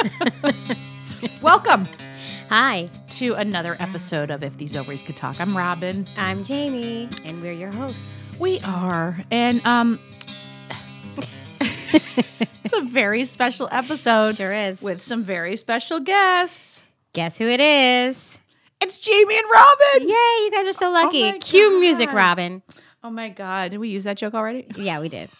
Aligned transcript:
Welcome 1.42 1.86
Hi, 2.48 2.88
to 3.10 3.34
another 3.34 3.76
episode 3.80 4.30
of 4.30 4.42
If 4.42 4.56
These 4.56 4.74
Ovaries 4.76 5.02
Could 5.02 5.16
Talk. 5.16 5.38
I'm 5.40 5.54
Robin. 5.56 6.06
I'm 6.16 6.42
Jaimie, 6.42 7.20
and 7.24 7.42
we're 7.42 7.52
your 7.52 7.70
hosts. 7.70 8.04
We 8.38 8.60
are, 8.60 9.22
and 9.30 9.64
um, 9.66 9.98
it's 11.92 12.72
a 12.72 12.80
very 12.82 13.24
special 13.24 13.68
episode 13.70 14.36
Sure 14.36 14.52
is. 14.52 14.80
with 14.80 15.02
some 15.02 15.22
very 15.22 15.56
special 15.56 16.00
guests. 16.00 16.82
Guess 17.12 17.38
who 17.38 17.46
it 17.46 17.60
is? 17.60 18.38
It's 18.80 19.06
Jaimie 19.06 19.36
and 19.38 19.50
Robin. 19.52 20.08
Yay, 20.08 20.44
you 20.44 20.50
guys 20.50 20.66
are 20.66 20.72
so 20.72 20.90
lucky. 20.90 21.30
my 21.30 21.38
Cue 21.38 21.78
music, 21.78 22.10
Robin. 22.12 22.62
Oh 23.04 23.10
my 23.10 23.28
God, 23.28 23.72
did 23.72 23.78
we 23.78 23.90
use 23.90 24.04
that 24.04 24.16
joke 24.16 24.32
already? 24.34 24.66
Yeah, 24.76 25.00
we 25.00 25.08
did. 25.08 25.28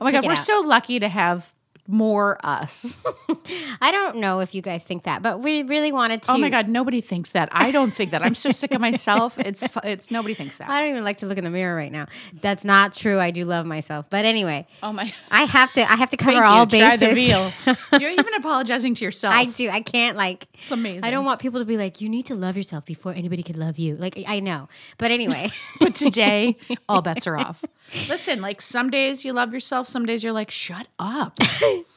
Oh 0.00 0.04
my 0.04 0.10
God, 0.10 0.24
we're 0.24 0.32
out. 0.32 0.38
so 0.38 0.62
lucky 0.66 0.98
to 0.98 1.08
have 1.08 1.52
more 1.86 2.38
us. 2.44 2.96
I 3.80 3.90
don't 3.90 4.16
know 4.16 4.40
if 4.40 4.54
you 4.54 4.62
guys 4.62 4.82
think 4.82 5.04
that, 5.04 5.22
but 5.22 5.40
we 5.40 5.62
really 5.62 5.92
wanted 5.92 6.20
oh 6.24 6.32
to. 6.32 6.32
Oh 6.32 6.38
my 6.38 6.50
God, 6.50 6.68
nobody 6.68 7.00
thinks 7.00 7.32
that. 7.32 7.48
I 7.52 7.70
don't 7.70 7.92
think 7.92 8.10
that. 8.12 8.22
I'm 8.22 8.34
so 8.34 8.50
sick 8.50 8.72
of 8.74 8.80
myself. 8.80 9.38
It's 9.38 9.68
it's 9.84 10.10
nobody 10.10 10.34
thinks 10.34 10.56
that. 10.56 10.68
I 10.68 10.80
don't 10.80 10.90
even 10.90 11.04
like 11.04 11.18
to 11.18 11.26
look 11.26 11.38
in 11.38 11.44
the 11.44 11.50
mirror 11.50 11.74
right 11.74 11.92
now. 11.92 12.06
That's 12.40 12.64
not 12.64 12.94
true. 12.94 13.18
I 13.18 13.30
do 13.30 13.44
love 13.44 13.66
myself, 13.66 14.06
but 14.10 14.24
anyway, 14.24 14.66
Oh 14.82 14.92
my. 14.92 15.12
I 15.30 15.44
have 15.44 15.72
to. 15.74 15.80
I 15.80 15.96
have 15.96 16.10
to 16.10 16.16
cover 16.16 16.32
Thank 16.32 16.44
all 16.44 16.60
you. 16.64 16.78
Try 16.78 16.96
bases. 16.96 17.08
the 17.08 17.14
veal. 17.14 17.52
You're 18.00 18.10
even 18.10 18.34
apologizing 18.34 18.94
to 18.94 19.04
yourself. 19.04 19.34
I 19.34 19.46
do. 19.46 19.68
I 19.68 19.80
can't 19.80 20.16
like. 20.16 20.46
It's 20.54 20.70
amazing. 20.70 21.04
I 21.04 21.10
don't 21.10 21.24
want 21.24 21.40
people 21.40 21.60
to 21.60 21.64
be 21.64 21.76
like, 21.76 22.00
you 22.00 22.08
need 22.08 22.26
to 22.26 22.34
love 22.34 22.56
yourself 22.56 22.84
before 22.84 23.12
anybody 23.12 23.42
can 23.42 23.58
love 23.58 23.78
you. 23.78 23.96
Like 23.96 24.18
I 24.26 24.40
know, 24.40 24.68
but 24.98 25.10
anyway. 25.10 25.50
But 25.78 25.94
today, 25.94 26.56
all 26.88 27.02
bets 27.02 27.26
are 27.26 27.38
off. 27.38 27.64
Listen, 28.08 28.40
like 28.40 28.60
some 28.60 28.90
days 28.90 29.24
you 29.24 29.32
love 29.32 29.52
yourself, 29.52 29.88
some 29.88 30.06
days 30.06 30.22
you're 30.22 30.32
like, 30.32 30.50
shut 30.50 30.86
up. 30.98 31.38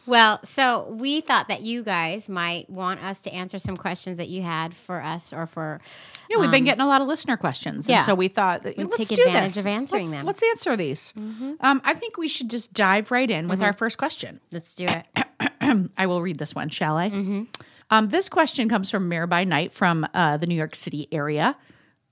Well, 0.06 0.40
so 0.44 0.88
we 0.92 1.22
thought 1.22 1.48
that 1.48 1.62
you 1.62 1.84
guys 1.84 2.28
might 2.30 2.70
want 2.70 3.04
us 3.04 3.20
to 3.22 3.34
answer 3.34 3.58
some 3.58 3.78
questions 3.78 4.18
that 4.18 4.28
you 4.28 4.42
had 4.42 4.76
for 4.76 5.02
us 5.02 5.34
or 5.34 5.48
for. 5.48 5.82
Yeah, 6.30 6.38
we've 6.38 6.52
been 6.52 6.64
getting 6.64 6.82
a 6.82 6.88
lot 6.88 7.02
of 7.02 7.08
listener 7.08 7.38
questions. 7.38 7.88
yeah. 7.88 7.98
And 7.98 8.06
so 8.06 8.16
we 8.16 8.28
thought 8.28 8.64
that 8.64 8.78
We'd 8.78 8.86
let's 8.86 8.98
take 9.10 9.18
do 9.18 9.24
advantage 9.24 9.58
of 9.58 9.66
answering 9.66 10.04
let's, 10.04 10.12
them. 10.12 10.20
Mm-hmm. 10.20 10.28
Let's 10.28 10.44
answer 10.44 10.76
these. 10.76 11.14
Um, 11.16 11.82
I 11.84 11.94
think 11.94 12.18
we 12.18 12.28
should 12.28 12.50
just 12.50 12.74
dive 12.74 13.12
right 13.12 13.30
in 13.30 13.48
with 13.48 13.62
our 13.62 13.74
first 13.74 13.98
question. 13.98 14.40
Let's 14.52 14.76
do 14.76 14.88
it. 14.88 15.90
I 15.98 16.06
will 16.06 16.22
read 16.22 16.38
this 16.38 16.54
one, 16.54 16.70
shall 16.70 16.98
I? 16.98 17.10
Mm-hmm. 17.10 17.44
Um, 17.90 18.10
this 18.10 18.30
question 18.30 18.70
comes 18.70 18.90
from 18.90 19.10
Mirabai 19.10 19.46
Knight 19.48 19.72
from 19.72 20.08
uh, 20.14 20.38
the 20.38 20.48
New 20.48 20.56
York 20.56 20.76
City 20.76 21.08
area. 21.12 21.56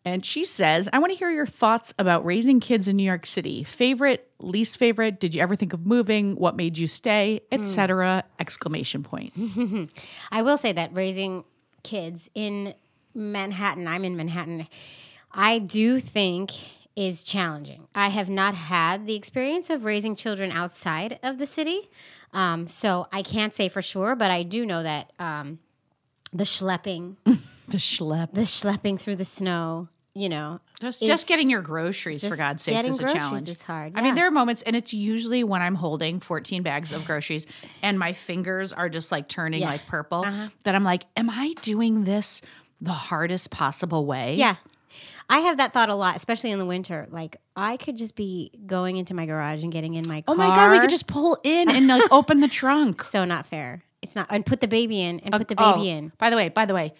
And 0.04 0.26
she 0.26 0.44
says, 0.46 0.90
I 0.92 1.00
want 1.00 1.14
to 1.14 1.18
hear 1.18 1.30
your 1.30 1.46
thoughts 1.46 1.94
about 2.00 2.26
raising 2.26 2.60
kids 2.60 2.88
in 2.88 2.96
New 2.96 3.04
York 3.04 3.26
City. 3.26 3.64
Favorite, 3.64 4.28
least 4.40 4.78
favorite? 4.78 5.20
Did 5.20 5.36
you 5.36 5.42
ever 5.42 5.56
think 5.56 5.74
of 5.74 5.86
moving? 5.86 6.36
What 6.36 6.56
made 6.56 6.78
you 6.78 6.88
stay? 6.88 7.42
Etc. 7.52 8.24
Exclamation 8.40 9.04
point. 9.04 9.32
I 10.32 10.42
will 10.42 10.58
say 10.58 10.72
that 10.72 10.94
raising 10.94 11.44
kids 11.84 12.30
in 12.34 12.74
Manhattan, 13.14 13.88
I'm 13.88 14.06
in 14.06 14.16
Manhattan, 14.16 14.68
I 15.32 15.60
do 15.60 16.00
think 16.00 16.52
is 16.96 17.24
challenging. 17.24 17.88
I 17.96 18.10
have 18.10 18.30
not 18.30 18.54
had 18.54 19.08
the 19.08 19.16
experience 19.16 19.70
of 19.70 19.86
raising 19.86 20.16
children 20.16 20.52
outside 20.52 21.20
of 21.24 21.38
the 21.38 21.48
city. 21.48 21.90
Um, 22.34 22.68
so 22.68 23.08
I 23.12 23.22
can't 23.22 23.54
say 23.54 23.70
for 23.70 23.82
sure, 23.82 24.16
but 24.16 24.30
I 24.32 24.44
do 24.44 24.66
know 24.66 24.84
that 24.84 25.12
um, 25.20 25.60
the 26.34 26.44
schlepping, 26.44 27.16
The 27.26 27.78
schlep. 27.78 28.34
the 28.34 28.42
schlepping 28.42 29.00
through 29.00 29.16
the 29.18 29.26
snow, 29.26 29.88
you 30.14 30.28
know, 30.30 30.60
Just, 30.82 31.04
just 31.06 31.28
getting 31.28 31.50
your 31.50 31.62
groceries, 31.62 32.26
for 32.26 32.36
God's 32.36 32.64
sakes, 32.64 32.78
getting 32.78 32.92
is 32.92 33.00
a 33.00 33.14
challenge. 33.14 33.48
is 33.50 33.64
hard, 33.64 33.94
I 33.96 34.02
mean, 34.02 34.16
there 34.16 34.28
are 34.28 34.32
moments, 34.32 34.62
and 34.64 34.76
it's 34.76 34.94
usually 34.94 35.44
when 35.44 35.62
I'm 35.62 35.76
holding 35.76 36.20
14 36.20 36.64
bags 36.64 36.92
of 36.92 37.06
groceries 37.06 37.48
and 37.82 37.98
my 37.98 38.14
fingers 38.14 38.74
are 38.74 38.90
just 38.90 39.12
like 39.12 39.28
turning 39.28 39.62
Yeah. 39.62 39.68
Uh-huh. 39.68 39.74
like 39.76 39.88
purple, 39.88 40.26
that 40.66 40.76
I'm 40.76 40.84
like, 40.84 41.06
am 41.16 41.30
I 41.30 41.54
doing 41.62 42.04
this 42.04 42.42
the 42.82 42.92
hardest 42.92 43.52
possible 43.52 44.06
way? 44.06 44.36
Yeah. 44.36 44.56
I 45.30 45.40
have 45.40 45.58
that 45.58 45.72
thought 45.72 45.88
a 45.90 45.96
lot, 45.96 46.18
especially 46.18 46.52
in 46.52 46.60
the 46.60 46.66
winter. 46.66 47.08
Like 47.10 47.38
I 47.56 47.78
could 47.78 47.96
just 47.96 48.18
be 48.18 48.52
going 48.66 48.98
into 48.98 49.14
my 49.14 49.26
garage 49.26 49.64
and 49.64 49.72
getting 49.72 49.94
in 49.94 50.06
my 50.06 50.22
car. 50.22 50.34
Oh 50.34 50.38
my 50.38 50.48
God, 50.54 50.72
we 50.72 50.80
could 50.82 50.90
just 50.90 51.08
pull 51.08 51.38
in 51.46 51.72
and 51.72 51.88
like 51.96 52.12
open 52.12 52.42
the 52.42 52.50
trunk. 52.50 53.02
so 53.04 53.24
not 53.24 53.46
fair. 53.46 53.84
It's 54.02 54.16
not 54.16 54.28
and 54.30 54.46
put 54.46 54.62
the 54.62 54.68
baby 54.68 55.02
in 55.02 55.20
and 55.20 55.34
put 55.34 55.48
the 55.48 55.56
oh, 55.58 55.74
baby 55.74 55.92
Oh, 55.92 55.98
in. 55.98 56.12
By 56.18 56.30
the 56.30 56.36
way, 56.36 56.50
by 56.50 56.66
the 56.66 56.74
way, 56.74 56.94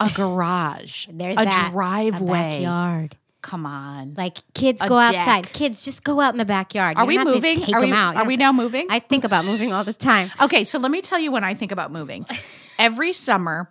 a 0.00 0.10
garage, 0.14 1.06
There's 1.10 1.36
a 1.38 1.44
that. 1.44 1.70
driveway. 1.72 2.38
A 2.38 2.42
backyard. 2.58 3.16
Come 3.40 3.64
on. 3.66 4.14
Like 4.16 4.36
kids 4.52 4.82
A 4.82 4.88
go 4.88 5.00
deck. 5.00 5.14
outside. 5.16 5.52
Kids 5.52 5.82
just 5.82 6.04
go 6.04 6.20
out 6.20 6.34
in 6.34 6.38
the 6.38 6.44
backyard. 6.44 6.96
Are 6.98 7.06
we 7.06 7.16
to 7.16 7.24
moving? 7.24 7.56
take 7.56 7.74
Are 7.74 7.80
them 7.80 7.90
we- 7.90 7.96
out. 7.96 8.14
You 8.16 8.20
are 8.20 8.24
we 8.26 8.34
have 8.34 8.38
now 8.40 8.52
moving? 8.52 8.86
I 8.90 8.98
think 8.98 9.24
about 9.24 9.44
moving 9.44 9.72
all 9.72 9.84
the 9.84 9.94
time. 9.94 10.30
Okay, 10.40 10.64
so 10.64 10.78
let 10.78 10.90
me 10.90 11.00
tell 11.00 11.18
you 11.18 11.30
when 11.32 11.44
I 11.44 11.54
think 11.54 11.72
about 11.72 11.90
moving. 11.92 12.26
Every 12.78 13.12
summer, 13.12 13.70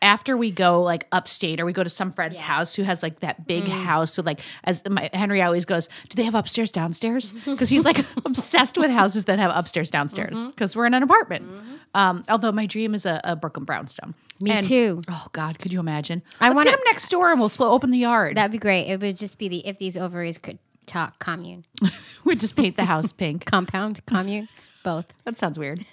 after 0.00 0.36
we 0.36 0.50
go 0.50 0.82
like 0.82 1.06
upstate 1.12 1.60
or 1.60 1.64
we 1.64 1.72
go 1.72 1.82
to 1.82 1.90
some 1.90 2.10
friend's 2.10 2.40
house 2.40 2.74
who 2.74 2.82
has 2.82 3.02
like 3.02 3.20
that 3.20 3.46
big 3.46 3.64
mm. 3.64 3.68
house, 3.68 4.14
so 4.14 4.22
like 4.22 4.40
as 4.64 4.82
my, 4.88 5.10
Henry 5.12 5.42
always 5.42 5.64
goes, 5.64 5.88
do 6.08 6.16
they 6.16 6.24
have 6.24 6.34
upstairs 6.34 6.72
downstairs? 6.72 7.32
Because 7.52 7.68
he's 7.68 7.84
like 7.84 7.98
obsessed 8.24 8.78
with 8.78 8.90
houses 8.90 9.26
that 9.26 9.38
have 9.38 9.52
upstairs 9.54 9.90
downstairs. 9.90 10.38
Mm-hmm. 10.38 10.50
Because 10.50 10.74
we're 10.74 10.86
in 10.86 10.94
an 10.94 11.02
apartment. 11.02 11.44
Mm-hmm. 11.44 11.74
Um, 11.94 12.22
although 12.28 12.52
my 12.52 12.66
dream 12.66 12.94
is 12.94 13.04
a, 13.04 13.20
a 13.24 13.36
Brooklyn 13.36 13.64
brownstone. 13.64 14.14
Me 14.40 14.52
And- 14.52 14.66
too. 14.66 15.02
Oh 15.08 15.26
God, 15.32 15.58
could 15.58 15.72
you 15.72 15.80
imagine? 15.80 16.22
I 16.40 16.48
wanna- 16.48 16.64
get 16.64 16.74
him 16.74 16.84
next 16.86 17.08
door 17.08 17.30
and 17.30 17.38
we'll 17.38 17.48
split 17.48 17.68
open 17.68 17.90
the 17.90 17.98
yard. 17.98 18.36
That'd 18.36 18.52
be 18.52 18.58
great. 18.58 18.88
It 18.88 19.00
would 19.00 19.16
just 19.16 19.38
be 19.38 19.48
the 19.48 19.66
if 19.66 19.78
these 19.78 19.96
ovaries 19.96 20.38
could 20.38 20.58
talk 20.86 21.18
commune. 21.18 21.64
we 22.24 22.34
just 22.36 22.56
paint 22.56 22.76
the 22.76 22.84
house 22.84 23.12
pink. 23.12 23.44
Compound, 23.44 24.04
commune, 24.06 24.48
both. 24.82 25.06
That 25.24 25.36
sounds 25.36 25.58
weird. 25.58 25.84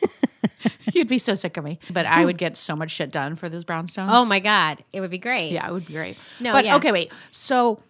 You'd 0.93 1.07
be 1.07 1.19
so 1.19 1.33
sick 1.33 1.57
of 1.57 1.63
me, 1.63 1.79
but 1.91 2.05
I 2.05 2.25
would 2.25 2.37
get 2.37 2.57
so 2.57 2.75
much 2.75 2.91
shit 2.91 3.11
done 3.11 3.35
for 3.35 3.47
those 3.49 3.63
brownstones. 3.63 4.07
Oh 4.09 4.25
my 4.25 4.39
God. 4.39 4.83
It 4.91 5.01
would 5.01 5.11
be 5.11 5.17
great. 5.17 5.51
Yeah, 5.51 5.67
it 5.67 5.73
would 5.73 5.85
be 5.85 5.93
great. 5.93 6.17
No, 6.39 6.51
but 6.51 6.65
yeah. 6.65 6.75
okay, 6.77 6.91
wait. 6.91 7.11
So 7.31 7.81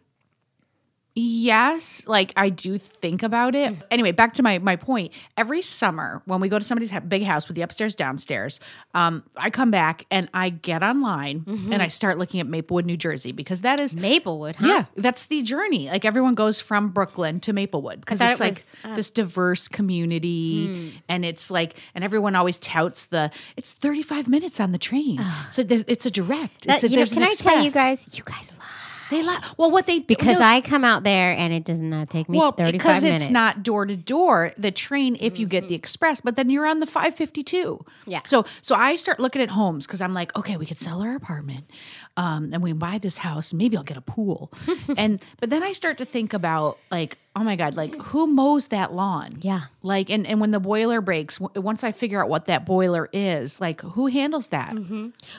yes, 1.20 2.04
like 2.08 2.34
I 2.36 2.50
do 2.50 2.78
think 2.78 3.24
about 3.24 3.56
it. 3.56 3.76
Anyway, 3.92 4.12
back 4.12 4.34
to 4.34 4.44
my 4.44 4.58
my 4.60 4.76
point. 4.76 5.12
Every 5.38 5.62
summer 5.62 6.22
when 6.26 6.40
we 6.40 6.50
go 6.50 6.58
to 6.60 6.66
somebody's 6.66 6.92
big 7.08 7.24
house 7.24 7.48
with 7.48 7.56
the 7.56 7.62
upstairs 7.62 7.96
downstairs, 7.96 8.60
um, 8.94 9.24
I 9.36 9.50
come 9.50 9.72
back 9.72 10.06
and 10.12 10.30
I 10.34 10.50
get 10.50 10.84
online 10.84 11.42
Mm-hmm. 11.42 11.74
and 11.74 11.82
I 11.82 11.88
start 11.88 12.18
looking 12.18 12.40
at 12.40 12.48
Maplewood, 12.48 12.86
New 12.86 12.98
Jersey, 12.98 13.32
because 13.32 13.62
that 13.62 13.80
is 13.80 13.96
Maplewood, 13.96 14.56
huh? 14.58 14.68
yeah, 14.68 14.86
that's 14.96 15.28
the 15.28 15.42
journey. 15.42 15.88
Like 15.90 16.06
everyone 16.06 16.36
goes 16.36 16.62
from 16.62 16.90
Brooklyn 16.90 17.40
to 17.42 17.54
Maplewood 17.54 18.00
because 18.02 18.22
it's 18.22 18.40
it 18.40 18.44
like 18.44 18.54
was, 18.56 18.74
uh, 18.84 18.96
this 18.96 19.10
diverse 19.10 19.68
community, 19.68 20.94
and 21.08 21.26
it's 21.26 21.50
like, 21.52 21.76
and 21.96 22.04
everyone 22.04 22.36
always 22.36 22.58
touts 22.60 23.08
the 23.08 23.32
it's 23.58 23.74
thirty 23.74 24.02
five 24.04 24.28
minutes 24.28 24.60
on 24.60 24.72
the 24.72 24.78
train, 24.78 25.20
so 25.52 25.64
there, 25.64 25.84
it's 25.88 26.06
a 26.06 26.12
direct. 26.12 26.66
That- 26.66 26.76
it's 26.76 26.84
a, 26.84 26.90
you 26.90 26.98
know, 26.98 27.06
can 27.06 27.24
an 27.24 27.30
I 27.30 27.32
tell 27.32 27.64
you 27.64 27.72
guys? 27.72 28.08
You 28.18 28.24
guys 28.24 28.52
lie. 28.60 28.66
They 29.10 29.24
la- 29.24 29.42
well, 29.58 29.72
what 29.72 29.88
they 29.88 30.00
do, 30.00 30.06
Because 30.08 30.40
no, 30.40 30.46
I 30.46 30.62
come 30.62 30.84
out 30.84 31.04
there 31.04 31.32
and 31.32 31.52
it 31.54 31.64
does 31.64 31.80
not 31.80 32.10
take 32.10 32.30
me 32.30 32.38
well 32.38 32.52
35 32.52 32.72
because 32.72 33.04
minutes. 33.04 33.24
it's 33.26 33.32
not 33.32 33.64
door 33.64 33.86
to 33.86 33.96
door. 33.96 34.52
The 34.58 34.72
train, 34.72 35.18
if 35.20 35.40
you 35.40 35.48
get 35.48 35.68
the 35.68 35.76
express, 35.76 36.22
but 36.22 36.36
then 36.36 36.50
you're 36.50 36.66
on 36.68 36.80
the 36.80 36.86
five 36.86 37.16
fifty 37.16 37.42
two. 37.44 37.84
Yeah. 38.06 38.22
So 38.26 38.46
so 38.62 38.76
I 38.76 38.96
start 38.96 39.20
looking 39.20 39.42
at 39.42 39.50
homes 39.50 39.88
because 39.88 40.02
I'm 40.02 40.14
like, 40.14 40.36
okay, 40.38 40.58
we 40.58 40.66
could 40.66 40.78
sell 40.78 41.02
our 41.02 41.16
apartment, 41.16 41.70
um, 42.18 42.50
and 42.54 42.62
we 42.62 42.72
can 42.72 42.78
buy 42.80 42.98
this 42.98 43.20
house. 43.20 43.54
Maybe 43.54 43.78
I'll 43.78 43.84
get 43.84 43.98
a 43.98 44.02
pool, 44.02 44.52
and 44.98 45.22
but 45.40 45.50
then 45.50 45.64
I 45.64 45.72
start 45.72 45.98
to 46.00 46.06
think 46.06 46.34
about 46.34 46.78
like, 46.92 47.18
oh 47.36 47.44
my 47.44 47.56
god, 47.56 47.76
like 47.76 47.96
who 47.96 48.28
mows 48.28 48.68
that 48.70 48.94
lawn? 48.94 49.32
Yeah. 49.42 49.62
Like 49.82 50.10
and 50.10 50.28
and 50.28 50.40
when 50.40 50.52
the 50.52 50.60
boiler 50.60 51.02
breaks, 51.02 51.38
w- 51.40 51.62
once 51.62 51.84
I 51.84 51.92
figure 51.92 52.22
out 52.22 52.30
what 52.30 52.46
that 52.46 52.66
boiler 52.66 53.10
is, 53.14 53.60
like 53.60 53.82
who 53.82 54.08
handles 54.08 54.50
that? 54.50 54.76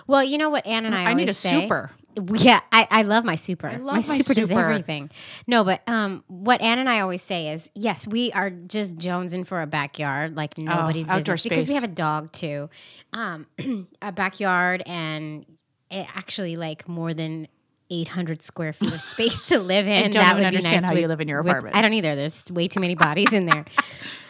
Well, 0.06 0.24
you 0.24 0.38
know 0.38 0.50
what 0.50 0.66
Ann 0.66 0.86
and 0.86 0.94
I, 0.94 1.10
I 1.10 1.14
need 1.14 1.28
a 1.28 1.34
say? 1.34 1.62
super. 1.62 1.90
Yeah, 2.34 2.60
I, 2.72 2.88
I 2.90 3.02
love 3.02 3.24
my 3.24 3.36
super. 3.36 3.68
I 3.68 3.76
love 3.76 3.86
my, 3.86 3.94
my 3.94 4.18
super, 4.18 4.40
does 4.40 4.50
everything. 4.50 5.10
No, 5.46 5.64
but 5.64 5.82
um, 5.88 6.24
what 6.28 6.60
Ann 6.60 6.78
and 6.78 6.88
I 6.88 7.00
always 7.00 7.22
say 7.22 7.52
is, 7.52 7.70
yes, 7.74 8.06
we 8.06 8.32
are 8.32 8.50
just 8.50 8.96
jonesing 8.96 9.46
for 9.46 9.60
a 9.62 9.66
backyard 9.66 10.36
like 10.36 10.58
nobody's 10.58 11.08
Oh, 11.08 11.16
business 11.18 11.42
because 11.44 11.68
we 11.68 11.74
have 11.74 11.84
a 11.84 11.88
dog 11.88 12.32
too, 12.32 12.68
um, 13.12 13.46
a 14.02 14.12
backyard 14.12 14.82
and 14.86 15.46
it 15.90 16.06
actually 16.16 16.56
like 16.56 16.88
more 16.88 17.14
than. 17.14 17.48
800 17.92 18.40
square 18.40 18.72
feet 18.72 18.92
of 18.92 19.00
space 19.00 19.48
to 19.48 19.58
live 19.58 19.84
in. 19.88 20.12
don't 20.12 20.22
that 20.22 20.34
would 20.36 20.42
be 20.42 20.46
understand 20.46 20.82
nice 20.82 20.88
how 20.90 20.94
with- 20.94 21.02
you 21.02 21.08
live 21.08 21.20
in 21.20 21.26
your 21.26 21.42
with- 21.42 21.48
apartment. 21.50 21.74
I 21.74 21.82
don't 21.82 21.92
either. 21.94 22.14
There's 22.14 22.44
way 22.48 22.68
too 22.68 22.78
many 22.78 22.94
bodies 22.94 23.32
in 23.32 23.46
there. 23.46 23.64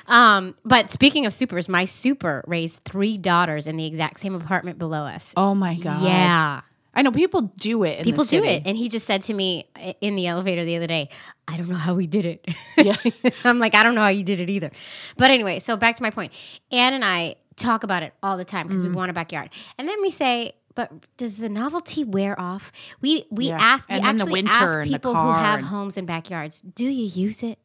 Um, 0.07 0.57
but 0.65 0.91
speaking 0.91 1.25
of 1.27 1.33
supers, 1.33 1.69
my 1.69 1.85
super 1.85 2.43
raised 2.49 2.81
three 2.85 3.17
daughters 3.17 3.69
in 3.69 3.77
the 3.77 3.87
exact 3.87 4.19
same 4.19 4.35
apartment 4.35 4.77
below 4.79 5.03
us. 5.05 5.33
Oh 5.37 5.55
my 5.55 5.77
god. 5.77 6.03
Yeah. 6.03 6.61
I 6.95 7.03
know 7.03 7.13
people 7.13 7.43
do 7.59 7.85
it. 7.85 7.99
In 8.01 8.05
People 8.05 8.25
do 8.25 8.43
it. 8.43 8.63
And 8.67 8.77
he 8.77 8.89
just 8.89 9.07
said 9.07 9.23
to 9.23 9.35
me 9.35 9.67
in 10.01 10.17
the 10.17 10.27
elevator 10.27 10.65
the 10.65 10.77
other 10.77 10.87
day, 10.89 11.09
I 11.47 11.57
don't 11.57 11.69
know 11.69 11.77
how 11.77 11.95
we 11.95 12.07
did 12.07 12.27
it. 12.27 12.49
Yeah. 12.77 12.97
I'm 13.45 13.59
like, 13.61 13.75
I 13.75 13.83
don't 13.85 13.95
know 13.95 14.01
how 14.01 14.09
you 14.09 14.25
did 14.25 14.41
it 14.41 14.51
either. 14.51 14.71
But 15.17 15.31
anyway, 15.31 15.61
so 15.61 15.77
back 15.77 15.97
to 15.97 16.03
my 16.03 16.11
point. 16.11 16.33
Anne 16.73 16.95
and 16.95 17.05
I 17.05 17.37
talk 17.57 17.85
about 17.85 18.03
it 18.03 18.13
all 18.23 18.37
the 18.37 18.45
time 18.45 18.67
because 18.67 18.83
Mm-hmm. 18.83 18.91
we 18.91 18.97
want 18.97 19.11
a 19.11 19.15
backyard. 19.15 19.51
And 19.79 19.87
then 19.89 20.01
we 20.03 20.11
say, 20.11 20.53
but 20.75 20.91
does 21.17 21.35
the 21.35 21.49
novelty 21.49 22.05
wear 22.05 22.39
off? 22.41 22.73
We 23.01 23.25
we 23.31 23.47
Yeah. 23.49 23.59
ask 23.61 23.89
we 23.89 23.97
And 23.97 24.05
then 24.05 24.17
the 24.17 24.23
actually 24.49 24.49
ask 24.49 24.89
people 24.89 25.15
who 25.15 25.33
have 25.33 25.61
homes 25.63 25.97
and 25.97 26.07
backyards, 26.07 26.61
do 26.61 26.87
you 26.87 27.07
use 27.07 27.43
it? 27.43 27.59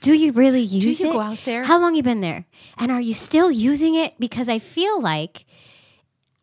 Do 0.00 0.14
you 0.14 0.32
really 0.32 0.60
use 0.78 1.00
you 1.00 1.08
it? 1.08 1.12
go 1.12 1.20
out 1.20 1.38
there? 1.44 1.64
How 1.64 1.78
long 1.78 1.94
you 1.94 2.02
been 2.02 2.20
there? 2.22 2.44
And 2.78 2.90
are 2.90 3.00
you 3.00 3.14
still 3.14 3.50
using 3.50 3.94
it? 3.94 4.14
Because 4.18 4.48
I 4.48 4.58
feel 4.58 5.00
like, 5.00 5.44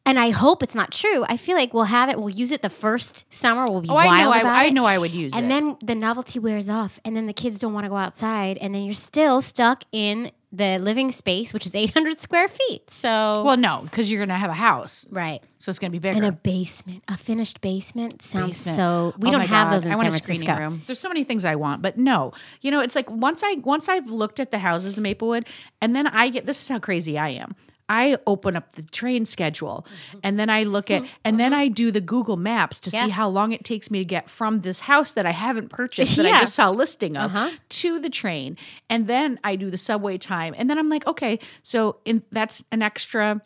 and 0.08 0.18
I 0.20 0.32
hope 0.32 0.64
it's 0.64 0.74
not 0.74 0.92
true. 0.92 1.24
I 1.28 1.38
feel 1.38 1.56
like 1.56 1.72
we'll 1.74 1.84
have 1.84 2.10
it. 2.10 2.18
We'll 2.18 2.30
use 2.30 2.50
it 2.52 2.62
the 2.64 2.70
first 2.72 3.32
summer. 3.32 3.66
We'll 3.66 3.82
be 3.82 3.90
Oh, 3.90 3.94
wild 3.96 4.10
I 4.12 4.24
know. 4.24 4.32
I, 4.32 4.40
about 4.40 4.54
I 4.56 4.66
it. 4.66 4.74
know. 4.74 4.86
I 4.86 4.98
would 4.98 5.12
use 5.12 5.34
And 5.36 5.52
it. 5.52 5.56
And 5.56 5.68
then 5.70 5.78
the 5.84 5.96
novelty 5.96 6.40
wears 6.40 6.70
off, 6.70 7.00
and 7.06 7.16
then 7.16 7.28
the 7.28 7.34
kids 7.34 7.60
don't 7.60 7.74
want 7.74 7.86
to 7.86 7.90
go 7.90 7.98
outside, 7.98 8.58
and 8.58 8.74
then 8.74 8.84
you're 8.84 8.94
still 8.96 9.40
stuck 9.42 9.84
in 9.92 10.32
the 10.54 10.78
living 10.80 11.12
space, 11.12 11.54
which 11.54 11.66
is 11.66 11.76
800 11.76 12.22
square 12.22 12.48
feet. 12.48 12.90
So, 12.90 13.44
well, 13.46 13.58
no, 13.58 13.82
because 13.84 14.10
you're 14.10 14.26
gonna 14.26 14.40
have 14.40 14.50
a 14.50 14.54
house, 14.54 15.06
right. 15.12 15.42
so 15.60 15.70
it's 15.70 15.78
gonna 15.78 15.92
be 15.92 16.00
bigger. 16.00 16.16
And 16.18 16.26
a 16.26 16.32
basement, 16.32 17.04
a 17.10 17.18
finished 17.18 17.60
basement 17.60 18.22
sounds 18.22 18.58
basement. 18.66 18.76
so. 18.78 19.14
We 19.20 19.28
Oh 19.28 19.32
don't 19.34 19.42
have 19.42 19.68
God, 19.68 19.74
those 19.76 19.86
in 19.86 19.92
I 19.92 19.96
San 19.96 19.98
want 19.98 20.08
a 20.08 20.12
Francisco. 20.12 20.46
screening 20.46 20.64
room. 20.64 20.82
There's 20.88 21.00
so 21.00 21.10
many 21.10 21.26
things 21.26 21.44
I 21.44 21.56
want, 21.56 21.82
but 21.82 21.98
no. 21.98 22.32
You 22.62 22.72
know, 22.72 22.80
it's 22.80 22.96
like 22.96 23.12
once 23.12 23.44
I 23.44 23.56
once 23.56 23.90
I've 23.90 24.10
looked 24.10 24.40
at 24.40 24.52
the 24.52 24.60
houses 24.60 24.98
in 24.98 25.04
Maplewood, 25.04 25.46
and 25.82 25.94
then 25.94 26.08
I 26.08 26.30
get 26.30 26.46
this 26.46 26.62
is 26.62 26.70
how 26.70 26.80
crazy 26.80 27.18
I 27.20 27.30
am. 27.30 27.54
I 27.90 28.18
open 28.28 28.56
up 28.58 28.74
the 28.74 28.84
train 28.84 29.26
schedule 29.26 29.86
and 30.24 30.38
then 30.38 30.50
I 30.50 30.64
look 30.64 30.92
at 30.92 31.04
and 31.24 31.40
then 31.40 31.54
I 31.54 31.68
do 31.70 31.90
the 31.92 32.02
Google 32.02 32.36
Maps 32.36 32.80
to 32.82 32.92
see 32.92 33.10
how 33.10 33.30
long 33.30 33.54
it 33.54 33.64
takes 33.64 33.90
me 33.90 34.00
to 34.00 34.06
get 34.06 34.30
from 34.30 34.60
this 34.62 34.82
house 34.82 35.14
that 35.14 35.26
I 35.26 35.32
haven't 35.32 35.70
purchased 35.70 36.18
that 36.18 36.26
I 36.26 36.40
just 36.42 36.54
saw 36.56 36.70
a 36.70 36.72
listing 36.74 37.16
of 37.16 37.34
Uh-huh. 37.34 37.50
to 37.70 38.00
the 38.00 38.10
train. 38.10 38.58
And 38.90 39.08
then 39.08 39.40
I 39.44 39.56
do 39.56 39.70
the 39.70 39.78
subway 39.78 40.18
time. 40.18 40.54
And 40.58 40.70
then 40.70 40.78
I'm 40.78 40.90
like, 40.90 41.08
okay, 41.08 41.40
so 41.62 41.98
in 42.04 42.24
that's 42.32 42.64
an 42.74 42.82
extra 42.82 43.42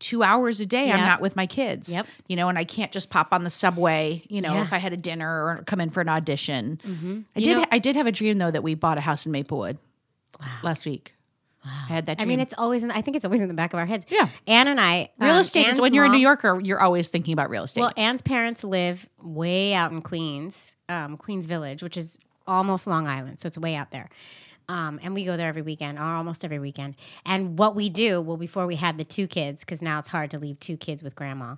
two 0.00 0.22
hours 0.22 0.60
a 0.60 0.66
day 0.66 0.90
I'm 0.90 1.00
not 1.00 1.20
with 1.20 1.36
my 1.36 1.46
kids. 1.46 1.92
Yep. 1.92 2.06
You 2.26 2.34
know, 2.36 2.48
and 2.48 2.58
I 2.58 2.64
can't 2.64 2.90
just 2.90 3.10
pop 3.10 3.32
on 3.32 3.44
the 3.44 3.50
subway, 3.50 4.24
you 4.28 4.40
know, 4.40 4.54
Yeah. 4.54 4.62
if 4.64 4.72
I 4.72 4.78
had 4.78 4.92
a 4.94 4.96
dinner 4.96 5.28
or 5.28 5.62
come 5.66 5.78
in 5.80 5.90
for 5.90 6.00
an 6.00 6.08
audition. 6.08 6.80
I 7.36 7.38
You 7.38 7.44
did 7.44 7.56
know- 7.58 7.66
I 7.70 7.78
did 7.78 7.94
have 7.96 8.06
a 8.06 8.12
dream 8.12 8.38
though 8.38 8.50
that 8.50 8.62
we 8.62 8.74
bought 8.74 8.98
a 8.98 9.02
house 9.02 9.26
in 9.26 9.32
Maplewood 9.32 9.78
last 10.62 10.86
week. 10.86 11.14
I 11.64 11.68
had 11.68 12.06
that 12.06 12.20
I 12.20 12.24
mean, 12.24 12.40
it's 12.40 12.54
always. 12.56 12.82
In, 12.82 12.90
I 12.90 13.02
think 13.02 13.16
it's 13.16 13.24
always 13.24 13.40
in 13.40 13.48
the 13.48 13.54
back 13.54 13.74
of 13.74 13.78
our 13.78 13.86
heads. 13.86 14.06
Yeah. 14.08 14.28
Anne 14.46 14.68
and 14.68 14.80
I. 14.80 15.10
real 15.18 15.32
um, 15.32 15.40
estate 15.40 15.62
is 15.62 15.66
Anne's 15.68 15.80
when 15.80 15.94
you're 15.94 16.06
a 16.06 16.08
New 16.08 16.18
Yorker, 16.18 16.60
you're 16.60 16.80
always 16.80 17.08
thinking 17.08 17.34
about 17.34 17.50
real 17.50 17.64
estate. 17.64 17.80
Well, 17.80 17.92
Anne's 17.96 18.22
parents 18.22 18.64
live 18.64 19.08
way 19.20 19.74
out 19.74 19.92
in 19.92 20.00
Queens, 20.00 20.76
um, 20.88 21.16
Queens 21.18 21.46
Village, 21.46 21.82
which 21.82 21.96
is 21.96 22.18
almost 22.46 22.86
Long 22.86 23.06
Island, 23.06 23.40
so 23.40 23.46
it's 23.46 23.58
way 23.58 23.74
out 23.74 23.90
there. 23.90 24.08
Um, 24.68 25.00
and 25.02 25.14
we 25.14 25.24
go 25.24 25.36
there 25.36 25.48
every 25.48 25.62
weekend, 25.62 25.98
or 25.98 26.02
almost 26.02 26.44
every 26.44 26.60
weekend. 26.60 26.94
And 27.26 27.58
what 27.58 27.74
we 27.74 27.88
do, 27.88 28.20
well, 28.20 28.36
before 28.36 28.66
we 28.66 28.76
had 28.76 28.98
the 28.98 29.04
two 29.04 29.26
kids, 29.26 29.60
because 29.60 29.82
now 29.82 29.98
it's 29.98 30.08
hard 30.08 30.30
to 30.30 30.38
leave 30.38 30.60
two 30.60 30.76
kids 30.76 31.02
with 31.02 31.16
grandma. 31.16 31.56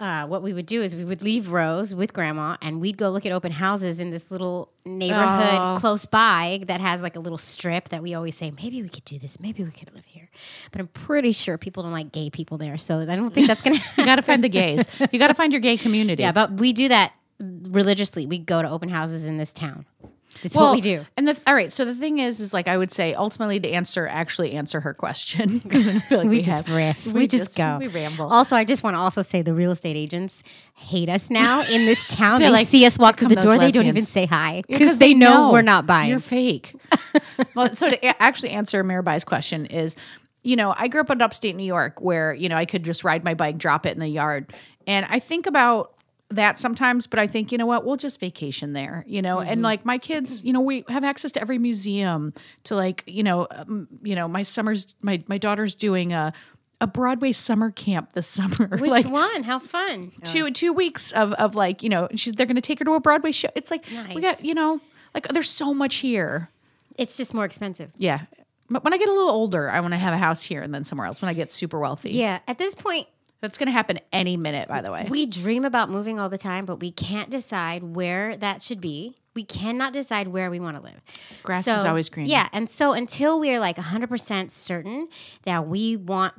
Uh, 0.00 0.26
what 0.26 0.42
we 0.42 0.54
would 0.54 0.64
do 0.64 0.82
is 0.82 0.96
we 0.96 1.04
would 1.04 1.22
leave 1.22 1.52
Rose 1.52 1.94
with 1.94 2.14
grandma, 2.14 2.56
and 2.62 2.80
we'd 2.80 2.96
go 2.96 3.10
look 3.10 3.26
at 3.26 3.32
open 3.32 3.52
houses 3.52 4.00
in 4.00 4.10
this 4.10 4.30
little 4.30 4.70
neighborhood 4.86 5.58
Oh. 5.60 5.74
close 5.78 6.06
by 6.06 6.62
that 6.66 6.80
has 6.80 7.02
like 7.02 7.14
a 7.14 7.20
little 7.20 7.36
strip 7.38 7.90
that 7.90 8.02
we 8.02 8.14
always 8.14 8.36
say 8.36 8.50
maybe 8.50 8.82
we 8.82 8.88
could 8.88 9.04
do 9.04 9.18
this, 9.18 9.38
maybe 9.38 9.62
we 9.62 9.70
could 9.70 9.94
live 9.94 10.06
here. 10.06 10.30
But 10.72 10.80
I'm 10.80 10.88
pretty 10.88 11.32
sure 11.32 11.58
people 11.58 11.82
don't 11.82 11.92
like 11.92 12.10
gay 12.10 12.30
people 12.30 12.56
there, 12.56 12.78
so 12.78 13.00
I 13.00 13.16
don't 13.16 13.34
think 13.34 13.48
that's 13.48 13.60
gonna. 13.60 13.76
you 13.98 14.04
got 14.06 14.16
to 14.16 14.22
find 14.22 14.42
the 14.42 14.48
gays. 14.48 14.84
You 15.12 15.18
got 15.18 15.28
to 15.28 15.34
find 15.34 15.52
your 15.52 15.60
gay 15.60 15.76
community. 15.76 16.22
Yeah, 16.22 16.32
but 16.32 16.52
we 16.52 16.72
do 16.72 16.88
that 16.88 17.12
religiously. 17.38 18.26
We 18.26 18.38
go 18.38 18.62
to 18.62 18.70
open 18.70 18.88
houses 18.88 19.26
in 19.26 19.36
this 19.36 19.52
town. 19.52 19.84
It's 20.42 20.56
Well, 20.56 20.66
what 20.68 20.74
we 20.74 20.80
do. 20.80 21.04
And 21.16 21.26
the 21.28 21.40
all 21.46 21.54
right, 21.54 21.72
so 21.72 21.84
the 21.84 21.94
thing 21.94 22.18
is, 22.18 22.40
is 22.40 22.52
like 22.52 22.68
I 22.68 22.76
would 22.76 22.90
say, 22.90 23.14
ultimately 23.14 23.58
to 23.60 23.70
answer, 23.70 24.06
actually 24.06 24.52
answer 24.52 24.80
her 24.80 24.94
question. 24.94 25.62
Like 26.10 26.28
We, 26.28 26.42
just 26.42 26.66
have- 26.66 26.74
riff. 26.76 27.06
We, 27.06 27.26
just, 27.26 27.56
go. 27.56 27.78
We 27.78 27.88
ramble. 27.88 28.28
Also, 28.32 28.54
I 28.56 28.64
just 28.64 28.82
want 28.82 28.94
to 28.94 28.98
also 28.98 29.22
say 29.22 29.42
the 29.42 29.54
real 29.54 29.70
estate 29.72 29.96
agents 29.96 30.42
hate 30.74 31.08
us 31.08 31.30
now 31.30 31.62
in 31.62 31.86
this 31.86 32.04
town. 32.08 32.40
They're 32.40 32.50
like, 32.50 32.68
see 32.68 32.84
us 32.86 32.98
walk 32.98 33.16
through 33.16 33.28
the 33.28 33.36
door. 33.36 33.58
They 33.58 33.70
don't 33.70 33.86
even 33.86 34.02
say 34.04 34.26
hi 34.26 34.62
because 34.68 34.98
they 34.98 35.14
know, 35.14 35.52
we're 35.52 35.62
not 35.62 35.86
buying. 35.86 36.10
You're 36.10 36.18
fake. 36.18 36.74
well, 37.54 37.74
so 37.74 37.90
to 37.90 38.06
a- 38.06 38.22
actually 38.22 38.50
answer 38.50 38.82
Mirabai's 38.84 39.24
question 39.24 39.66
is, 39.66 39.96
you 40.42 40.54
know, 40.56 40.74
I 40.76 40.88
grew 40.88 41.00
up 41.00 41.10
in 41.10 41.20
upstate 41.22 41.56
New 41.56 41.64
York 41.66 42.00
where, 42.00 42.32
you 42.32 42.48
know, 42.48 42.56
I 42.56 42.66
could 42.66 42.84
just 42.84 43.02
ride 43.04 43.24
my 43.24 43.34
bike, 43.34 43.58
drop 43.58 43.84
it 43.86 43.94
in 43.94 43.98
the 44.00 44.08
yard. 44.08 44.52
And 44.86 45.04
I 45.08 45.18
think 45.18 45.46
about 45.46 45.95
that 46.30 46.58
sometimes, 46.58 47.06
but 47.06 47.18
I 47.20 47.26
think, 47.26 47.52
you 47.52 47.58
know 47.58 47.66
what, 47.66 47.84
we'll 47.84 47.96
just 47.96 48.18
vacation 48.18 48.72
there, 48.72 49.04
you 49.06 49.22
know, 49.22 49.38
and 49.38 49.62
like 49.62 49.84
my 49.84 49.96
kids, 49.98 50.42
you 50.42 50.52
know, 50.52 50.60
we 50.60 50.84
have 50.88 51.04
access 51.04 51.30
to 51.32 51.40
every 51.40 51.58
museum 51.58 52.32
to 52.64 52.74
like, 52.74 53.04
you 53.06 53.22
know, 53.22 53.46
um, 53.50 53.86
you 54.02 54.14
know, 54.16 54.26
my 54.26 54.42
summer's, 54.42 54.94
my, 55.02 55.22
my 55.28 55.38
daughter's 55.38 55.76
doing 55.76 56.12
a, 56.12 56.32
a 56.80 56.86
Broadway 56.86 57.30
summer 57.32 57.70
camp 57.70 58.12
this 58.14 58.26
summer. 58.38 58.76
Which 58.76 58.90
like 58.90 59.08
one? 59.08 59.44
How 59.44 59.58
fun! 59.58 60.10
two 60.24 60.50
two 60.50 60.72
weeks 60.72 61.12
of 61.12 61.32
of 61.34 61.54
like 61.54 61.82
you 61.82 61.88
know 61.88 62.08
she's 62.14 62.34
they're 62.34 62.44
gonna 62.44 62.60
take 62.60 62.80
her 62.80 62.84
to 62.84 62.92
a 62.92 63.00
Broadway 63.00 63.32
show. 63.32 63.48
It's 63.54 63.70
like 63.70 63.86
we 64.14 64.20
got 64.20 64.44
you 64.44 64.52
know 64.52 64.80
like 65.14 65.26
there's 65.28 65.48
so 65.48 65.72
much 65.72 65.96
here. 65.96 66.50
It's 66.98 67.16
just 67.16 67.32
more 67.32 67.46
expensive. 67.46 67.92
Yeah, 67.96 68.26
but 68.68 68.84
when 68.84 68.92
I 68.92 68.98
get 68.98 69.08
a 69.08 69.12
little 69.12 69.30
older, 69.30 69.70
I 69.70 69.80
want 69.80 69.92
to 69.92 69.98
have 69.98 70.12
a 70.12 70.18
house 70.18 70.42
here 70.42 70.60
and 70.60 70.74
then 70.74 70.84
somewhere 70.84 71.06
else. 71.06 71.22
When 71.22 71.28
I 71.28 71.32
get 71.34 71.50
super 71.52 71.78
wealthy, 71.78 72.10
Yeah. 72.10 72.40
At 72.46 72.58
this 72.58 72.74
point, 72.74 73.06
that's 73.40 73.58
gonna 73.58 73.70
happen 73.70 73.98
any 74.12 74.36
minute. 74.36 74.68
By 74.68 74.80
the 74.82 74.90
way, 74.92 75.06
we 75.08 75.26
dream 75.26 75.64
about 75.64 75.90
moving 75.90 76.18
all 76.18 76.28
the 76.28 76.38
time, 76.38 76.64
but 76.66 76.80
we 76.80 76.90
can't 76.90 77.30
decide 77.30 77.82
where 77.82 78.36
that 78.36 78.62
should 78.62 78.80
be. 78.80 79.16
We 79.34 79.44
cannot 79.44 79.92
decide 79.92 80.28
where 80.28 80.50
we 80.50 80.60
want 80.60 80.78
to 80.78 80.82
live. 80.82 80.98
Grass 81.42 81.66
is 81.68 81.84
always 81.84 82.08
green. 82.08 82.26
Yeah. 82.26 82.48
And 82.52 82.70
so 82.70 82.92
until 82.92 83.38
we're 83.38 83.60
like 83.60 83.76
100% 83.76 84.50
certain 84.50 85.08
that 85.44 85.68
we 85.68 85.96
want 85.98 86.32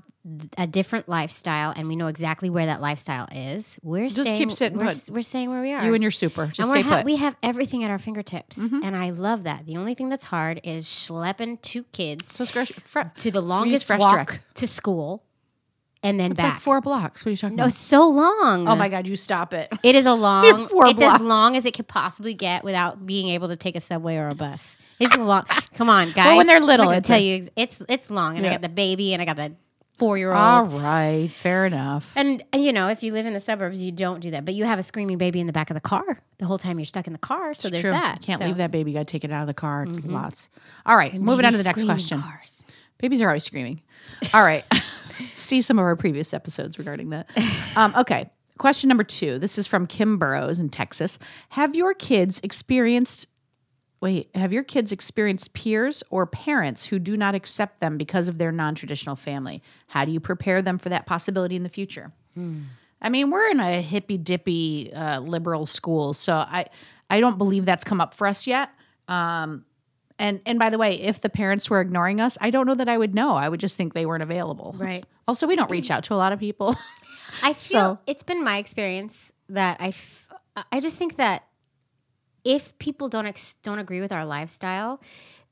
a 0.58 0.66
different 0.68 1.08
lifestyle 1.08 1.72
and 1.78 1.88
we 1.88 1.96
know 1.96 2.08
exactly 2.08 2.50
where 2.50 2.66
that 2.66 2.82
lifestyle 2.82 3.28
is, 3.32 3.80
we're 3.84 4.10
Just 4.10 4.22
staying, 4.24 4.36
keep 4.38 4.52
sitting 4.52 4.80
we're, 4.80 4.88
put. 4.88 5.10
we're 5.12 5.22
staying 5.22 5.52
where 5.52 5.62
we 5.62 5.74
are. 5.74 5.86
you 5.86 5.94
and 5.94 6.02
your 6.02 6.10
super 6.12 6.48
just 6.48 6.60
and 6.60 6.68
stay 6.70 6.80
we're 6.80 6.84
ha- 6.84 6.98
put. 6.98 7.06
we 7.06 7.18
have 7.18 7.36
everything 7.44 7.84
at 7.84 7.92
our 7.92 8.00
fingertips. 8.00 8.58
Mm-hmm. 8.58 8.82
And 8.84 8.96
I 8.96 9.12
love 9.12 9.44
that. 9.44 9.68
The 9.68 9.78
only 9.78 9.94
thing 9.94 10.10
that's 10.10 10.26
hard 10.26 10.60
is 10.64 10.86
schlepping 10.86 11.62
two 11.62 11.84
kids 11.84 12.26
so 12.34 12.46
fresh, 12.46 12.72
fre- 12.72 13.02
to 13.18 13.30
the 13.32 13.42
longest 13.42 13.86
Fresh 13.86 14.02
walk 14.02 14.14
Direct. 14.16 14.56
to 14.56 14.68
school 14.68 15.24
and 16.04 16.20
then 16.20 16.32
It's 16.32 16.42
back. 16.42 16.54
like 16.56 16.62
four 16.62 16.82
blocks. 16.82 17.24
What 17.24 17.30
are 17.30 17.32
you 17.32 17.38
talking 17.38 17.56
no, 17.56 17.64
about? 17.64 17.72
it's 17.74 17.80
so 17.80 18.08
long. 18.08 18.68
Oh 18.68 18.76
my 18.76 18.90
god, 18.90 19.08
you 19.08 19.16
stop 19.16 19.54
it. 19.54 19.72
It 19.84 19.96
is 19.96 20.06
a 20.06 20.14
long. 20.28 20.68
four 20.68 20.86
it's 20.88 21.00
blocks. 21.00 21.16
as 21.16 21.22
long 21.22 21.56
as 21.56 21.66
it 21.66 21.74
could 21.74 21.88
possibly 21.88 22.34
get 22.34 22.64
without 22.64 23.06
being 23.06 23.30
able 23.30 23.48
to 23.50 23.56
take 23.56 23.76
a 23.76 23.82
subway 23.82 24.18
or 24.18 24.30
a 24.30 24.36
bus. 24.36 24.78
It's 25.00 25.16
long. 25.16 25.46
Come 25.76 25.90
on, 25.90 26.12
guys. 26.12 26.38
when 26.38 26.48
they're 26.48 26.60
little, 26.60 26.90
I 26.90 26.96
can 26.96 27.04
tell 27.04 27.18
a- 27.18 27.22
you, 27.22 27.48
it's 27.56 27.84
it's 27.88 28.10
long, 28.10 28.38
and 28.38 28.46
I 28.46 28.50
got 28.52 28.62
the 28.62 28.70
baby, 28.70 29.14
and 29.14 29.22
I 29.22 29.26
got 29.26 29.36
the 29.36 29.54
four 29.98 30.18
year 30.18 30.30
old. 30.30 30.38
All 30.38 30.66
right, 30.66 31.30
fair 31.32 31.66
enough. 31.66 32.14
And, 32.16 32.44
and 32.54 32.64
you 32.64 32.72
know, 32.72 32.88
if 32.88 33.04
you 33.04 33.14
live 33.14 33.26
in 33.26 33.34
the 33.34 33.40
suburbs, 33.40 33.82
you 33.82 33.92
don't 33.92 34.20
do 34.20 34.32
that. 34.32 34.46
But 34.46 34.54
you 34.54 34.66
have 34.66 34.80
a 34.80 34.84
screaming 34.84 35.18
baby 35.18 35.40
in 35.40 35.48
the 35.48 35.54
back 35.54 35.70
of 35.70 35.74
the 35.74 35.82
car 35.82 36.20
the 36.38 36.46
whole 36.46 36.58
time 36.58 36.80
you're 36.80 36.86
stuck 36.86 37.08
in 37.08 37.14
the 37.14 37.20
car. 37.20 37.54
So 37.54 37.70
there's 37.70 37.82
True. 37.84 37.92
that. 37.92 38.22
Can't 38.22 38.40
So- 38.40 38.48
leave 38.48 38.58
that 38.58 38.72
baby. 38.72 38.92
You 38.92 38.98
Got 38.98 39.08
to 39.08 39.12
take 39.12 39.24
it 39.24 39.32
out 39.32 39.42
of 39.42 39.48
the 39.48 39.54
car. 39.54 39.84
It's 39.84 40.00
mm-hmm. 40.00 40.14
lots. 40.14 40.50
All 40.86 40.96
right, 40.96 41.14
moving 41.14 41.46
on 41.46 41.52
to 41.52 41.58
the 41.58 41.64
next 41.64 41.84
question. 41.84 42.22
Cars. 42.22 42.64
Babies 43.00 43.22
are 43.22 43.28
always 43.28 43.44
screaming. 43.44 43.82
All 44.34 44.44
right. 44.44 44.66
See 45.34 45.62
some 45.62 45.80
of 45.80 45.86
our 45.86 45.96
previous 45.96 46.34
episodes 46.34 46.78
regarding 46.78 47.10
that. 47.10 47.30
Um, 47.76 47.94
okay. 47.96 48.30
Question 48.58 48.88
number 48.88 49.04
two. 49.04 49.38
This 49.40 49.58
is 49.58 49.68
from 49.68 49.86
Kim 49.88 50.18
Burrows 50.18 50.60
in 50.60 50.70
Texas. 50.70 51.20
Have 51.50 51.76
your 51.76 51.94
kids 51.94 52.40
experienced, 52.44 53.28
wait, 54.02 54.30
have 54.36 54.52
your 54.52 54.64
kids 54.64 54.92
experienced 54.92 55.54
peers 55.54 56.04
or 56.10 56.26
parents 56.26 56.86
who 56.86 56.98
do 56.98 57.16
not 57.16 57.36
accept 57.36 57.80
them 57.80 57.98
because 57.98 58.28
of 58.28 58.38
their 58.40 58.52
non 58.52 58.74
traditional 58.74 59.16
family? 59.16 59.62
How 59.88 60.06
do 60.06 60.12
you 60.12 60.20
prepare 60.20 60.62
them 60.62 60.78
for 60.80 60.90
that 60.90 61.06
possibility 61.06 61.56
in 61.56 61.64
the 61.64 61.70
future? 61.70 62.12
I 63.02 63.10
mean, 63.10 63.30
we're 63.30 63.50
in 63.50 63.60
a 63.60 63.82
hippy 63.82 64.18
dippy 64.18 64.92
uh, 64.92 65.20
liberal 65.20 65.66
school, 65.68 66.14
so 66.14 66.34
I, 66.36 66.66
I 67.10 67.20
don't 67.20 67.38
believe 67.38 67.66
that's 67.66 67.84
come 67.84 68.02
up 68.02 68.14
for 68.14 68.26
us 68.26 68.48
yet. 68.48 68.70
Um, 69.08 69.66
and 70.20 70.42
and 70.46 70.58
by 70.60 70.70
the 70.70 70.78
way, 70.78 71.00
if 71.02 71.22
the 71.22 71.30
parents 71.30 71.70
were 71.70 71.80
ignoring 71.82 72.20
us, 72.22 72.38
I 72.42 72.50
don't 72.50 72.66
know 72.66 72.76
that 72.76 72.90
I 72.90 72.98
would 72.98 73.14
know. 73.14 73.36
I 73.36 73.48
would 73.50 73.60
just 73.60 73.78
think 73.78 73.94
they 73.94 74.06
weren't 74.06 74.24
available. 74.24 74.76
Right. 74.78 75.06
Also, 75.28 75.46
we 75.48 75.56
don't 75.56 75.70
reach 75.72 75.92
out 75.92 76.04
to 76.06 76.14
a 76.14 76.16
lot 76.18 76.32
of 76.34 76.40
people. 76.40 76.76
I 77.44 77.54
feel 77.54 77.56
So- 77.56 78.00
it's 78.08 78.24
been 78.24 78.44
my 78.44 78.58
experience 78.58 79.32
that 79.50 79.78
I, 79.80 79.90
f- 79.90 80.26
I 80.72 80.80
just 80.80 80.96
think 80.98 81.18
that 81.18 81.44
if 82.44 82.78
people 82.80 83.10
don't 83.10 83.26
ex- 83.28 83.56
don't 83.64 83.80
agree 83.80 84.02
with 84.02 84.12
our 84.12 84.26
lifestyle, 84.26 85.02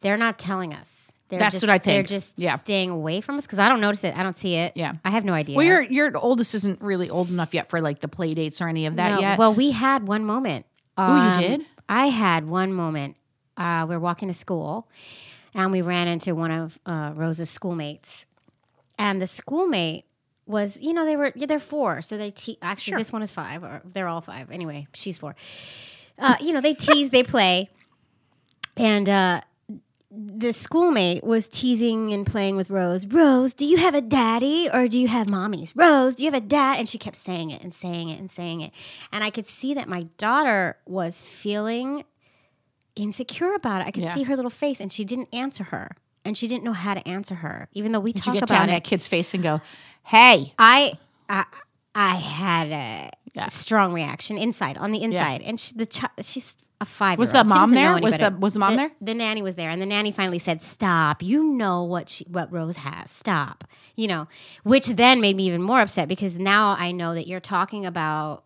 they're 0.02 0.18
not 0.18 0.40
telling 0.40 0.74
us. 0.74 1.12
They're 1.30 1.40
That's 1.40 1.54
just, 1.56 1.64
what 1.64 1.70
I 1.72 1.78
think. 1.80 2.08
They're 2.08 2.18
just 2.20 2.38
Yeah. 2.38 2.56
staying 2.58 2.92
away 2.92 3.20
from 3.22 3.38
us 3.38 3.46
because 3.46 3.58
I 3.60 3.68
don't 3.68 3.82
notice 3.82 4.04
it. 4.04 4.16
I 4.16 4.22
don't 4.24 4.36
see 4.36 4.56
it. 4.56 4.74
Yeah. 4.76 4.94
I 5.04 5.10
have 5.10 5.26
no 5.26 5.34
idea. 5.34 5.58
well, 5.58 5.66
your 5.66 5.82
your 5.82 6.16
oldest 6.18 6.54
isn't 6.54 6.82
really 6.82 7.10
old 7.10 7.30
enough 7.30 7.54
yet 7.54 7.68
for 7.70 7.82
like 7.82 8.00
the 8.00 8.08
play 8.08 8.32
dates 8.32 8.62
or 8.62 8.68
any 8.68 8.86
of 8.86 8.96
that 8.98 9.16
No. 9.16 9.20
yet. 9.22 9.40
Well, 9.40 9.54
we 9.54 9.72
had 9.72 10.08
one 10.08 10.24
moment. 10.24 10.66
Oh, 10.98 11.08
you 11.16 11.22
Um, 11.22 11.34
did? 11.34 11.62
I 11.90 12.08
had 12.08 12.48
one 12.48 12.74
moment. 12.74 13.16
Uh, 13.58 13.86
we 13.88 13.96
were 13.96 14.00
walking 14.00 14.28
to 14.28 14.34
school, 14.34 14.88
and 15.54 15.72
we 15.72 15.82
ran 15.82 16.08
into 16.08 16.36
one 16.36 16.52
of 16.52 16.78
uh, 16.86 17.12
Rose's 17.16 17.50
schoolmates, 17.50 18.26
and 19.00 19.22
the 19.22 19.28
schoolmate 19.28 20.06
was, 20.46 20.78
you 20.82 20.94
know, 20.94 21.06
they 21.06 21.16
were 21.16 21.32
yeah, 21.36 21.46
they're 21.48 21.60
four, 21.60 22.02
so 22.02 22.18
they 22.18 22.30
te- 22.32 22.58
actually 22.62 22.92
Sure. 22.92 22.98
this 23.00 23.12
one 23.12 23.22
is 23.22 23.32
five, 23.32 23.64
or 23.64 23.82
they're 23.86 24.08
all 24.08 24.22
five. 24.22 24.52
Anyway, 24.52 24.88
she's 24.94 25.18
four. 25.18 25.36
Uh, 26.20 26.36
you 26.40 26.54
know, 26.54 26.62
they 26.62 26.74
tease, 26.74 27.10
they 27.10 27.24
play, 27.24 27.70
and. 28.78 29.10
Uh, 29.10 29.42
the 30.18 30.54
schoolmate 30.54 31.26
was 31.26 31.50
teasing 31.50 32.14
and 32.14 32.26
playing 32.26 32.56
with 32.56 32.70
Rose. 32.70 33.06
Rose, 33.06 33.54
do 33.54 33.66
you 33.66 33.76
have 33.76 33.94
a 33.94 34.00
daddy 34.02 34.70
or 34.74 34.88
do 34.88 34.98
you 34.98 35.10
have 35.10 35.28
mommies? 35.28 35.74
Rose, 35.76 36.16
do 36.16 36.24
you 36.24 36.32
have 36.32 36.42
a 36.42 36.46
dad? 36.46 36.80
And 36.80 36.88
she 36.88 36.98
kept 36.98 37.18
saying 37.18 37.52
it 37.52 37.62
and 37.62 37.74
saying 37.74 38.08
it 38.08 38.18
and 38.18 38.32
saying 38.32 38.62
it. 38.62 38.72
And 39.12 39.26
I 39.26 39.30
could 39.30 39.46
see 39.46 39.74
that 39.74 39.90
my 39.90 40.04
daughter 40.18 40.78
was 40.86 41.22
feeling 41.22 42.06
insecure 42.96 43.54
about 43.54 43.82
it. 43.82 43.88
I 43.88 43.92
could 43.92 44.04
Yeah. 44.04 44.14
see 44.16 44.24
her 44.24 44.36
little 44.36 44.52
face, 44.52 44.80
and 44.80 44.92
she 44.92 45.04
didn't 45.06 45.30
answer 45.34 45.66
her, 45.66 45.92
and 46.24 46.38
she 46.38 46.48
didn't 46.48 46.64
know 46.64 46.74
how 46.74 46.94
to 46.94 47.08
answer 47.08 47.36
her, 47.36 47.68
even 47.74 47.92
though 47.92 48.00
we 48.00 48.12
You 48.12 48.14
talk 48.22 48.34
get 48.34 48.44
about 48.44 48.56
down 48.56 48.70
it. 48.70 48.74
that 48.74 48.84
kid's 48.84 49.08
face 49.08 49.34
and 49.34 49.44
go, 49.44 49.62
"Hey, 50.04 50.54
I, 50.58 50.94
I, 51.30 51.46
I 51.94 52.16
had 52.16 52.68
a 52.72 53.10
Yeah. 53.34 53.48
strong 53.48 53.94
reaction 53.94 54.38
inside, 54.38 54.78
on 54.78 54.92
the 54.92 55.02
inside, 55.04 55.42
and 55.42 55.60
she, 55.60 55.74
the 55.76 55.86
chi- 55.86 56.10
she's 56.22 56.56
a 56.82 56.86
five. 56.86 57.18
Was 57.20 57.32
the 57.32 57.44
mom 57.46 57.72
there? 57.72 57.98
Was 58.00 58.18
the- 58.18 58.36
was 58.40 58.54
the 58.54 58.60
mom 58.60 58.72
the, 58.72 58.78
there? 58.78 58.92
The 59.02 59.14
nanny 59.14 59.42
was 59.42 59.56
there, 59.56 59.70
and 59.70 59.82
the 59.82 59.86
nanny 59.86 60.12
finally 60.12 60.40
said, 60.40 60.62
"Stop! 60.62 61.22
You 61.24 61.44
know 61.44 61.84
what 61.84 62.10
she, 62.10 62.26
what 62.26 62.52
Rose 62.52 62.78
has. 62.78 63.10
Stop!" 63.12 63.64
You 63.96 64.08
know, 64.08 64.28
which 64.64 64.88
then 64.88 65.22
made 65.22 65.36
me 65.38 65.44
even 65.48 65.62
more 65.62 65.80
upset 65.82 66.08
because 66.10 66.38
now 66.38 66.76
I 66.80 66.92
know 66.92 67.14
that 67.14 67.28
you're 67.28 67.40
talking 67.42 67.86
about. 67.86 68.44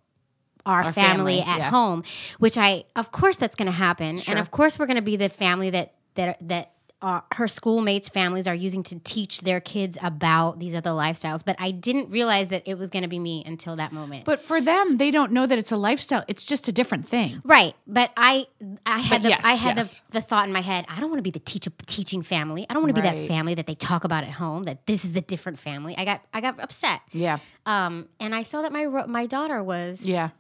Our, 0.70 0.84
Our 0.84 0.94
family, 0.94 1.40
family, 1.40 1.54
at 1.54 1.60
yeah. 1.60 1.70
home, 1.70 2.04
which 2.38 2.58
I, 2.58 2.84
of 2.96 3.12
course, 3.12 3.38
that's 3.42 3.56
going 3.56 3.72
to 3.76 3.80
happen, 3.88 4.18
Sure. 4.18 4.32
and 4.32 4.40
of 4.40 4.50
course, 4.52 4.78
we're 4.78 4.86
going 4.92 5.04
to 5.06 5.10
be 5.14 5.18
the 5.18 5.30
family 5.30 5.70
that 5.72 5.88
that 6.16 6.38
that 6.48 6.66
uh, 7.02 7.22
her 7.40 7.48
schoolmates' 7.48 8.10
families 8.10 8.46
are 8.46 8.54
using 8.68 8.84
to 8.84 9.00
teach 9.00 9.40
their 9.48 9.62
kids 9.62 9.98
about 10.04 10.60
these 10.60 10.76
other 10.76 10.90
lifestyles. 10.90 11.42
But 11.46 11.56
I 11.58 11.72
didn't 11.72 12.10
realize 12.12 12.50
that 12.50 12.64
it 12.68 12.78
was 12.78 12.90
going 12.90 13.04
to 13.04 13.08
be 13.08 13.20
me 13.20 13.42
until 13.46 13.78
that 13.78 13.94
moment. 13.94 14.26
But 14.26 14.42
for 14.42 14.60
them, 14.60 14.98
they 14.98 15.10
don't 15.10 15.32
know 15.32 15.46
that 15.48 15.58
it's 15.58 15.72
a 15.72 15.78
lifestyle. 15.78 16.26
It's 16.28 16.44
just 16.44 16.68
a 16.68 16.74
different 16.74 17.08
thing. 17.08 17.42
right, 17.46 17.74
but 17.88 18.12
I, 18.18 18.48
I 18.86 19.00
had 19.00 19.22
But 19.22 19.24
the, 19.24 19.30
yes, 19.30 19.46
I 19.46 19.54
had 19.54 19.78
yes. 19.78 20.02
the, 20.12 20.20
the 20.20 20.22
thought 20.30 20.46
in 20.50 20.54
my 20.54 20.60
head. 20.72 20.84
I 20.90 21.00
don't 21.00 21.10
want 21.10 21.20
to 21.24 21.28
be 21.32 21.32
the 21.40 21.46
teacher 21.52 21.72
teaching 21.86 22.22
family. 22.22 22.66
I 22.70 22.74
don't 22.74 22.84
want 22.84 22.94
to 22.94 23.02
be 23.02 23.08
that 23.10 23.28
family 23.30 23.54
that 23.56 23.66
they 23.66 23.76
talk 23.76 24.04
about 24.04 24.26
at 24.26 24.32
home. 24.44 24.66
That 24.66 24.86
this 24.86 25.06
is 25.06 25.14
the 25.14 25.22
different 25.22 25.58
family. 25.58 25.96
I 25.98 26.04
got, 26.04 26.20
I 26.34 26.42
got 26.42 26.60
upset. 26.60 27.00
Yeah. 27.14 27.38
Um, 27.66 28.10
and 28.20 28.36
I 28.36 28.44
saw 28.44 28.62
that 28.64 28.74
my 28.74 28.86
my 29.08 29.26
daughter 29.26 29.64
was 29.64 30.06
Yeah. 30.06 30.32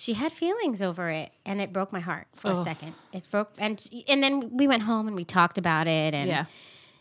She 0.00 0.12
had 0.14 0.30
feelings 0.32 0.80
over 0.80 1.10
it 1.10 1.32
and 1.44 1.60
it 1.60 1.72
broke 1.72 1.92
my 1.92 1.98
heart 2.00 2.28
for 2.36 2.48
a 2.52 2.58
Oh. 2.58 2.62
second 2.62 2.94
it 3.12 3.28
broke 3.30 3.50
and 3.58 3.84
and 4.08 4.22
then 4.22 4.56
we 4.56 4.66
went 4.68 4.84
home 4.84 5.06
and 5.08 5.16
we 5.16 5.24
talked 5.24 5.58
about 5.58 5.86
it 5.88 6.14
and 6.14 6.28
Yeah. 6.28 6.44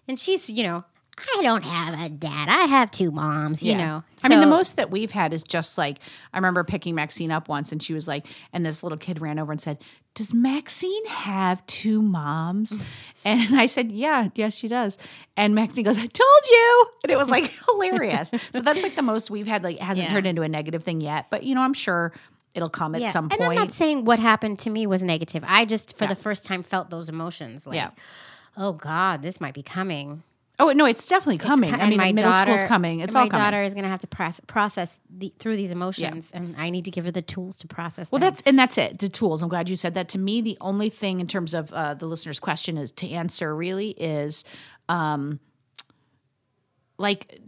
and 0.07 0.17
she's 0.19 0.49
you 0.49 0.63
know 0.63 0.83
i 1.37 1.39
don't 1.43 1.63
have 1.63 1.99
a 1.99 2.09
dad 2.09 2.49
i 2.49 2.63
have 2.65 2.89
two 2.91 3.11
moms 3.11 3.63
you 3.63 3.71
Yeah. 3.73 3.77
know 3.77 4.03
I 4.23 4.29
mean, 4.29 4.39
the 4.39 4.47
most 4.47 4.77
that 4.77 4.89
we've 4.89 5.11
had 5.11 5.31
is 5.31 5.43
just 5.43 5.77
like 5.77 5.99
I 6.33 6.37
remember 6.37 6.63
picking 6.63 6.95
Maxine 6.95 7.31
up 7.31 7.47
once, 7.47 7.71
and 7.71 7.81
she 7.83 7.93
was 7.93 8.07
like, 8.07 8.25
and 8.51 8.65
this 8.65 8.81
little 8.81 8.97
kid 8.97 9.21
ran 9.21 9.37
over 9.37 9.51
and 9.51 9.61
said, 9.61 9.77
"Does 10.15 10.33
Maxine 10.33 11.05
have 11.05 11.63
two 11.67 12.01
moms?" 12.01 12.71
Mm. 12.75 12.81
And 13.25 13.59
I 13.59 13.67
said, 13.67 13.91
"Yeah, 13.91 14.29
yes, 14.33 14.55
she 14.55 14.67
does." 14.67 14.97
And 15.37 15.53
Maxine 15.53 15.83
goes, 15.85 15.99
"I 15.99 16.07
told 16.07 16.43
you," 16.49 16.87
and 17.03 17.11
it 17.11 17.17
was 17.17 17.29
like 17.29 17.45
hilarious. 17.69 18.31
So 18.51 18.61
that's 18.61 18.81
like 18.81 18.95
the 18.95 19.03
most 19.03 19.29
we've 19.29 19.45
had. 19.47 19.63
Like, 19.63 19.75
it 19.75 19.83
hasn't 19.83 20.07
Yeah. 20.07 20.13
turned 20.13 20.25
into 20.25 20.41
a 20.41 20.49
negative 20.49 20.83
thing 20.83 20.99
yet, 20.99 21.27
but 21.29 21.43
you 21.43 21.53
know, 21.53 21.61
I'm 21.61 21.75
sure 21.75 22.11
it'll 22.57 22.69
come 22.69 22.95
at 22.95 23.01
yeah. 23.01 23.11
some 23.11 23.25
and 23.25 23.39
point. 23.39 23.51
i'm 23.51 23.55
not 23.55 23.71
saying 23.71 24.03
what 24.03 24.19
happened 24.19 24.59
to 24.59 24.69
me 24.69 24.85
was 24.85 25.01
negative 25.03 25.43
i 25.47 25.63
just 25.63 25.97
for 25.97 26.07
the 26.07 26.15
first 26.15 26.43
time 26.43 26.63
felt 26.63 26.89
those 26.89 27.07
emotions 27.07 27.65
like 27.65 27.75
Yeah. 27.75 27.91
oh 28.57 28.73
god 28.73 29.21
this 29.21 29.39
might 29.39 29.53
be 29.53 29.63
coming 29.63 30.23
oh 30.59 30.71
no, 30.71 30.85
it's 30.85 31.07
definitely 31.07 31.37
coming. 31.37 31.69
co- 31.69 31.77
I 31.77 31.87
mean, 31.89 31.99
and 31.99 32.15
middle 32.15 32.33
school's 32.33 32.63
coming. 32.63 33.01
It's 33.01 33.13
and 33.13 33.19
all 33.21 33.25
my 33.25 33.29
daughter 33.29 33.61
is 33.61 33.73
going 33.73 33.83
to 33.83 33.89
have 33.89 33.99
to 33.99 34.07
process, 34.07 34.41
process 34.47 34.97
the, 35.09 35.31
through 35.37 35.55
these 35.55 35.71
emotions 35.71 36.31
and 36.33 36.55
i 36.57 36.69
need 36.69 36.85
to 36.85 36.91
give 36.91 37.05
her 37.05 37.11
the 37.11 37.21
tools 37.21 37.59
to 37.59 37.67
process 37.67 38.11
Well, 38.11 38.19
them. 38.19 38.27
that's 38.27 38.41
and 38.41 38.57
that's 38.57 38.77
it. 38.77 38.99
The 38.99 39.09
tools. 39.09 39.43
I'm 39.43 39.49
glad 39.49 39.69
you 39.69 39.75
said 39.75 39.93
that. 39.93 40.09
To 40.09 40.19
me, 40.19 40.41
the 40.41 40.57
only 40.59 40.89
thing 40.89 41.19
in 41.19 41.27
terms 41.27 41.53
of 41.53 41.71
uh, 41.73 41.93
the 41.93 42.07
listener's 42.07 42.39
question 42.39 42.77
is 42.77 42.91
to 42.93 43.09
answer. 43.09 43.55
Really, 43.55 43.89
is 43.91 44.43
um, 44.89 45.39
like 46.97 47.39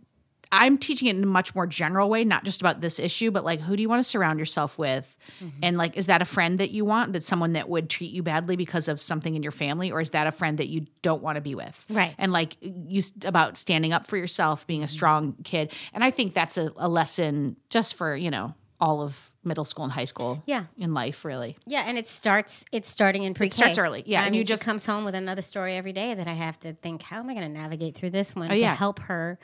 I'm 0.51 0.77
teaching 0.77 1.07
it 1.09 1.15
in 1.15 1.23
a 1.23 1.27
much 1.27 1.53
more 1.53 1.67
general 1.67 2.09
way, 2.09 2.23
not 2.23 2.43
just 2.43 2.59
about 2.59 2.81
this 2.81 2.97
issue, 2.99 3.29
but 3.29 3.43
like 3.45 3.59
who 3.61 3.75
do 3.75 3.81
you 3.83 3.89
want 3.89 3.99
to 3.99 4.03
surround 4.03 4.39
yourself 4.39 4.77
with, 4.79 5.15
Mm-hmm. 5.43 5.59
and 5.63 5.77
like 5.77 5.95
is 5.95 6.07
that 6.07 6.21
a 6.21 6.25
friend 6.25 6.59
that 6.59 6.71
you 6.71 6.85
want? 6.85 7.13
That's 7.13 7.27
someone 7.27 7.51
that 7.53 7.69
would 7.69 7.89
treat 7.89 8.11
you 8.11 8.23
badly 8.23 8.55
because 8.55 8.87
of 8.87 8.99
something 8.99 9.35
in 9.35 9.43
your 9.43 9.51
family, 9.51 9.91
or 9.91 10.01
is 10.01 10.09
that 10.11 10.25
a 10.27 10.31
friend 10.31 10.57
that 10.57 10.67
you 10.67 10.85
don't 11.03 11.21
want 11.21 11.35
to 11.35 11.41
be 11.41 11.53
with? 11.55 11.85
Right. 11.89 12.15
And 12.17 12.31
like 12.31 12.57
you 12.61 13.01
about 13.25 13.57
standing 13.57 13.93
up 13.93 14.07
for 14.07 14.17
yourself, 14.17 14.65
being 14.65 14.83
a 14.83 14.87
strong 14.87 15.35
kid, 15.43 15.71
and 15.93 16.03
I 16.03 16.09
think 16.11 16.33
that's 16.33 16.57
a, 16.57 16.71
a 16.77 16.89
lesson 16.89 17.55
just 17.69 17.93
for 17.95 18.15
you 18.15 18.31
know 18.31 18.55
all 18.81 19.01
of 19.01 19.31
middle 19.43 19.65
school 19.65 19.83
and 19.83 19.91
high 19.91 20.05
school 20.05 20.41
Yeah. 20.45 20.63
in 20.77 20.93
life 20.93 21.25
really 21.25 21.57
Yeah, 21.65 21.83
and 21.85 21.97
it 21.97 22.07
starts. 22.07 22.63
It's 22.71 22.89
starting 22.89 23.23
in 23.23 23.33
pre-K. 23.33 23.51
starts 23.53 23.77
early, 23.77 24.03
yeah, 24.05 24.21
I 24.21 24.23
and 24.25 24.31
mean, 24.31 24.39
you 24.39 24.45
just- 24.45 24.63
comes 24.63 24.85
home 24.85 25.03
with 25.05 25.15
another 25.15 25.41
story 25.41 25.75
every 25.75 25.91
day 25.93 26.13
that 26.13 26.27
I 26.29 26.33
have 26.33 26.57
to 26.61 26.73
think. 26.73 27.01
How 27.03 27.19
am 27.19 27.29
I 27.29 27.33
going 27.35 27.45
to 27.45 27.53
navigate 27.61 27.95
through 27.95 28.11
this 28.11 28.35
one 28.35 28.47
to 28.47 28.53
Oh, 28.53 28.57
yeah. 28.57 28.73
help 28.75 28.99
her 28.99 29.37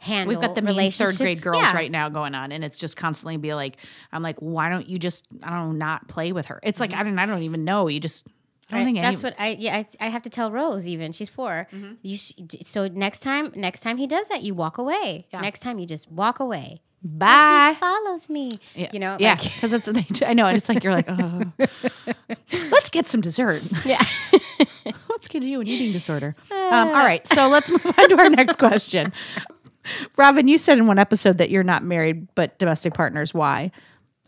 handle? 0.00 0.28
we've 0.28 0.40
got 0.40 0.54
the 0.54 0.62
mean 0.62 0.90
third 0.90 1.14
grade 1.16 1.40
girls 1.42 1.62
Yeah. 1.62 1.74
right 1.74 1.90
now 1.90 2.08
going 2.08 2.34
on 2.34 2.50
and 2.52 2.64
it's 2.64 2.78
just 2.78 2.96
constantly 2.96 3.36
be 3.36 3.54
like 3.54 3.76
i'm 4.12 4.22
like 4.22 4.38
why 4.40 4.68
don't 4.70 4.88
you 4.88 4.98
just 4.98 5.28
i 5.42 5.50
don't 5.50 5.58
know 5.66 5.72
not 5.72 6.08
play 6.08 6.32
with 6.32 6.46
her 6.46 6.58
it's 6.62 6.80
like 6.80 6.94
i 6.94 7.02
don't 7.02 7.18
i 7.18 7.26
don't 7.26 7.42
even 7.42 7.64
know 7.64 7.86
you 7.86 8.00
just 8.00 8.26
i 8.72 8.76
don't 8.76 8.86
think 8.86 8.98
any, 8.98 9.06
That's 9.10 9.22
what 9.22 9.34
I 9.38 9.56
yeah 9.58 9.76
I, 9.76 9.86
I 10.00 10.08
have 10.08 10.22
to 10.22 10.30
tell 10.30 10.50
Rose 10.50 10.88
even 10.88 11.12
she's 11.12 11.28
4 11.28 11.66
Mm-hmm. 11.72 11.92
You 12.02 12.16
sh- 12.16 12.32
so 12.62 12.88
next 12.88 13.20
time 13.20 13.52
next 13.54 13.80
time 13.80 13.98
he 13.98 14.06
does 14.06 14.26
that 14.28 14.42
you 14.42 14.54
walk 14.54 14.78
away. 14.78 15.26
Next 15.32 15.60
time 15.60 15.78
you 15.78 15.86
just 15.86 16.10
walk 16.10 16.40
away. 16.40 16.80
bye 17.02 17.72
He 17.74 17.80
follows 17.80 18.28
me. 18.30 18.58
You 18.74 19.00
know 19.00 19.16
yeah 19.20 19.32
like- 19.32 19.42
because 19.54 19.72
it's 19.72 20.22
i 20.22 20.32
know 20.32 20.46
and 20.46 20.56
it's 20.56 20.68
like 20.68 20.82
you're 20.84 20.92
like 20.94 21.10
oh. 21.10 21.42
let's 22.70 22.90
get 22.90 23.06
some 23.06 23.20
dessert 23.20 23.62
yeah. 23.84 24.02
let's 25.08 25.28
get 25.28 25.42
you 25.42 25.60
an 25.60 25.66
eating 25.66 25.92
disorder 25.92 26.34
um, 26.50 26.88
all 26.88 26.92
right 26.94 27.26
so 27.26 27.48
let's 27.48 27.70
move 27.70 27.84
on 27.98 28.08
to 28.08 28.18
our 28.18 28.30
next 28.30 28.56
question 28.58 29.12
robin 30.16 30.48
you 30.48 30.58
said 30.58 30.78
in 30.78 30.86
one 30.86 30.98
episode 30.98 31.38
that 31.38 31.50
you're 31.50 31.62
not 31.62 31.82
married 31.82 32.28
but 32.34 32.58
domestic 32.58 32.94
partners 32.94 33.34
why? 33.34 33.70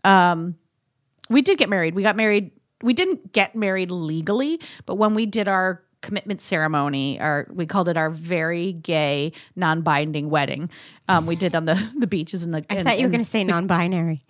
Um, 0.03 0.55
we 1.29 1.41
did 1.41 1.57
get 1.57 1.69
married. 1.69 1.95
We 1.95 2.03
got 2.03 2.15
married 2.15 2.51
we 2.81 2.93
didn't 2.93 3.31
get 3.33 3.55
married 3.55 3.91
legally 3.91 4.59
but 4.85 4.95
when 4.95 5.13
we 5.13 5.25
did 5.25 5.47
our 5.47 5.83
commitment 6.01 6.41
ceremony 6.41 7.17
our 7.21 7.47
we 7.53 7.65
called 7.65 7.87
it 7.87 7.95
our 7.95 8.09
very 8.09 8.73
gay 8.73 9.31
non-binding 9.55 10.29
wedding. 10.29 10.69
Um, 11.07 11.25
we 11.25 11.35
did 11.35 11.55
on 11.55 11.65
the 11.65 11.91
the 11.97 12.07
beaches 12.07 12.43
and 12.43 12.53
the 12.53 12.65
I 12.69 12.83
thought 12.83 12.99
you 12.99 13.05
were 13.05 13.11
going 13.11 13.23
to 13.23 13.29
say 13.29 13.43
non-binary. 13.45 14.21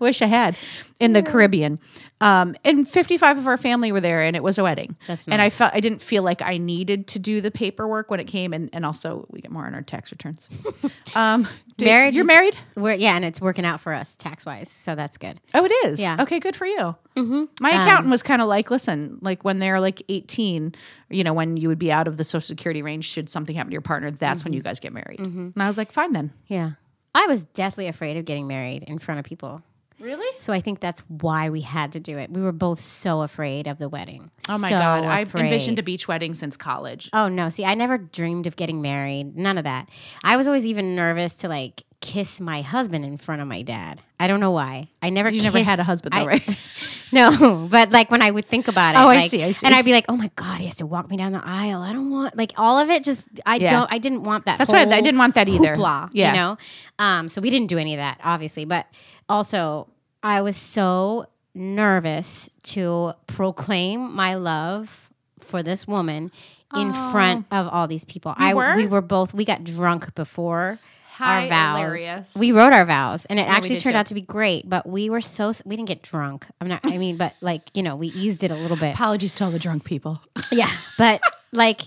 Wish 0.00 0.22
I 0.22 0.26
had 0.26 0.56
in 0.98 1.12
the 1.12 1.22
Caribbean. 1.22 1.78
Um, 2.22 2.54
and 2.64 2.86
55 2.86 3.38
of 3.38 3.46
our 3.48 3.56
family 3.56 3.92
were 3.92 4.00
there 4.00 4.22
and 4.22 4.36
it 4.36 4.42
was 4.42 4.58
a 4.58 4.62
wedding. 4.62 4.94
That's 5.06 5.26
And 5.26 5.40
I 5.40 5.48
felt 5.48 5.72
I 5.74 5.80
didn't 5.80 6.02
feel 6.02 6.22
like 6.22 6.42
I 6.42 6.58
needed 6.58 7.06
to 7.08 7.18
do 7.18 7.40
the 7.40 7.50
paperwork 7.50 8.10
when 8.10 8.20
it 8.20 8.26
came 8.26 8.52
and, 8.52 8.68
and 8.74 8.84
also 8.84 9.26
we 9.30 9.40
get 9.40 9.50
more 9.50 9.64
on 9.64 9.74
our 9.74 9.80
tax 9.80 10.10
returns. 10.12 10.50
um, 11.14 11.48
do- 11.78 11.86
Marriage 11.86 12.14
You're 12.14 12.26
married? 12.26 12.56
We're, 12.76 12.92
yeah, 12.94 13.16
and 13.16 13.24
it's 13.24 13.40
working 13.40 13.64
out 13.64 13.80
for 13.80 13.94
us 13.94 14.16
tax 14.16 14.44
wise, 14.44 14.70
so 14.70 14.94
that's 14.94 15.16
good. 15.16 15.40
Oh, 15.54 15.64
it 15.64 15.72
is. 15.86 15.98
Yeah. 15.98 16.18
Okay, 16.20 16.40
good 16.40 16.54
for 16.54 16.66
you. 16.66 16.94
Mm-hmm. 17.16 17.44
My 17.62 17.70
accountant 17.70 18.10
was 18.10 18.22
kind 18.22 18.42
of 18.42 18.48
like, 18.48 18.70
listen, 18.70 19.18
like 19.22 19.42
when 19.42 19.58
they're 19.58 19.80
like 19.80 20.02
18, 20.10 20.74
you 21.08 21.24
know, 21.24 21.32
when 21.32 21.56
you 21.56 21.68
would 21.68 21.78
be 21.78 21.90
out 21.90 22.06
of 22.06 22.18
the 22.18 22.24
social 22.24 22.46
security 22.46 22.82
range, 22.82 23.06
should 23.06 23.30
something 23.30 23.56
happen 23.56 23.70
to 23.70 23.74
your 23.74 23.80
partner, 23.80 24.10
that's 24.10 24.44
when 24.44 24.52
you 24.52 24.60
guys 24.60 24.78
get 24.78 24.92
married. 24.92 25.20
And 25.20 25.54
I 25.56 25.66
was 25.66 25.78
like, 25.78 25.90
fine 25.90 26.12
then. 26.12 26.32
Yeah, 26.48 26.72
I 27.14 27.26
was 27.28 27.44
deathly 27.44 27.86
afraid 27.88 28.18
of 28.18 28.26
getting 28.26 28.46
married 28.46 28.82
in 28.84 28.98
front 28.98 29.18
of 29.18 29.24
people. 29.24 29.62
Really? 30.00 30.26
So 30.38 30.52
I 30.52 30.60
think 30.60 30.80
that's 30.80 31.00
why 31.08 31.50
we 31.50 31.60
had 31.60 31.92
to 31.92 32.00
do 32.00 32.16
it. 32.18 32.30
We 32.30 32.40
were 32.42 32.52
both 32.52 32.80
so 32.80 33.20
afraid 33.22 33.66
of 33.66 33.78
the 33.78 33.88
wedding. 33.88 34.30
Oh 34.48 34.56
my 34.58 34.68
So 34.70 34.76
God. 34.76 35.04
I've 35.04 35.34
envisioned 35.34 35.78
a 35.78 35.82
beach 35.82 36.08
wedding 36.08 36.34
since 36.34 36.56
college. 36.56 37.10
Oh 37.12 37.28
no! 37.28 37.48
See, 37.50 37.64
I 37.64 37.74
never 37.74 37.98
dreamed 37.98 38.46
of 38.46 38.56
getting 38.56 38.80
married. 38.82 39.36
None 39.36 39.58
of 39.58 39.64
that. 39.64 39.88
I 40.24 40.36
was 40.36 40.46
always 40.46 40.64
even 40.66 40.96
nervous 40.96 41.34
to 41.36 41.48
like 41.48 41.84
kiss 42.00 42.40
my 42.40 42.62
husband 42.62 43.04
in 43.04 43.18
front 43.18 43.42
of 43.42 43.48
my 43.48 43.60
dad. 43.60 44.00
I 44.18 44.26
don't 44.26 44.40
know 44.40 44.52
why. 44.52 44.88
I 45.02 45.10
never. 45.10 45.28
You 45.30 45.42
never 45.42 45.62
had 45.62 45.78
a 45.80 45.84
husband 45.84 46.14
though, 46.14 46.18
I- 46.22 46.26
right? 46.26 46.58
No, 47.12 47.66
but 47.68 47.90
like 47.90 48.08
when 48.12 48.22
I 48.22 48.30
would 48.30 48.46
think 48.46 48.68
about 48.68 48.94
it. 48.94 48.98
Oh, 48.98 49.08
I 49.08 49.26
see, 49.26 49.42
I 49.42 49.50
see. 49.50 49.66
And 49.66 49.74
I'd 49.74 49.84
be 49.84 49.90
like, 49.90 50.04
oh 50.08 50.14
my 50.16 50.30
god, 50.36 50.58
he 50.58 50.66
has 50.66 50.76
to 50.76 50.86
walk 50.86 51.10
me 51.10 51.16
down 51.16 51.32
the 51.32 51.42
aisle. 51.44 51.82
I 51.82 51.92
don't 51.92 52.08
want 52.10 52.36
like 52.36 52.52
all 52.56 52.78
of 52.78 52.88
it. 52.88 53.02
Just 53.02 53.26
I 53.44 53.56
Yeah. 53.56 53.72
don't. 53.72 53.92
I 53.92 53.98
didn't 53.98 54.22
want 54.22 54.44
that. 54.44 54.58
That's 54.58 54.70
why 54.70 54.82
I 54.82 54.84
whole 54.84 55.02
didn't 55.02 55.18
want 55.18 55.34
that 55.34 55.48
either. 55.48 55.74
Hoopla, 55.74 56.10
Yeah. 56.12 56.28
you 56.30 56.36
know. 56.36 56.58
Um, 57.00 57.26
so 57.28 57.40
we 57.40 57.50
didn't 57.50 57.66
do 57.66 57.78
any 57.78 57.94
of 57.94 57.98
that, 57.98 58.20
obviously. 58.22 58.64
But 58.64 58.86
also, 59.30 59.88
I 60.22 60.42
was 60.42 60.56
so 60.56 61.26
nervous 61.54 62.50
to 62.62 63.12
proclaim 63.26 64.14
my 64.14 64.34
love 64.34 65.10
for 65.38 65.62
this 65.62 65.86
woman 65.86 66.30
in 66.76 66.92
front 66.92 67.46
of 67.50 67.66
all 67.68 67.88
these 67.88 68.04
people. 68.04 68.34
I 68.36 68.54
were? 68.54 68.76
we 68.76 68.86
were 68.86 69.00
both 69.00 69.34
we 69.34 69.44
got 69.44 69.64
drunk 69.64 70.14
before 70.14 70.78
our 71.18 71.48
vows. 71.48 71.78
Hilarious. 71.78 72.36
We 72.36 72.52
wrote 72.52 72.72
our 72.72 72.84
vows, 72.84 73.26
and 73.26 73.38
it 73.38 73.46
we 73.46 73.48
actually 73.48 73.80
turned 73.80 73.94
too. 73.94 73.98
out 73.98 74.06
to 74.06 74.14
be 74.14 74.20
great. 74.20 74.68
But 74.68 74.88
we 74.88 75.10
were 75.10 75.20
so 75.20 75.52
we 75.64 75.76
didn't 75.76 75.88
get 75.88 76.02
drunk. 76.02 76.46
I'm 76.60 76.68
not. 76.68 76.86
I 76.86 76.98
mean, 76.98 77.16
but 77.16 77.34
like 77.40 77.62
you 77.74 77.82
know, 77.82 77.96
we 77.96 78.08
eased 78.08 78.44
it 78.44 78.50
a 78.50 78.54
little 78.54 78.76
bit. 78.76 78.94
Apologies 78.94 79.34
to 79.34 79.44
all 79.44 79.50
the 79.50 79.58
drunk 79.58 79.84
people. 79.84 80.20
Yeah, 80.52 80.70
but 80.98 81.22
like 81.52 81.82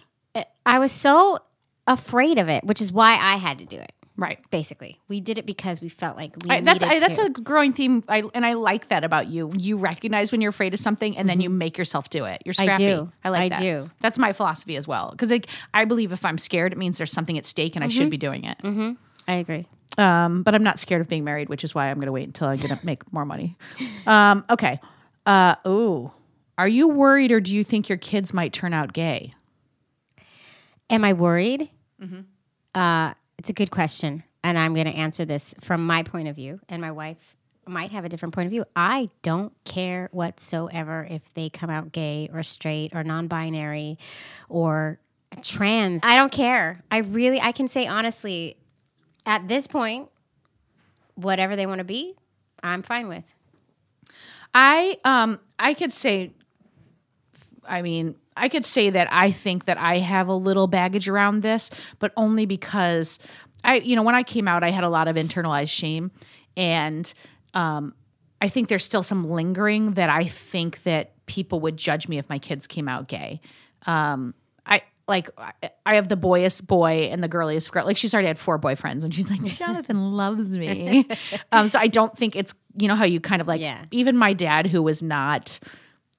I 0.65 0.79
was 0.79 0.93
so 0.93 1.39
afraid 1.85 2.37
of 2.37 2.47
it, 2.47 2.63
which 2.63 2.79
is 2.79 2.93
why 2.93 3.15
I 3.15 3.35
had 3.35 3.59
to 3.59 3.65
do 3.65 3.75
it. 3.75 3.91
Right. 4.15 4.39
Basically, 4.51 4.99
we 5.07 5.21
did 5.21 5.39
it 5.39 5.45
because 5.45 5.81
we 5.81 5.89
felt 5.89 6.17
like 6.17 6.35
we 6.43 6.51
I, 6.51 6.61
that's 6.61 6.83
needed 6.83 6.95
I, 6.95 6.99
that's 6.99 7.17
to. 7.17 7.25
a 7.25 7.29
growing 7.29 7.73
theme, 7.73 8.03
I, 8.07 8.23
and 8.35 8.45
I 8.45 8.53
like 8.53 8.89
that 8.89 9.03
about 9.03 9.27
you. 9.27 9.51
You 9.57 9.77
recognize 9.77 10.31
when 10.31 10.39
you're 10.39 10.51
afraid 10.51 10.73
of 10.73 10.79
something, 10.79 11.17
and 11.17 11.27
then 11.27 11.41
you 11.41 11.49
make 11.49 11.79
yourself 11.79 12.09
do 12.09 12.25
it. 12.25 12.41
You're 12.45 12.53
scrappy. 12.53 12.85
I 12.85 12.95
do. 12.95 13.11
I 13.23 13.29
like 13.29 13.51
that. 13.51 13.59
I 13.59 13.61
that. 13.61 13.85
do. 13.85 13.91
That's 14.01 14.19
my 14.19 14.31
philosophy 14.31 14.77
as 14.77 14.87
well. 14.87 15.09
Because 15.11 15.31
like 15.31 15.47
I 15.73 15.85
believe 15.85 16.11
if 16.11 16.25
I'm 16.25 16.37
scared, 16.37 16.73
it 16.73 16.77
means 16.77 16.99
there's 16.99 17.11
something 17.11 17.37
at 17.39 17.45
stake, 17.45 17.75
and 17.75 17.83
I 17.83 17.87
should 17.87 18.11
be 18.11 18.17
doing 18.17 18.43
it. 18.43 18.57
I 19.27 19.33
agree. 19.33 19.65
Um, 19.97 20.43
but 20.43 20.55
I'm 20.55 20.63
not 20.63 20.79
scared 20.79 21.01
of 21.01 21.07
being 21.07 21.23
married, 21.23 21.49
which 21.49 21.63
is 21.63 21.73
why 21.75 21.89
I'm 21.89 21.97
going 21.97 22.07
to 22.07 22.11
wait 22.11 22.27
until 22.27 22.47
I'm 22.47 22.57
going 22.57 22.75
to 22.75 22.85
make 22.85 23.11
more 23.13 23.25
money. 23.25 23.57
Um, 24.05 24.43
okay. 24.49 24.79
Uh, 25.25 25.55
ooh. 25.67 26.11
Are 26.57 26.67
you 26.67 26.87
worried 26.87 27.31
or 27.31 27.39
do 27.39 27.55
you 27.55 27.63
think 27.63 27.89
your 27.89 27.97
kids 27.97 28.33
might 28.33 28.53
turn 28.53 28.73
out 28.73 28.93
gay? 28.93 29.33
Am 30.89 31.03
I 31.03 31.13
worried? 31.13 31.69
Uh, 32.75 33.13
it's 33.43 33.49
a 33.49 33.53
good 33.53 33.71
question. 33.71 34.23
And 34.41 34.57
I'm 34.57 34.73
going 34.73 34.85
to 34.85 34.93
answer 34.93 35.25
this 35.25 35.53
from 35.59 35.85
my 35.85 36.01
point 36.01 36.29
of 36.29 36.35
view. 36.37 36.61
And 36.69 36.81
my 36.81 36.93
wife 36.93 37.35
might 37.67 37.91
have 37.91 38.05
a 38.05 38.09
different 38.09 38.33
point 38.33 38.45
of 38.45 38.51
view. 38.51 38.63
I 38.73 39.09
don't 39.21 39.51
care 39.65 40.07
whatsoever 40.13 41.05
if 41.09 41.21
they 41.33 41.49
come 41.49 41.69
out 41.69 41.91
gay 41.91 42.29
or 42.31 42.41
straight 42.41 42.95
or 42.95 43.03
non 43.03 43.27
binary 43.27 43.99
or 44.47 44.97
trans. 45.41 45.99
I 46.05 46.15
don't 46.15 46.31
care. 46.31 46.85
I 46.89 46.99
really, 46.99 47.41
I 47.41 47.51
can 47.51 47.67
say 47.67 47.85
honestly, 47.85 48.55
at 49.25 49.49
this 49.49 49.67
point, 49.67 50.07
whatever 51.15 51.57
they 51.57 51.65
want 51.65 51.79
to 51.79 51.85
be, 51.85 52.15
I'm 52.63 52.81
fine 52.81 53.09
with. 53.09 53.25
I 54.53 54.99
um 55.03 55.41
I 55.59 55.73
could 55.73 55.91
say 55.91 56.31
I 57.67 57.81
mean, 57.81 58.15
I 58.35 58.49
could 58.49 58.65
say 58.65 58.89
that 58.89 59.07
I 59.11 59.31
think 59.31 59.65
that 59.65 59.77
I 59.77 59.99
have 59.99 60.27
a 60.27 60.33
little 60.33 60.67
baggage 60.67 61.07
around 61.09 61.41
this, 61.41 61.69
but 61.99 62.11
only 62.17 62.45
because 62.45 63.19
I 63.63 63.75
you 63.75 63.95
know, 63.95 64.03
when 64.03 64.15
I 64.15 64.23
came 64.23 64.47
out 64.47 64.63
I 64.63 64.69
had 64.71 64.83
a 64.83 64.89
lot 64.89 65.07
of 65.07 65.15
internalized 65.15 65.69
shame 65.69 66.11
and 66.57 67.11
um 67.53 67.93
I 68.41 68.49
think 68.49 68.67
there's 68.67 68.83
still 68.83 69.03
some 69.03 69.23
lingering 69.23 69.91
that 69.91 70.09
I 70.09 70.25
think 70.25 70.83
that 70.83 71.11
people 71.25 71.61
would 71.61 71.77
judge 71.77 72.07
me 72.09 72.17
if 72.17 72.27
my 72.29 72.39
kids 72.39 72.67
came 72.67 72.87
out 72.89 73.07
gay. 73.07 73.39
Um 73.85 74.33
I 74.65 74.81
like 75.07 75.29
I- 75.37 75.95
have 75.95 76.07
the 76.07 76.15
boyiest 76.15 76.65
boy 76.65 77.09
and 77.11 77.21
the 77.23 77.27
girliest 77.27 77.71
girl. 77.71 77.85
Like 77.85 77.97
she's 77.97 78.13
already 78.13 78.27
had 78.27 78.39
four 78.39 78.57
boyfriends, 78.57 79.03
and 79.03 79.13
she's 79.13 79.29
like, 79.29 79.43
Jonathan 79.45 80.13
loves 80.13 80.55
me. 80.55 81.05
um, 81.51 81.67
so 81.67 81.77
I 81.77 81.87
don't 81.87 82.17
think 82.17 82.35
it's 82.35 82.53
you 82.77 82.87
know 82.87 82.95
how 82.95 83.03
you 83.05 83.19
kind 83.19 83.41
of 83.41 83.47
like 83.47 83.61
Yeah. 83.61 83.83
even 83.91 84.17
my 84.17 84.33
dad 84.33 84.65
who 84.67 84.81
was 84.81 85.03
not, 85.03 85.59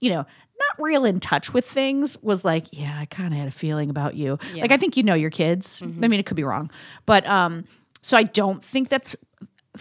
you 0.00 0.10
know, 0.10 0.26
not 0.58 0.84
real 0.84 1.04
in 1.04 1.20
touch 1.20 1.52
with 1.52 1.64
things 1.64 2.16
was 2.22 2.44
like, 2.44 2.66
yeah, 2.72 2.96
I 2.98 3.06
kind 3.06 3.32
of 3.32 3.38
had 3.38 3.48
a 3.48 3.52
feeling 3.52 3.90
about 3.90 4.14
you. 4.14 4.38
Like 4.54 4.72
I 4.72 4.76
think 4.76 4.96
you 4.96 5.02
know 5.02 5.14
your 5.14 5.30
kids. 5.30 5.82
I 5.82 5.86
mean, 5.86 6.20
it 6.20 6.26
could 6.26 6.36
be 6.36 6.44
wrong, 6.44 6.70
but 7.06 7.26
um, 7.26 7.64
so 8.00 8.16
I 8.16 8.22
don't 8.24 8.62
think 8.62 8.88
that's 8.88 9.16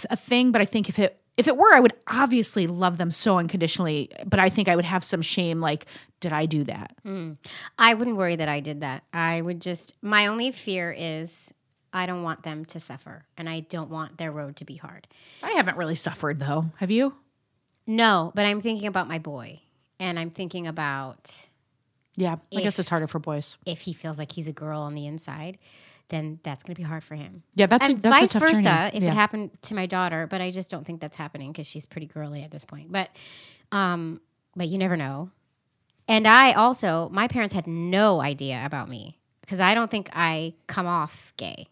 a 0.09 0.15
thing. 0.15 0.51
But 0.51 0.61
I 0.61 0.65
think 0.65 0.89
if 0.89 0.99
it 0.99 1.19
if 1.37 1.47
it 1.47 1.57
were, 1.57 1.73
I 1.73 1.79
would 1.79 1.93
obviously 2.07 2.67
love 2.67 2.97
them 2.97 3.11
so 3.11 3.37
unconditionally. 3.37 4.11
But 4.25 4.39
I 4.39 4.49
think 4.49 4.67
I 4.67 4.75
would 4.75 4.85
have 4.85 5.03
some 5.03 5.21
shame. 5.21 5.59
Like, 5.59 5.85
did 6.19 6.31
I 6.31 6.45
do 6.45 6.63
that? 6.65 6.95
I 7.77 7.93
wouldn't 7.93 8.17
worry 8.17 8.35
that 8.35 8.49
I 8.49 8.59
did 8.59 8.81
that. 8.81 9.03
I 9.11 9.41
would 9.41 9.59
just, 9.59 9.95
my 10.01 10.27
only 10.27 10.51
fear 10.51 10.93
is 10.95 11.51
I 11.91 12.05
don't 12.05 12.23
want 12.23 12.43
them 12.43 12.65
to 12.65 12.79
suffer 12.79 13.25
and 13.37 13.49
I 13.49 13.61
don't 13.61 13.89
want 13.89 14.17
their 14.17 14.31
road 14.31 14.55
to 14.57 14.65
be 14.65 14.75
hard. 14.75 15.07
I 15.41 15.51
haven't 15.51 15.77
really 15.77 15.95
suffered 15.95 16.39
though. 16.39 16.71
Have 16.77 16.91
you? 16.91 17.15
No, 17.85 18.31
but 18.35 18.45
I'm 18.45 18.61
thinking 18.61 18.87
about 18.87 19.07
my 19.07 19.19
boy 19.19 19.59
and 19.99 20.19
I'm 20.19 20.29
thinking 20.29 20.67
about 20.67 21.47
Yeah, 22.15 22.37
I 22.55 22.61
guess 22.61 22.79
it's 22.79 22.89
harder 22.89 23.07
for 23.07 23.19
boys. 23.19 23.57
if 23.65 23.81
he 23.81 23.93
feels 23.93 24.19
like 24.19 24.31
he's 24.31 24.47
a 24.47 24.53
girl 24.53 24.81
on 24.81 24.95
the 24.95 25.05
inside, 25.05 25.57
then 26.09 26.39
that's 26.43 26.63
going 26.63 26.75
to 26.75 26.79
be 26.79 26.87
hard 26.87 27.03
for 27.03 27.15
him. 27.15 27.43
Yeah, 27.55 27.65
that's 27.65 27.87
and 27.87 27.99
a, 27.99 28.01
that's 28.01 28.19
vice 28.19 28.29
a 28.29 28.39
tough 28.39 28.49
versa 28.49 28.61
journey. 28.61 28.91
if 28.93 29.03
yeah. 29.03 29.09
it 29.09 29.13
happened 29.13 29.51
to 29.63 29.75
my 29.75 29.85
daughter, 29.85 30.27
but 30.27 30.41
I 30.41 30.51
just 30.51 30.69
don't 30.69 30.85
think 30.85 31.01
that's 31.01 31.17
happening 31.17 31.51
because 31.51 31.67
she's 31.67 31.85
pretty 31.85 32.07
girly 32.07 32.43
at 32.43 32.51
this 32.51 32.65
point. 32.65 32.91
But, 32.91 33.09
um, 33.71 34.21
but 34.55 34.67
you 34.67 34.77
never 34.77 34.97
know. 34.97 35.31
And 36.07 36.27
I 36.27 36.53
also, 36.53 37.09
my 37.11 37.27
parents 37.27 37.53
had 37.53 37.65
no 37.65 38.21
idea 38.21 38.61
about 38.65 38.89
me 38.89 39.17
because 39.41 39.59
I 39.59 39.73
don't 39.73 39.89
think 39.89 40.09
I 40.13 40.53
come 40.67 40.85
off 40.85 41.33
gay 41.37 41.67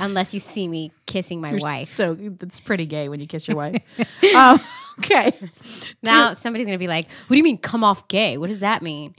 unless 0.00 0.34
you 0.34 0.40
see 0.40 0.68
me 0.68 0.92
kissing 1.06 1.40
my 1.40 1.50
You're 1.50 1.60
wife. 1.60 1.88
So 1.88 2.16
it's 2.20 2.60
pretty 2.60 2.86
gay 2.86 3.08
when 3.08 3.20
you 3.20 3.26
kiss 3.26 3.48
your 3.48 3.56
wife. 3.56 3.82
um, 4.34 4.60
okay, 5.00 5.32
now 6.02 6.32
somebody's 6.34 6.66
gonna 6.66 6.78
be 6.78 6.88
like, 6.88 7.08
"What 7.08 7.34
do 7.34 7.36
you 7.36 7.44
mean 7.44 7.58
come 7.58 7.84
off 7.84 8.08
gay? 8.08 8.38
What 8.38 8.48
does 8.48 8.60
that 8.60 8.82
mean?" 8.82 9.14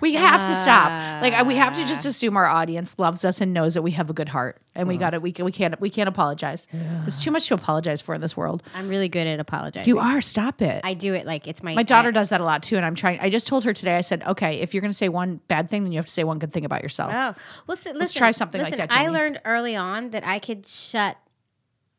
we 0.00 0.14
have 0.14 0.40
to 0.40 0.54
stop. 0.56 1.22
Like 1.22 1.46
we 1.46 1.56
have 1.56 1.76
to 1.76 1.86
just 1.86 2.06
assume 2.06 2.36
our 2.36 2.46
audience 2.46 2.98
loves 2.98 3.24
us 3.24 3.40
and 3.40 3.52
knows 3.52 3.74
that 3.74 3.82
we 3.82 3.92
have 3.92 4.10
a 4.10 4.12
good 4.12 4.28
heart, 4.28 4.60
and 4.74 4.88
we 4.88 4.96
got 4.96 5.10
to 5.10 5.20
We 5.20 5.32
can, 5.32 5.44
we 5.44 5.52
can't 5.52 5.80
we 5.80 5.90
can't 5.90 6.08
apologize. 6.08 6.66
There's 6.72 7.22
too 7.22 7.30
much 7.30 7.48
to 7.48 7.54
apologize 7.54 8.00
for 8.00 8.14
in 8.14 8.20
this 8.20 8.36
world. 8.36 8.62
I'm 8.74 8.88
really 8.88 9.08
good 9.08 9.26
at 9.26 9.40
apologizing. 9.40 9.88
You 9.88 9.98
are. 9.98 10.20
Stop 10.20 10.62
it. 10.62 10.80
I 10.84 10.94
do 10.94 11.14
it 11.14 11.26
like 11.26 11.46
it's 11.46 11.62
my 11.62 11.74
My 11.74 11.82
daughter 11.82 12.12
does 12.12 12.30
that 12.30 12.40
a 12.40 12.44
lot 12.44 12.62
too, 12.62 12.76
and 12.76 12.84
I'm 12.84 12.94
trying. 12.94 13.20
I 13.20 13.30
just 13.30 13.46
told 13.46 13.64
her 13.64 13.72
today. 13.72 13.96
I 13.96 14.02
said, 14.02 14.22
okay, 14.24 14.60
if 14.60 14.74
you're 14.74 14.80
going 14.80 14.90
to 14.90 14.96
say 14.96 15.08
one 15.08 15.40
bad 15.48 15.68
thing, 15.68 15.84
then 15.84 15.92
you 15.92 15.98
have 15.98 16.06
to 16.06 16.12
say 16.12 16.24
one 16.24 16.38
good 16.38 16.52
thing 16.52 16.64
about 16.64 16.82
yourself. 16.82 17.12
Oh, 17.14 17.34
well, 17.66 17.76
si- 17.76 17.92
listen, 17.92 18.18
try 18.18 18.30
something 18.30 18.60
like 18.60 18.72
listen, 18.72 18.88
that, 18.88 18.96
I 18.96 19.08
learned 19.08 19.40
early 19.44 19.76
on 19.76 20.10
that 20.10 20.26
I 20.26 20.38
could 20.38 20.66
shut 20.66 21.16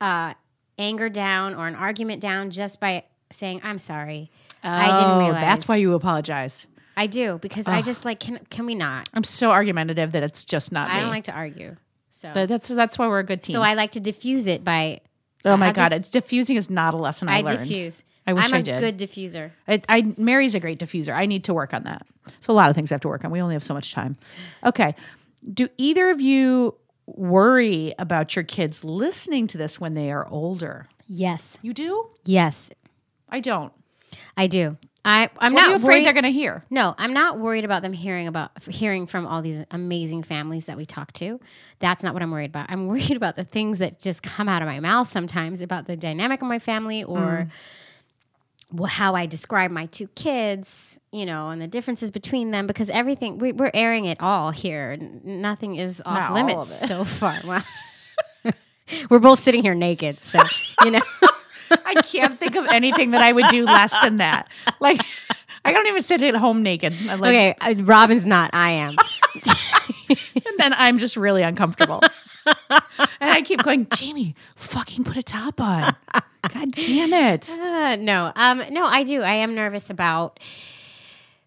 uh, 0.02 0.34
anger 0.78 1.10
down 1.10 1.56
or 1.56 1.68
an 1.68 1.76
argument 1.76 2.22
down 2.22 2.50
just 2.52 2.80
by 2.80 3.04
saying, 3.32 3.62
"I'm 3.64 3.78
sorry." 3.80 4.32
I 4.64 4.88
didn't 4.88 5.12
Oh, 5.12 5.20
realize. 5.20 5.42
that's 5.42 5.68
why 5.68 5.78
you 5.78 5.94
apologize. 5.94 6.68
I 6.98 7.08
do 7.08 7.38
because 7.42 7.66
I 7.68 7.82
just 7.82 8.04
like 8.04 8.20
can 8.20 8.40
can 8.50 8.66
we 8.66 8.76
not? 8.76 9.08
I'm 9.14 9.24
so 9.24 9.52
argumentative 9.52 10.12
that 10.12 10.24
it's 10.24 10.44
just 10.44 10.72
not 10.72 10.90
I 10.90 10.96
me. 10.96 11.00
don't 11.02 11.10
like 11.12 11.24
to 11.26 11.32
argue. 11.32 11.78
So 12.10 12.32
but 12.34 12.50
that's 12.50 12.68
that's 12.68 12.98
why 13.00 13.08
we're 13.08 13.20
a 13.20 13.24
good 13.24 13.42
team. 13.42 13.54
so 13.54 13.62
I 13.62 13.74
like 13.76 13.92
to 13.92 14.02
diffuse 14.02 14.48
it 14.48 14.66
by 14.66 15.00
oh 15.46 15.56
my 15.56 15.70
I 15.70 15.72
god, 15.72 15.90
just- 15.90 16.00
it's 16.00 16.10
diffusing 16.10 16.58
is 16.58 16.70
not 16.70 16.94
a 16.94 16.98
lesson 16.98 17.30
I, 17.30 17.38
learned. 17.38 17.48
I 17.48 17.52
learned. 17.54 17.70
diffuse. 17.70 18.04
I 18.28 18.34
wish 18.34 18.46
I'm 18.48 18.56
I 18.56 18.58
a 18.60 18.64
did. 18.64 18.80
good 18.82 18.98
diffuser. 19.00 19.52
I, 19.68 19.82
I 19.88 20.14
Mary's 20.18 20.56
a 20.56 20.60
great 20.60 20.78
diffuser. 20.78 21.16
I 21.16 21.26
need 21.26 21.46
to 21.46 21.54
work 21.54 21.74
on 21.74 21.84
that. 21.86 22.06
So 22.42 22.52
a 22.52 22.56
lot 22.56 22.70
of 22.70 22.76
things 22.76 22.92
I 22.92 22.96
have 22.96 23.02
to 23.02 23.08
work 23.08 23.24
on. 23.24 23.32
We 23.32 23.42
only 23.42 23.56
have 23.56 23.64
so 23.64 23.74
much 23.74 23.94
time. 23.94 24.18
Okay. 24.66 24.94
Do 25.54 25.70
either 25.78 26.10
of 26.10 26.20
you 26.20 26.76
worry 27.08 27.94
about 27.98 28.36
your 28.36 28.44
kids 28.44 28.84
listening 28.84 29.48
to 29.48 29.58
this 29.58 29.80
when 29.80 29.94
they 29.94 30.12
are 30.12 30.28
older? 30.28 30.88
Yes. 31.08 31.58
You 31.62 31.74
do? 31.74 32.10
Yes, 32.26 32.70
I 33.32 33.40
don't. 33.40 33.74
I 34.36 34.48
do. 34.48 34.78
I 35.06 35.30
I'm 35.40 35.54
What 35.54 35.62
not 35.62 35.72
are 35.72 35.76
afraid 35.76 35.88
worried. 35.88 36.06
they're 36.06 36.14
going 36.14 36.24
to 36.26 36.32
hear? 36.32 36.66
No, 36.70 36.94
I'm 36.98 37.14
not 37.14 37.40
worried 37.40 37.64
about 37.64 37.82
them 37.82 37.94
hearing 37.94 38.28
about 38.28 38.52
hearing 38.64 39.08
from 39.08 39.26
all 39.26 39.42
these 39.42 39.66
amazing 39.72 40.24
families 40.24 40.66
that 40.66 40.78
we 40.78 40.86
talk 40.86 41.14
to. 41.14 41.40
That's 41.80 42.04
not 42.04 42.14
what 42.14 42.22
I'm 42.22 42.32
worried 42.32 42.50
about. 42.50 42.68
I'm 42.70 42.88
worried 42.92 43.16
about 43.16 43.36
the 43.36 43.46
things 43.46 43.80
that 43.80 44.02
just 44.02 44.24
come 44.24 44.50
out 44.50 44.62
of 44.62 44.68
my 44.68 44.80
mouth 44.80 45.10
sometimes 45.12 45.62
about 45.62 45.88
the 45.88 45.96
dynamic 45.96 46.42
of 46.42 46.48
my 46.48 46.60
family 46.60 47.04
or 47.04 47.48
mm. 48.74 48.80
wh- 48.80 48.90
how 48.90 49.16
I 49.16 49.26
describe 49.26 49.72
my 49.72 49.86
two 49.86 50.08
kids, 50.10 51.00
you 51.12 51.26
know, 51.26 51.50
and 51.50 51.62
the 51.62 51.68
differences 51.68 52.12
between 52.12 52.52
them 52.52 52.68
because 52.68 52.90
everything 52.90 53.38
we, 53.38 53.54
we're 53.54 53.72
airing 53.74 54.06
it 54.06 54.18
all 54.20 54.52
here. 54.52 54.98
Nothing 55.24 55.78
is 55.78 56.02
off 56.06 56.32
Not 56.32 56.34
limits 56.34 56.68
so 56.88 57.04
far. 57.04 57.40
Well, 57.46 57.64
we're 59.10 59.20
both 59.20 59.40
sitting 59.40 59.64
here 59.64 59.76
naked, 59.76 60.20
so 60.20 60.40
you 60.84 60.92
know. 60.92 61.02
I 61.86 61.96
can't 62.06 62.38
think 62.38 62.56
of 62.56 62.66
anything 62.68 63.12
that 63.12 63.22
I 63.22 63.32
would 63.32 63.48
do 63.50 63.66
less 63.66 63.96
than 64.02 64.18
that. 64.18 64.48
Like, 64.80 65.00
I 65.66 65.74
don't 65.74 65.88
even 65.88 66.02
sit 66.02 66.22
at 66.24 66.36
home 66.36 66.64
naked. 66.64 66.94
Like, 67.06 67.20
okay, 67.20 67.56
uh, 67.62 67.76
Robin's 67.84 68.26
not. 68.26 68.52
I 68.54 68.72
am. 68.72 68.96
And 70.10 70.58
then 70.58 70.74
I'm 70.74 70.98
just 70.98 71.16
really 71.16 71.44
uncomfortable. 71.44 72.02
and 72.46 72.82
I 73.22 73.44
keep 73.44 73.62
going, 73.62 73.86
Jaimie, 73.86 74.34
fucking 74.56 75.04
put 75.04 75.18
a 75.18 75.24
top 75.24 75.62
on. 75.62 75.96
God 76.48 76.72
damn 76.72 77.14
it. 77.14 77.58
Uh, 77.70 77.96
no, 77.96 78.32
um, 78.36 78.64
no, 78.72 78.86
I 78.86 79.04
do. 79.04 79.22
I 79.22 79.34
am 79.36 79.56
nervous 79.56 79.90
about. 79.90 80.40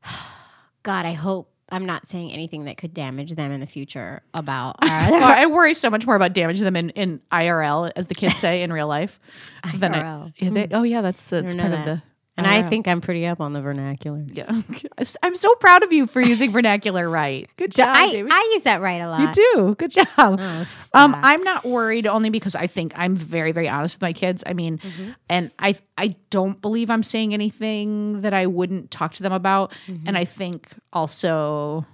God, 0.82 1.06
I 1.06 1.12
hope 1.12 1.51
I'm 1.72 1.86
not 1.86 2.06
saying 2.06 2.30
anything 2.32 2.66
that 2.66 2.76
could 2.76 2.94
damage 2.94 3.34
them 3.34 3.50
in 3.50 3.60
the 3.60 3.66
future 3.66 4.22
about. 4.34 4.76
Our, 4.82 4.88
I 4.90 5.46
worry 5.46 5.74
so 5.74 5.90
much 5.90 6.06
more 6.06 6.14
about 6.14 6.34
damaging 6.34 6.64
them 6.64 6.76
in, 6.76 6.90
in 6.90 7.20
IRL, 7.32 7.90
as 7.96 8.06
the 8.06 8.14
kids 8.14 8.36
say 8.36 8.62
in 8.62 8.72
real 8.72 8.86
life. 8.86 9.18
than 9.76 9.94
I- 9.94 10.02
IRL. 10.02 10.32
yeah, 10.36 10.50
they- 10.50 10.66
hmm. 10.66 10.74
oh, 10.74 10.82
yeah, 10.82 11.00
that's, 11.00 11.28
that's 11.30 11.54
part 11.54 11.70
that. 11.70 11.78
of 11.80 11.84
the. 11.86 12.02
And 12.34 12.46
I 12.46 12.62
IRL. 12.62 12.68
think 12.70 12.88
I'm 12.88 13.02
pretty 13.02 13.26
up 13.26 13.42
on 13.42 13.52
the 13.52 13.60
vernacular. 13.60 14.24
Yeah. 14.32 14.62
I'm 15.22 15.34
so 15.34 15.54
proud 15.56 15.82
of 15.82 15.92
you 15.92 16.06
for 16.06 16.20
using 16.22 16.50
vernacular 16.50 17.08
right. 17.08 17.46
Good 17.58 17.72
job, 17.72 17.94
I, 17.94 18.08
Jaimie. 18.08 18.28
I 18.30 18.50
use 18.54 18.62
that 18.62 18.80
right 18.80 19.02
a 19.02 19.08
lot. 19.08 19.36
You 19.36 19.44
do. 19.54 19.74
Good 19.74 19.90
job. 19.90 20.08
Oh, 20.18 20.64
um. 20.94 21.14
I'm 21.22 21.42
not 21.42 21.64
worried 21.64 22.06
only 22.06 22.30
because 22.30 22.54
I 22.54 22.66
think 22.66 22.92
I'm 22.96 23.14
very, 23.14 23.52
very 23.52 23.68
honest 23.68 23.96
with 23.98 24.02
my 24.02 24.12
kids. 24.14 24.42
I 24.46 24.54
mean, 24.54 24.80
and 25.28 25.50
I 25.58 25.74
I 25.98 26.16
don't 26.30 26.60
believe 26.60 26.88
I'm 26.90 27.02
saying 27.02 27.34
anything 27.34 28.22
that 28.22 28.32
I 28.32 28.46
wouldn't 28.46 28.90
talk 28.90 29.12
to 29.14 29.22
them 29.22 29.32
about. 29.32 29.72
And 30.06 30.16
I 30.16 30.24
think 30.24 30.68
also, 30.92 31.86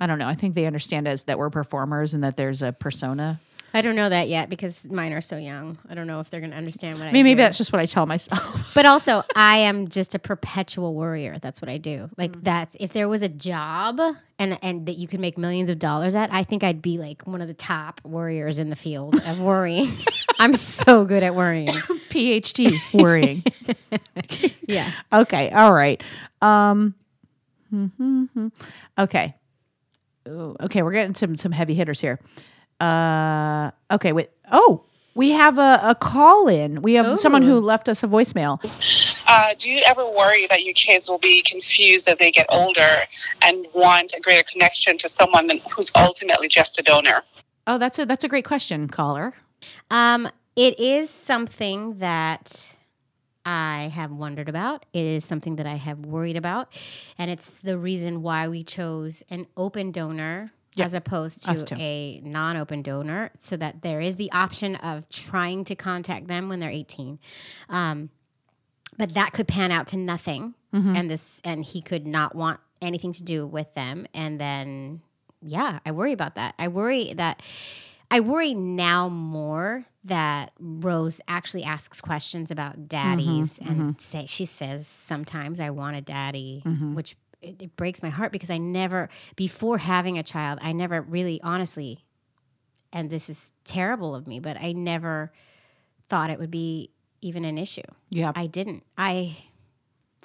I 0.00 0.06
don't 0.06 0.18
know. 0.18 0.28
I 0.28 0.34
think 0.34 0.54
they 0.54 0.66
understand 0.66 1.06
as 1.06 1.24
that 1.24 1.38
we're 1.38 1.50
performers 1.50 2.12
and 2.14 2.24
that 2.24 2.36
there's 2.36 2.62
a 2.62 2.72
persona. 2.72 3.40
I 3.74 3.82
don't 3.82 3.96
know 3.96 4.08
that 4.08 4.28
yet 4.28 4.48
because 4.48 4.82
mine 4.84 5.12
are 5.12 5.20
so 5.20 5.36
young. 5.36 5.78
I 5.90 5.94
don't 5.94 6.06
know 6.06 6.20
if 6.20 6.30
they're 6.30 6.38
going 6.40 6.52
to 6.52 6.56
understand 6.56 6.96
what 6.98 7.06
I 7.06 7.08
I 7.08 7.12
mean, 7.12 7.24
maybe 7.24 7.38
do. 7.38 7.42
that's 7.42 7.58
just 7.58 7.72
what 7.72 7.80
I 7.80 7.86
tell 7.86 8.06
myself. 8.06 8.70
But 8.74 8.86
also, 8.86 9.22
I 9.36 9.58
am 9.58 9.88
just 9.88 10.14
a 10.14 10.18
perpetual 10.18 10.94
worrier. 10.94 11.38
That's 11.40 11.60
what 11.60 11.68
I 11.68 11.78
do. 11.78 12.08
Like 12.16 12.30
Mm-hmm. 12.32 12.40
that's 12.44 12.76
if 12.80 12.92
there 12.92 13.08
was 13.08 13.22
a 13.22 13.28
job 13.28 14.00
and 14.38 14.58
and 14.62 14.86
that 14.86 14.94
you 14.94 15.06
could 15.06 15.20
make 15.20 15.36
millions 15.36 15.70
of 15.70 15.78
dollars 15.78 16.14
at, 16.14 16.32
I 16.32 16.42
think 16.44 16.62
I'd 16.64 16.80
be 16.82 16.98
like 16.98 17.26
one 17.26 17.40
of 17.40 17.48
the 17.48 17.54
top 17.54 18.00
warriors 18.04 18.58
in 18.58 18.70
the 18.70 18.76
field 18.76 19.16
of 19.26 19.40
worrying. 19.40 19.90
I'm 20.38 20.54
so 20.54 21.04
good 21.04 21.22
at 21.22 21.34
worrying. 21.34 21.68
PhD 21.68 22.78
worrying. 22.94 23.42
Yeah. 24.66 24.90
Okay. 25.12 25.50
All 25.50 25.74
right. 25.74 26.02
Um. 26.42 26.94
mhm, 27.72 28.50
Okay. 28.98 29.34
Ooh, 30.28 30.56
okay, 30.62 30.82
we're 30.82 30.92
getting 30.92 31.14
some 31.14 31.36
some 31.36 31.52
heavy 31.52 31.74
hitters 31.74 32.00
here. 32.00 32.18
Uh. 32.84 33.70
Okay. 33.90 34.12
Wait. 34.12 34.30
Oh, 34.52 34.84
we 35.14 35.30
have 35.30 35.58
a, 35.58 35.80
a 35.82 35.94
call 35.94 36.48
in. 36.48 36.82
We 36.82 36.94
have 36.94 37.18
someone 37.18 37.42
who 37.42 37.60
left 37.60 37.88
us 37.88 38.02
a 38.02 38.08
voicemail. 38.08 38.58
Uh, 39.26 39.54
do 39.58 39.70
you 39.70 39.82
ever 39.86 40.04
worry 40.04 40.46
that 40.48 40.64
your 40.64 40.74
kids 40.74 41.08
will 41.08 41.18
be 41.18 41.42
confused 41.42 42.08
as 42.08 42.18
they 42.18 42.30
get 42.30 42.46
older 42.48 42.96
and 43.40 43.66
want 43.72 44.12
a 44.16 44.20
greater 44.20 44.42
connection 44.42 44.98
to 44.98 45.08
someone 45.08 45.46
than, 45.46 45.60
who's 45.74 45.92
ultimately 45.94 46.48
just 46.48 46.78
a 46.78 46.82
donor? 46.82 47.22
Oh, 47.66 47.78
that's 47.78 47.98
a 47.98 48.06
that's 48.06 48.24
a 48.24 48.28
great 48.28 48.44
question, 48.44 48.88
caller. 48.88 49.32
Um, 49.90 50.28
it 50.56 50.78
is 50.78 51.10
something 51.10 51.98
that 51.98 52.76
I 53.46 53.90
have 53.94 54.10
wondered 54.10 54.48
about. 54.48 54.84
It 54.92 55.06
is 55.06 55.24
something 55.24 55.56
that 55.56 55.66
I 55.66 55.76
have 55.76 56.00
worried 56.00 56.36
about, 56.36 56.74
and 57.18 57.30
it's 57.30 57.48
the 57.50 57.78
reason 57.78 58.22
why 58.22 58.48
we 58.48 58.64
chose 58.64 59.22
an 59.30 59.46
open 59.56 59.92
donor 59.92 60.52
Yep. 60.76 60.86
as 60.86 60.94
opposed 60.94 61.44
to 61.44 61.76
a 61.78 62.20
non-open 62.24 62.82
donor, 62.82 63.30
so 63.38 63.56
that 63.56 63.82
there 63.82 64.00
is 64.00 64.16
the 64.16 64.30
option 64.32 64.74
of 64.76 65.08
trying 65.08 65.64
to 65.64 65.74
contact 65.76 66.26
them 66.26 66.48
when 66.48 66.58
they're 66.60 66.70
18. 66.70 67.18
Um, 67.68 68.10
but 68.98 69.14
that 69.14 69.32
could 69.32 69.46
pan 69.48 69.70
out 69.70 69.86
to 69.88 69.96
nothing, 69.96 70.54
Mm-hmm. 70.74 70.96
and 70.96 71.08
this 71.10 71.40
and 71.44 71.64
he 71.64 71.80
could 71.80 72.04
not 72.04 72.34
want 72.34 72.58
anything 72.82 73.12
to 73.12 73.22
do 73.22 73.46
with 73.46 73.72
them, 73.74 74.06
and 74.12 74.40
then 74.40 75.02
yeah, 75.40 75.78
I 75.86 75.92
worry 75.92 76.12
about 76.12 76.34
that. 76.34 76.56
I 76.58 76.66
worry 76.66 77.14
that 77.14 77.40
I 78.10 78.18
worry 78.20 78.54
now 78.54 79.08
more 79.08 79.84
that 80.04 80.50
Rose 80.58 81.20
actually 81.28 81.62
asks 81.64 82.00
questions 82.00 82.50
about 82.50 82.88
daddies 82.88 83.58
and 83.60 84.00
say 84.00 84.26
she 84.26 84.44
says 84.46 84.86
sometimes 84.88 85.60
I 85.60 85.70
want 85.70 85.96
a 85.96 86.00
daddy, 86.00 86.62
which 86.94 87.16
it, 87.44 87.62
it 87.62 87.76
breaks 87.76 88.02
my 88.02 88.10
heart 88.10 88.32
because 88.32 88.50
I 88.50 88.58
never 88.58 89.08
before 89.36 89.78
having 89.78 90.18
a 90.18 90.22
child, 90.22 90.58
I 90.62 90.72
never 90.72 91.00
really 91.02 91.40
honestly 91.42 92.04
and 92.92 93.10
this 93.10 93.28
is 93.28 93.52
terrible 93.64 94.14
of 94.14 94.26
me, 94.28 94.38
but 94.38 94.56
I 94.56 94.72
never 94.72 95.32
thought 96.08 96.30
it 96.30 96.38
would 96.38 96.50
be 96.50 96.90
even 97.20 97.44
an 97.44 97.58
issue. 97.58 97.82
Yeah. 98.10 98.30
I 98.36 98.46
didn't. 98.46 98.84
I 98.96 99.36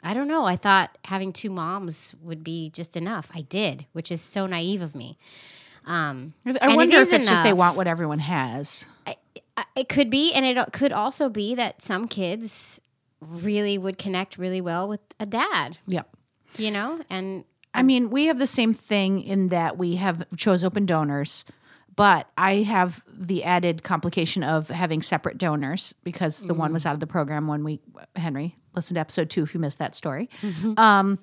I 0.03 0.13
don't 0.13 0.27
know. 0.27 0.45
I 0.45 0.55
thought 0.55 0.97
having 1.05 1.33
two 1.33 1.49
moms 1.49 2.13
would 2.21 2.43
be 2.43 2.69
just 2.69 2.95
enough. 2.95 3.29
I 3.33 3.41
did, 3.41 3.85
which 3.91 4.11
is 4.11 4.21
so 4.21 4.45
naive 4.45 4.81
of 4.81 4.95
me. 4.95 5.17
Um, 5.85 6.33
I 6.45 6.51
And 6.61 6.71
it 6.71 6.75
wonder 6.75 6.97
if 7.01 7.11
it's 7.11 7.27
just 7.27 7.43
they 7.43 7.53
want 7.53 7.75
what 7.75 7.87
everyone 7.87 8.19
has. 8.19 8.85
I- 9.07 9.15
it 9.75 9.89
could 9.89 10.09
be, 10.09 10.31
and 10.33 10.45
it 10.45 10.57
could 10.71 10.93
also 10.93 11.27
be 11.27 11.53
that 11.55 11.81
some 11.81 12.07
kids 12.07 12.79
really 13.19 13.77
would 13.77 13.97
connect 13.97 14.37
really 14.37 14.61
well 14.61 14.87
with 14.87 15.01
a 15.19 15.25
dad, 15.25 15.77
Yep. 15.87 16.15
You 16.57 16.71
know, 16.71 16.99
and 17.09 17.43
I 17.73 17.83
mean, 17.83 18.09
we 18.09 18.25
have 18.25 18.39
the 18.39 18.47
same 18.47 18.73
thing 18.73 19.21
in 19.21 19.49
that 19.49 19.77
we 19.77 19.95
have 19.95 20.25
chose 20.35 20.63
open 20.63 20.85
donors, 20.85 21.45
but 21.95 22.27
I 22.37 22.57
have 22.57 23.03
the 23.11 23.43
added 23.43 23.83
complication 23.83 24.43
of 24.43 24.69
having 24.69 25.01
separate 25.01 25.37
donors 25.37 25.93
because 26.03 26.43
the 26.43 26.53
one 26.53 26.67
mm-hmm. 26.67 26.73
was 26.73 26.85
out 26.85 26.93
of 26.93 26.99
the 26.99 27.07
program 27.07 27.47
when 27.47 27.63
we 27.63 27.79
Henry 28.15 28.57
listen 28.73 28.95
to 28.95 28.99
episode 28.99 29.29
two 29.29 29.43
if 29.43 29.53
you 29.53 29.59
missed 29.59 29.79
that 29.79 29.95
story. 29.95 30.29
Mm-hmm. 30.41 30.79
Um, 30.79 31.19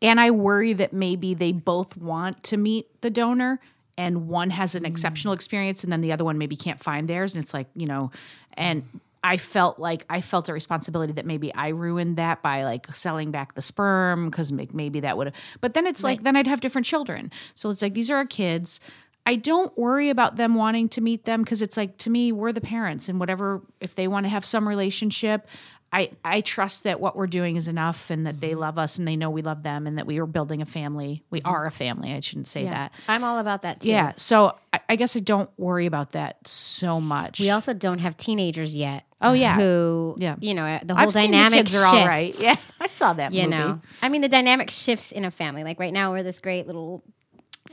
and 0.00 0.20
I 0.20 0.30
worry 0.30 0.72
that 0.74 0.92
maybe 0.92 1.34
they 1.34 1.52
both 1.52 1.96
want 1.96 2.42
to 2.44 2.56
meet 2.56 3.00
the 3.00 3.10
donor 3.10 3.60
and 3.96 4.28
one 4.28 4.50
has 4.50 4.74
an 4.74 4.84
mm. 4.84 4.86
exceptional 4.86 5.34
experience 5.34 5.82
and 5.82 5.92
then 5.92 6.00
the 6.00 6.12
other 6.12 6.24
one 6.24 6.38
maybe 6.38 6.56
can't 6.56 6.80
find 6.80 7.08
theirs 7.08 7.34
and 7.34 7.42
it's 7.42 7.52
like, 7.52 7.66
you 7.74 7.86
know, 7.86 8.10
and 8.54 8.84
I 9.22 9.36
felt 9.36 9.78
like 9.78 10.04
I 10.08 10.20
felt 10.20 10.48
a 10.48 10.52
responsibility 10.52 11.12
that 11.14 11.26
maybe 11.26 11.52
I 11.54 11.68
ruined 11.68 12.16
that 12.16 12.42
by 12.42 12.64
like 12.64 12.94
selling 12.94 13.30
back 13.30 13.54
the 13.54 13.62
sperm 13.62 14.30
because 14.30 14.52
maybe 14.52 15.00
that 15.00 15.16
would 15.16 15.28
have. 15.28 15.34
But 15.60 15.74
then 15.74 15.86
it's 15.86 16.04
like 16.04 16.22
then 16.22 16.36
I'd 16.36 16.46
have 16.46 16.60
different 16.60 16.86
children. 16.86 17.32
So 17.54 17.70
it's 17.70 17.82
like 17.82 17.94
these 17.94 18.10
are 18.10 18.16
our 18.16 18.26
kids. 18.26 18.80
I 19.26 19.34
don't 19.34 19.76
worry 19.76 20.08
about 20.08 20.36
them 20.36 20.54
wanting 20.54 20.88
to 20.90 21.02
meet 21.02 21.26
them 21.26 21.42
because 21.42 21.60
it's 21.60 21.76
like 21.76 21.98
to 21.98 22.10
me 22.10 22.32
we're 22.32 22.52
the 22.52 22.62
parents 22.62 23.08
and 23.08 23.20
whatever 23.20 23.60
if 23.80 23.94
they 23.94 24.08
want 24.08 24.24
to 24.24 24.30
have 24.30 24.44
some 24.44 24.66
relationship. 24.66 25.46
I, 25.92 26.10
I 26.22 26.42
trust 26.42 26.84
that 26.84 27.00
what 27.00 27.16
we're 27.16 27.26
doing 27.26 27.56
is 27.56 27.66
enough 27.66 28.10
and 28.10 28.26
that 28.26 28.40
they 28.40 28.54
love 28.54 28.78
us 28.78 28.98
and 28.98 29.08
they 29.08 29.16
know 29.16 29.30
we 29.30 29.40
love 29.40 29.62
them 29.62 29.86
and 29.86 29.96
that 29.96 30.06
we 30.06 30.18
are 30.18 30.26
building 30.26 30.60
a 30.60 30.66
family. 30.66 31.22
We 31.30 31.40
are 31.46 31.64
a 31.64 31.70
family. 31.70 32.12
I 32.12 32.20
shouldn't 32.20 32.46
say 32.46 32.64
that. 32.64 32.92
I'm 33.08 33.24
all 33.24 33.38
about 33.38 33.62
that 33.62 33.80
too. 33.80 33.88
Yeah. 33.90 34.12
So 34.16 34.54
I, 34.72 34.80
I 34.90 34.96
guess 34.96 35.16
I 35.16 35.20
don't 35.20 35.48
worry 35.56 35.86
about 35.86 36.12
that 36.12 36.46
so 36.46 37.00
much. 37.00 37.40
We 37.40 37.48
also 37.50 37.72
don't 37.72 38.00
have 38.00 38.16
teenagers 38.18 38.76
yet. 38.76 39.04
Oh, 39.22 39.32
yeah. 39.32 39.56
who 39.56 40.14
Yeah. 40.18 40.36
you 40.40 40.54
know 40.54 40.78
the 40.84 40.94
whole 40.94 41.08
I've 41.08 41.12
dynamic 41.14 41.60
the 41.66 41.72
kids 41.72 41.82
are 41.82 41.86
all 41.96 42.06
right. 42.06 42.26
shifts, 42.26 42.40
Yes, 42.42 42.72
I 42.80 42.86
saw 42.86 43.14
that 43.14 43.32
you 43.32 43.44
movie. 43.44 43.50
know, 43.56 43.80
I 44.02 44.10
mean 44.10 44.20
the 44.20 44.28
dynamic 44.28 44.70
shifts 44.70 45.10
in 45.10 45.24
a 45.24 45.30
family. 45.30 45.64
Like 45.64 45.80
right 45.80 45.92
now, 45.92 46.12
we're 46.12 46.22
this 46.22 46.40
great 46.40 46.66
little 46.66 47.02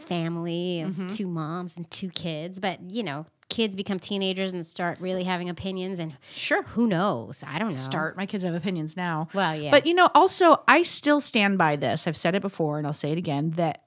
family 0.07 0.81
of 0.81 0.91
Mm-hmm. 0.91 1.07
two 1.07 1.27
moms 1.27 1.77
and 1.77 1.89
two 1.91 2.09
kids, 2.09 2.59
but 2.59 2.79
you 2.89 3.03
know, 3.03 3.25
kids 3.49 3.75
become 3.75 3.99
teenagers 3.99 4.53
and 4.53 4.65
start 4.65 4.99
really 4.99 5.23
having 5.23 5.49
opinions, 5.49 5.99
and 5.99 6.15
Sure. 6.33 6.63
who 6.63 6.87
knows? 6.87 7.43
I 7.47 7.59
don't 7.59 7.69
know. 7.69 7.73
Start. 7.75 8.17
My 8.17 8.25
kids 8.25 8.43
have 8.43 8.53
opinions 8.55 8.97
now. 8.97 9.27
Well, 9.33 9.55
yeah. 9.55 9.71
But 9.71 9.85
you 9.85 9.93
know, 9.93 10.09
also 10.15 10.61
I 10.67 10.83
still 10.83 11.21
stand 11.21 11.57
by 11.57 11.75
this. 11.75 12.07
I've 12.07 12.17
said 12.17 12.35
it 12.35 12.41
before 12.41 12.77
and 12.77 12.85
I'll 12.87 12.93
say 12.93 13.11
it 13.11 13.17
again 13.17 13.51
that 13.51 13.83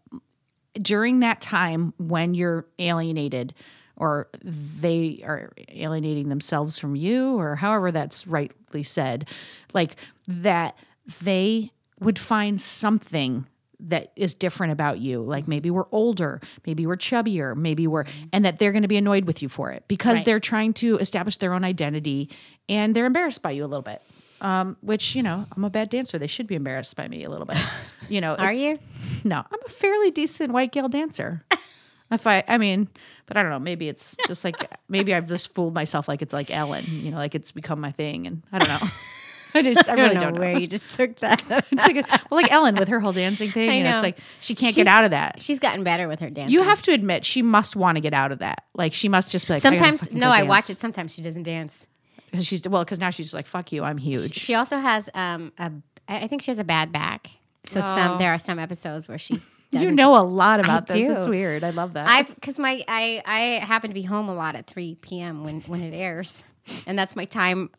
during 0.80 1.20
that 1.20 1.40
time 1.40 1.92
when 1.98 2.34
you're 2.34 2.66
alienated 2.78 3.52
or 3.96 4.28
they 4.42 5.20
are 5.24 5.50
alienating 5.70 6.28
themselves 6.28 6.78
from 6.78 6.94
you 6.94 7.36
or 7.36 7.56
however 7.56 7.90
that's 7.90 8.26
rightly 8.28 8.84
said, 8.84 9.28
like 9.74 9.96
that 10.28 10.78
they 11.24 11.72
would 12.00 12.18
find 12.18 12.60
something 12.60 13.44
that 13.80 14.12
is 14.16 14.34
different 14.34 14.72
about 14.72 14.98
you. 14.98 15.22
Like 15.22 15.46
maybe 15.46 15.70
we're 15.70 15.86
older, 15.92 16.40
maybe 16.66 16.86
we're 16.86 16.96
chubbier, 16.96 17.54
maybe 17.56 17.86
we're, 17.86 18.04
and 18.32 18.44
that 18.44 18.58
they're 18.58 18.72
going 18.72 18.82
to 18.82 18.88
be 18.88 18.96
annoyed 18.96 19.24
with 19.24 19.40
you 19.42 19.48
for 19.48 19.70
it 19.70 19.84
because 19.88 20.16
Right. 20.18 20.24
they're 20.24 20.40
trying 20.40 20.72
to 20.74 20.98
establish 20.98 21.36
their 21.36 21.54
own 21.54 21.64
identity 21.64 22.28
and 22.68 22.94
they're 22.94 23.06
embarrassed 23.06 23.40
by 23.42 23.52
you 23.52 23.64
a 23.64 23.68
little 23.68 23.82
bit. 23.82 24.02
Um, 24.40 24.76
which 24.82 25.16
you 25.16 25.22
know, 25.22 25.46
I'm 25.56 25.64
a 25.64 25.70
bad 25.70 25.90
dancer. 25.90 26.16
They 26.18 26.28
should 26.28 26.46
be 26.46 26.54
embarrassed 26.54 26.94
by 26.96 27.08
me 27.08 27.24
a 27.24 27.30
little 27.30 27.46
bit. 27.46 27.58
You 28.08 28.22
know, 28.22 28.36
Are 28.36 28.52
you? 28.54 28.78
No, 29.22 29.36
I'm 29.36 29.58
a 29.66 29.68
fairly 29.68 30.10
decent 30.10 30.50
white 30.50 30.72
girl 30.72 30.88
dancer. 30.88 31.42
if 32.10 32.26
I, 32.26 32.42
I 32.48 32.56
mean, 32.56 32.88
but 33.26 33.36
I 33.36 33.42
don't 33.42 33.50
know. 33.52 33.58
Maybe 33.58 33.86
it's 33.88 34.16
just 34.26 34.44
like 34.44 34.56
maybe 34.88 35.12
I've 35.14 35.28
just 35.28 35.54
fooled 35.54 35.74
myself 35.74 36.08
like 36.08 36.22
it's 36.22 36.32
like 36.32 36.50
Ellen. 36.50 36.86
You 36.88 37.10
know, 37.10 37.18
like 37.18 37.34
it's 37.34 37.52
become 37.52 37.80
my 37.82 37.92
thing, 37.92 38.26
and 38.26 38.42
I 38.50 38.58
don't 38.60 38.68
know. 38.68 38.88
I 39.54 39.62
just, 39.62 39.88
I, 39.88 39.94
really 39.94 40.14
don't 40.16 40.34
know. 40.34 40.40
where 40.40 40.58
you 40.58 40.66
just 40.66 40.90
took 40.96 41.18
that. 41.20 41.42
Like 41.72 41.96
a- 41.96 42.04
well, 42.30 42.40
like 42.42 42.50
Ellen 42.52 42.74
with 42.76 42.88
her 42.88 43.00
whole 43.00 43.12
dancing 43.12 43.50
thing, 43.50 43.70
I 43.70 43.74
and 43.74 43.88
it's 43.88 44.02
like 44.02 44.18
she 44.40 44.54
can't 44.54 44.74
She's- 44.74 44.84
get 44.84 44.90
out 44.90 45.04
of 45.04 45.10
that. 45.12 45.40
She's 45.40 45.58
gotten 45.58 45.84
better 45.84 46.08
with 46.08 46.20
her 46.20 46.30
dancing. 46.30 46.52
You 46.52 46.62
have 46.62 46.82
to 46.82 46.92
admit, 46.92 47.24
she 47.24 47.42
must 47.42 47.76
want 47.76 47.96
to 47.96 48.00
get 48.00 48.14
out 48.14 48.32
of 48.32 48.38
that. 48.40 48.64
Like 48.74 48.92
she 48.92 49.08
must 49.08 49.30
just 49.32 49.46
be 49.46 49.54
like. 49.54 49.62
Sometimes. 49.62 50.00
fucking 50.00 50.18
No, 50.18 50.30
I 50.30 50.42
watch 50.44 50.70
it. 50.70 50.80
Sometimes 50.80 51.14
she 51.14 51.22
doesn't 51.22 51.44
dance. 51.44 51.86
'Cause 52.32 52.46
She's 52.46 52.68
well, 52.68 52.84
because 52.84 52.98
now 53.00 53.08
she's 53.08 53.26
just 53.26 53.34
like, 53.34 53.46
"Fuck 53.46 53.72
you, 53.72 53.82
I'm 53.84 53.96
huge." 53.96 54.34
She 54.34 54.54
also 54.54 54.76
has 54.76 55.08
um 55.14 55.50
a. 55.58 55.72
I 56.08 56.24
I 56.24 56.26
think 56.26 56.42
she 56.42 56.50
has 56.50 56.58
a 56.58 56.64
bad 56.64 56.92
back. 56.92 57.28
So 57.64 57.80
some 57.80 58.18
there 58.18 58.32
are 58.34 58.38
some 58.38 58.58
episodes 58.58 59.08
where 59.08 59.16
she. 59.18 59.40
Oh. 59.74 59.78
you 59.80 59.90
know 59.90 60.14
a 60.18 60.24
lot 60.24 60.60
about 60.60 60.86
this. 60.88 60.96
do. 60.96 61.12
It's 61.16 61.26
weird. 61.26 61.64
I 61.64 61.70
love 61.70 61.94
that. 61.94 62.06
I've 62.06 62.34
because 62.34 62.58
my 62.58 62.82
I 62.86 63.22
I 63.24 63.38
happen 63.64 63.88
to 63.90 63.94
be 63.94 64.02
home 64.02 64.28
a 64.28 64.34
lot 64.34 64.56
at 64.56 64.66
three 64.66 64.94
p.m. 64.96 65.42
when 65.42 65.60
when 65.62 65.82
it 65.82 65.94
airs, 65.94 66.44
and 66.86 66.98
that's 66.98 67.16
my 67.16 67.24
time. 67.24 67.70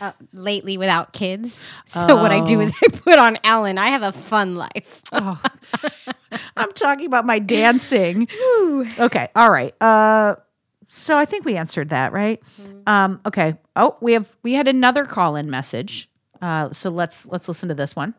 Uh, 0.00 0.12
lately 0.32 0.76
without 0.76 1.12
kids 1.12 1.64
so 1.84 2.16
what 2.16 2.32
i 2.32 2.40
do 2.40 2.60
is 2.60 2.72
i 2.82 2.88
put 2.88 3.18
on 3.18 3.38
ellen 3.44 3.78
i 3.78 3.88
have 3.88 4.02
a 4.02 4.12
fun 4.12 4.56
life 4.56 5.02
oh. 5.12 5.40
I'm 6.56 6.72
talking 6.72 7.06
about 7.06 7.24
my 7.24 7.38
dancing. 7.38 8.28
okay. 8.98 9.28
All 9.34 9.50
right. 9.50 9.80
Uh 9.80 10.36
so 10.90 11.18
I 11.18 11.26
think 11.26 11.44
we 11.44 11.56
answered 11.56 11.90
that, 11.90 12.12
right? 12.12 12.42
Um 12.86 13.20
okay. 13.26 13.56
Oh, 13.76 13.96
we 14.00 14.12
have 14.14 14.32
we 14.42 14.54
had 14.54 14.68
another 14.68 15.04
call-in 15.04 15.50
message. 15.50 16.08
Uh 16.40 16.72
so 16.72 16.90
let's 16.90 17.26
let's 17.28 17.48
listen 17.48 17.68
to 17.68 17.74
this 17.74 17.94
one. 17.94 18.14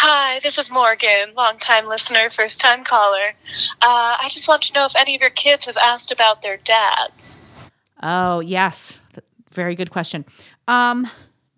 Hi, 0.00 0.38
this 0.40 0.58
is 0.58 0.70
Morgan, 0.70 1.34
longtime 1.36 1.86
listener, 1.86 2.30
first 2.30 2.60
time 2.60 2.84
caller. 2.84 3.34
Uh, 3.82 4.16
I 4.20 4.28
just 4.30 4.46
want 4.46 4.62
to 4.62 4.72
know 4.72 4.84
if 4.84 4.94
any 4.94 5.16
of 5.16 5.20
your 5.20 5.30
kids 5.30 5.66
have 5.66 5.76
asked 5.76 6.12
about 6.12 6.40
their 6.40 6.56
dads. 6.56 7.44
Oh, 8.00 8.38
yes. 8.38 8.96
Very 9.52 9.74
good 9.74 9.90
question. 9.90 10.24
Um 10.66 11.08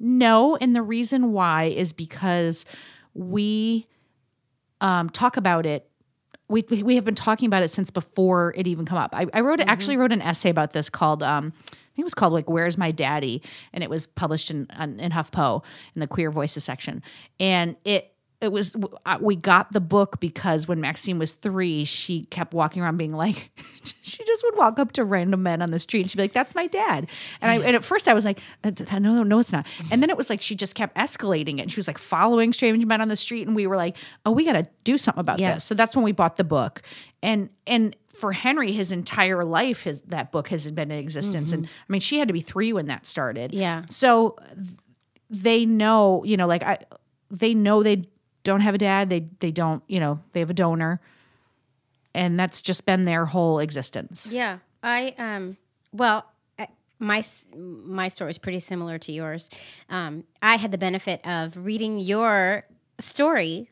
no, 0.02 0.56
and 0.56 0.74
the 0.74 0.82
reason 0.82 1.32
why 1.32 1.64
is 1.64 1.92
because 1.92 2.64
we 3.14 3.86
um 4.80 5.10
talk 5.10 5.36
about 5.36 5.66
it 5.66 5.90
we, 6.50 6.62
we 6.82 6.96
have 6.96 7.04
been 7.04 7.14
talking 7.14 7.46
about 7.46 7.62
it 7.62 7.68
since 7.68 7.90
before 7.90 8.52
it 8.56 8.66
even 8.66 8.84
come 8.84 8.98
up. 8.98 9.14
I, 9.14 9.26
I 9.32 9.40
wrote 9.40 9.60
actually 9.60 9.96
wrote 9.96 10.10
an 10.10 10.20
essay 10.20 10.50
about 10.50 10.72
this 10.72 10.90
called 10.90 11.22
um, 11.22 11.52
I 11.56 11.70
think 11.94 11.98
it 11.98 12.04
was 12.04 12.14
called 12.14 12.32
like 12.32 12.50
"Where's 12.50 12.76
My 12.76 12.90
Daddy," 12.90 13.42
and 13.72 13.84
it 13.84 13.90
was 13.90 14.06
published 14.06 14.50
in 14.50 14.66
in 14.78 15.12
HuffPo 15.12 15.62
in 15.94 16.00
the 16.00 16.08
Queer 16.08 16.30
Voices 16.30 16.64
section, 16.64 17.02
and 17.38 17.76
it 17.84 18.09
it 18.40 18.50
was 18.50 18.74
uh, 19.04 19.18
we 19.20 19.36
got 19.36 19.72
the 19.72 19.80
book 19.80 20.18
because 20.18 20.66
when 20.66 20.80
Maxine 20.80 21.18
was 21.18 21.32
three, 21.32 21.84
she 21.84 22.22
kept 22.24 22.54
walking 22.54 22.82
around 22.82 22.96
being 22.96 23.12
like, 23.12 23.50
she 24.02 24.24
just 24.24 24.42
would 24.44 24.56
walk 24.56 24.78
up 24.78 24.92
to 24.92 25.04
random 25.04 25.42
men 25.42 25.60
on 25.60 25.70
the 25.70 25.78
street 25.78 26.00
and 26.02 26.10
she'd 26.10 26.16
be 26.16 26.22
like, 26.24 26.32
"That's 26.32 26.54
my 26.54 26.66
dad," 26.66 27.06
and 27.42 27.50
I 27.50 27.56
and 27.66 27.76
at 27.76 27.84
first 27.84 28.08
I 28.08 28.14
was 28.14 28.24
like, 28.24 28.40
"No, 28.64 29.22
no, 29.22 29.38
it's 29.40 29.52
not," 29.52 29.66
and 29.90 30.02
then 30.02 30.08
it 30.10 30.16
was 30.16 30.30
like 30.30 30.40
she 30.40 30.54
just 30.54 30.74
kept 30.74 30.96
escalating 30.96 31.58
it. 31.58 31.62
And 31.62 31.70
she 31.72 31.78
was 31.78 31.86
like 31.86 31.98
following 31.98 32.52
strange 32.52 32.84
men 32.86 33.00
on 33.00 33.08
the 33.08 33.16
street, 33.16 33.46
and 33.46 33.54
we 33.54 33.66
were 33.66 33.76
like, 33.76 33.96
"Oh, 34.24 34.30
we 34.30 34.44
got 34.44 34.54
to 34.54 34.66
do 34.84 34.96
something 34.96 35.20
about 35.20 35.38
Yeah. 35.38 35.54
this." 35.54 35.64
So 35.64 35.74
that's 35.74 35.94
when 35.94 36.04
we 36.04 36.12
bought 36.12 36.36
the 36.36 36.44
book, 36.44 36.82
and 37.22 37.50
and 37.66 37.94
for 38.14 38.32
Henry, 38.32 38.72
his 38.72 38.90
entire 38.92 39.44
life, 39.44 39.82
his 39.82 40.02
that 40.02 40.32
book 40.32 40.48
has 40.48 40.70
been 40.70 40.90
in 40.90 40.98
existence, 40.98 41.52
and 41.52 41.66
I 41.66 41.92
mean, 41.92 42.00
she 42.00 42.18
had 42.18 42.28
to 42.28 42.34
be 42.34 42.40
three 42.40 42.72
when 42.72 42.86
that 42.86 43.04
started. 43.06 43.52
Yeah. 43.52 43.84
So 43.86 44.36
they 45.28 45.64
know, 45.66 46.24
you 46.24 46.36
know, 46.36 46.46
like 46.46 46.62
I, 46.62 46.78
they 47.30 47.54
know 47.54 47.82
they 47.82 48.08
don't 48.44 48.60
have 48.60 48.74
a 48.74 48.78
dad. 48.78 49.10
They 49.10 49.28
they 49.40 49.50
don't, 49.50 49.82
you 49.86 50.00
know, 50.00 50.20
they 50.32 50.40
have 50.40 50.50
a 50.50 50.54
donor, 50.54 51.00
and 52.14 52.38
that's 52.38 52.62
just 52.62 52.86
been 52.86 53.04
their 53.04 53.26
whole 53.26 53.58
existence. 53.58 54.30
Yeah, 54.32 54.58
I 54.82 55.14
um. 55.18 55.56
Well, 55.92 56.24
my 56.98 57.24
my 57.56 58.08
story 58.08 58.30
is 58.30 58.38
pretty 58.38 58.60
similar 58.60 58.98
to 58.98 59.12
yours. 59.12 59.50
Um, 59.88 60.24
I 60.42 60.56
had 60.56 60.70
the 60.70 60.78
benefit 60.78 61.26
of 61.26 61.56
reading 61.56 61.98
your 61.98 62.64
story 62.98 63.68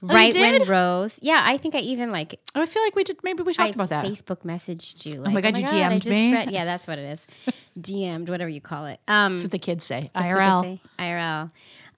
right 0.00 0.32
when? 0.34 0.62
Rose. 0.68 1.18
Yeah, 1.20 1.42
I 1.44 1.58
think 1.58 1.74
I 1.74 1.78
even 1.80 2.12
like 2.12 2.38
I 2.54 2.64
feel 2.66 2.82
like 2.82 2.94
we 2.94 3.04
did. 3.04 3.18
Maybe 3.24 3.42
we 3.42 3.52
talked 3.52 3.66
I 3.66 3.70
about 3.70 3.88
that. 3.90 4.04
Facebook 4.04 4.42
messaged 4.44 5.04
you. 5.06 5.20
Like, 5.20 5.34
my 5.34 5.40
God, 5.40 5.58
you 5.58 5.64
I 5.64 5.68
DM'd 5.68 6.06
me? 6.06 6.32
read- 6.32 6.50
yeah, 6.52 6.64
that's 6.64 6.86
what 6.86 6.98
it 6.98 7.04
is. 7.04 7.54
DM'd, 7.80 8.28
whatever 8.28 8.48
you 8.48 8.60
call 8.60 8.86
it. 8.86 9.00
Um, 9.08 9.34
That's 9.34 9.44
what 9.44 9.52
the 9.52 9.58
kids 9.58 9.84
say. 9.84 10.10
that's 10.14 10.32
what 10.32 10.38
they 10.38 10.44
IRL. 10.44 10.62
say. 10.62 10.80
IRL. 10.98 11.50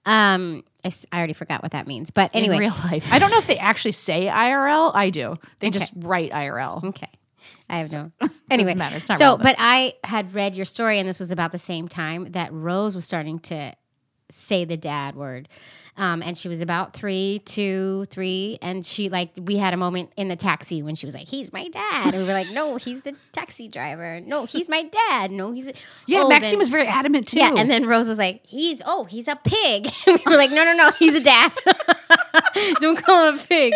Um, 0.05 0.63
I, 0.83 0.87
s- 0.87 1.05
I 1.11 1.17
already 1.17 1.33
forgot 1.33 1.61
what 1.61 1.71
that 1.73 1.87
means, 1.87 2.11
but 2.11 2.33
In 2.33 2.49
real 2.59 2.73
life, 2.85 3.11
I 3.11 3.19
don't 3.19 3.29
know 3.31 3.37
if 3.37 3.47
they 3.47 3.57
actually 3.57 3.91
say 3.93 4.25
IRL. 4.25 4.91
I 4.95 5.09
do. 5.09 5.37
They 5.59 5.69
just 5.69 5.93
write 5.95 6.31
IRL. 6.31 6.83
Okay. 6.83 7.09
I 7.69 7.77
have 7.79 7.91
no. 7.91 8.11
Anyway, 8.51 8.73
matter. 8.73 8.99
So 8.99 9.13
relevant. 9.15 9.43
but 9.43 9.55
I 9.59 9.93
had 10.03 10.33
read 10.33 10.55
your 10.55 10.65
story, 10.65 10.99
and 10.99 11.07
this 11.07 11.19
was 11.19 11.31
about 11.31 11.51
the 11.53 11.57
same 11.59 11.87
time 11.87 12.31
that 12.31 12.51
Rose 12.51 12.95
was 12.95 13.05
starting 13.05 13.39
to 13.39 13.73
say 14.29 14.65
the 14.65 14.75
dad 14.77 15.15
word. 15.15 15.47
Um, 15.97 16.23
and 16.23 16.37
she 16.37 16.47
was 16.47 16.61
about 16.61 16.93
three, 16.93 17.41
two, 17.45 18.05
three, 18.05 18.57
and 18.61 18.85
she 18.85 19.09
like 19.09 19.31
we 19.41 19.57
had 19.57 19.73
a 19.73 19.77
moment 19.77 20.11
in 20.15 20.29
the 20.29 20.35
taxi 20.37 20.81
when 20.81 20.95
she 20.95 21.05
was 21.05 21.13
like, 21.13 21.27
"He's 21.27 21.51
my 21.51 21.67
dad," 21.67 22.13
and 22.13 22.23
we 22.23 22.27
were 22.27 22.33
like, 22.33 22.47
"No, 22.51 22.77
he's 22.77 23.01
the 23.01 23.13
taxi 23.33 23.67
driver. 23.67 24.21
No, 24.21 24.45
he's 24.49 24.69
my 24.69 24.83
dad. 24.83 25.31
No, 25.31 25.51
he's." 25.51 25.67
A-. 25.67 25.73
Yeah, 26.07 26.21
Oh, 26.23 26.29
Maxine 26.29 26.51
then- 26.53 26.59
was 26.59 26.69
very 26.69 26.87
adamant 26.87 27.27
too. 27.27 27.39
Yeah, 27.39 27.53
and 27.57 27.69
then 27.69 27.87
Rose 27.87 28.07
was 28.07 28.17
like, 28.17 28.39
"He's 28.47 28.81
oh, 28.85 29.03
he's 29.03 29.27
a 29.27 29.35
pig." 29.35 29.87
we 30.07 30.17
were 30.25 30.37
like, 30.37 30.51
"No, 30.51 30.63
no, 30.63 30.73
no, 30.75 30.91
he's 30.91 31.13
a 31.13 31.21
dad. 31.23 31.51
Don't 32.79 32.97
call 33.03 33.27
him 33.29 33.39
a 33.39 33.43
pig." 33.43 33.73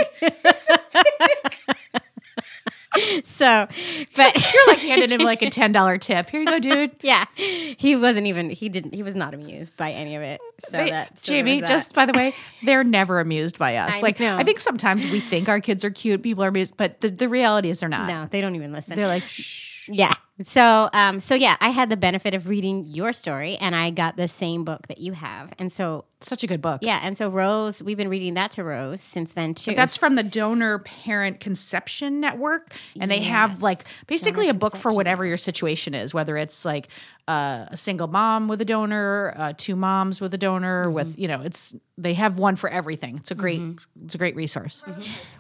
So, 3.24 3.68
but 4.16 4.54
you're 4.54 4.68
like 4.68 4.80
handing 4.80 5.12
him 5.12 5.22
like 5.22 5.42
a 5.42 5.50
ten 5.50 5.72
dollar 5.72 5.98
tip. 5.98 6.30
Here 6.30 6.42
you 6.42 6.46
go, 6.48 6.60
dude. 6.60 6.92
yeah, 7.02 7.26
he 7.36 7.96
wasn't 7.96 8.28
even. 8.28 8.50
He 8.50 8.70
didn't. 8.70 8.94
He 8.96 9.04
was 9.04 9.16
not 9.16 9.34
amused 9.34 9.78
by 9.78 9.92
any 9.92 10.16
of 10.16 10.22
it. 10.22 10.40
So 10.60 10.78
They- 10.78 10.90
that 10.92 11.20
so 11.26 11.34
Jaimie, 11.34 11.60
that. 11.62 11.68
just 11.68 11.94
by 11.94 12.06
the 12.06 12.14
way, 12.14 12.34
they're 12.64 12.84
never 12.84 13.20
amused 13.20 13.58
by 13.58 13.76
us. 13.78 13.96
I 13.96 14.00
like 14.02 14.20
know. 14.20 14.38
I 14.38 14.44
think 14.44 14.60
sometimes 14.60 15.06
we 15.06 15.20
think 15.20 15.50
our 15.50 15.60
kids 15.60 15.84
are 15.84 15.90
cute, 15.90 16.24
people 16.24 16.44
are 16.44 16.48
amused, 16.50 16.78
but 16.78 17.02
the, 17.02 17.10
the 17.10 17.28
reality 17.30 17.70
is 17.70 17.80
they're 17.80 17.90
not. 17.90 18.08
no, 18.08 18.28
they 18.32 18.42
don't 18.42 18.56
even 18.56 18.72
listen. 18.72 18.96
They're 18.96 19.08
like, 19.08 19.24
shh. 19.24 19.74
Yeah. 19.88 20.14
So, 20.44 20.90
um, 20.92 21.22
so 21.22 21.34
yeah, 21.34 21.56
I 21.62 21.70
had 21.70 21.88
the 21.88 21.96
benefit 21.96 22.34
of 22.34 22.50
reading 22.50 22.86
your 22.88 23.14
story, 23.14 23.56
and 23.56 23.74
I 23.74 23.90
got 23.90 24.18
the 24.18 24.28
same 24.28 24.66
book 24.66 24.88
that 24.88 24.98
you 24.98 25.14
have, 25.14 25.54
and 25.58 25.72
so 25.72 26.04
Such 26.20 26.44
a 26.44 26.48
good 26.48 26.62
book. 26.62 26.80
yeah, 26.84 27.00
and 27.02 27.16
so 27.16 27.30
Rose, 27.30 27.82
we've 27.82 27.96
been 27.96 28.10
reading 28.10 28.34
that 28.34 28.52
to 28.52 28.64
Rose 28.66 29.00
since 29.00 29.32
then 29.32 29.54
too. 29.54 29.76
That's 29.76 29.96
from 29.96 30.16
the 30.16 30.24
Donor 30.24 30.80
Parent 30.80 31.40
Conception 31.40 32.20
Network. 32.20 32.74
And 33.00 33.10
they 33.10 33.22
have 33.22 33.62
like 33.62 33.86
basically 34.08 34.50
a 34.50 34.54
Donor 34.54 34.60
book 34.60 34.76
for 34.76 34.92
whatever 34.92 35.26
your 35.26 35.38
situation 35.38 35.94
is, 35.94 36.14
whether 36.14 36.36
it's 36.36 36.66
like 36.66 36.90
uh, 37.30 37.68
a 37.70 37.78
single 37.78 38.08
mom 38.08 38.50
with 38.50 38.60
a 38.60 38.66
donor, 38.66 39.34
uh, 39.38 39.54
two 39.56 39.76
moms 39.78 40.20
with 40.20 40.34
a 40.34 40.38
donor, 40.38 40.86
Mm-hmm. 40.88 40.94
with, 40.94 41.18
you 41.18 41.30
know, 41.30 41.42
it's, 41.44 41.74
they 41.98 42.14
have 42.14 42.38
one 42.40 42.58
for 42.58 42.70
everything. 42.70 43.16
It's 43.18 43.32
a 43.32 43.36
great, 43.36 43.62
it's 44.04 44.16
a 44.16 44.18
great 44.18 44.36
resource. 44.36 44.84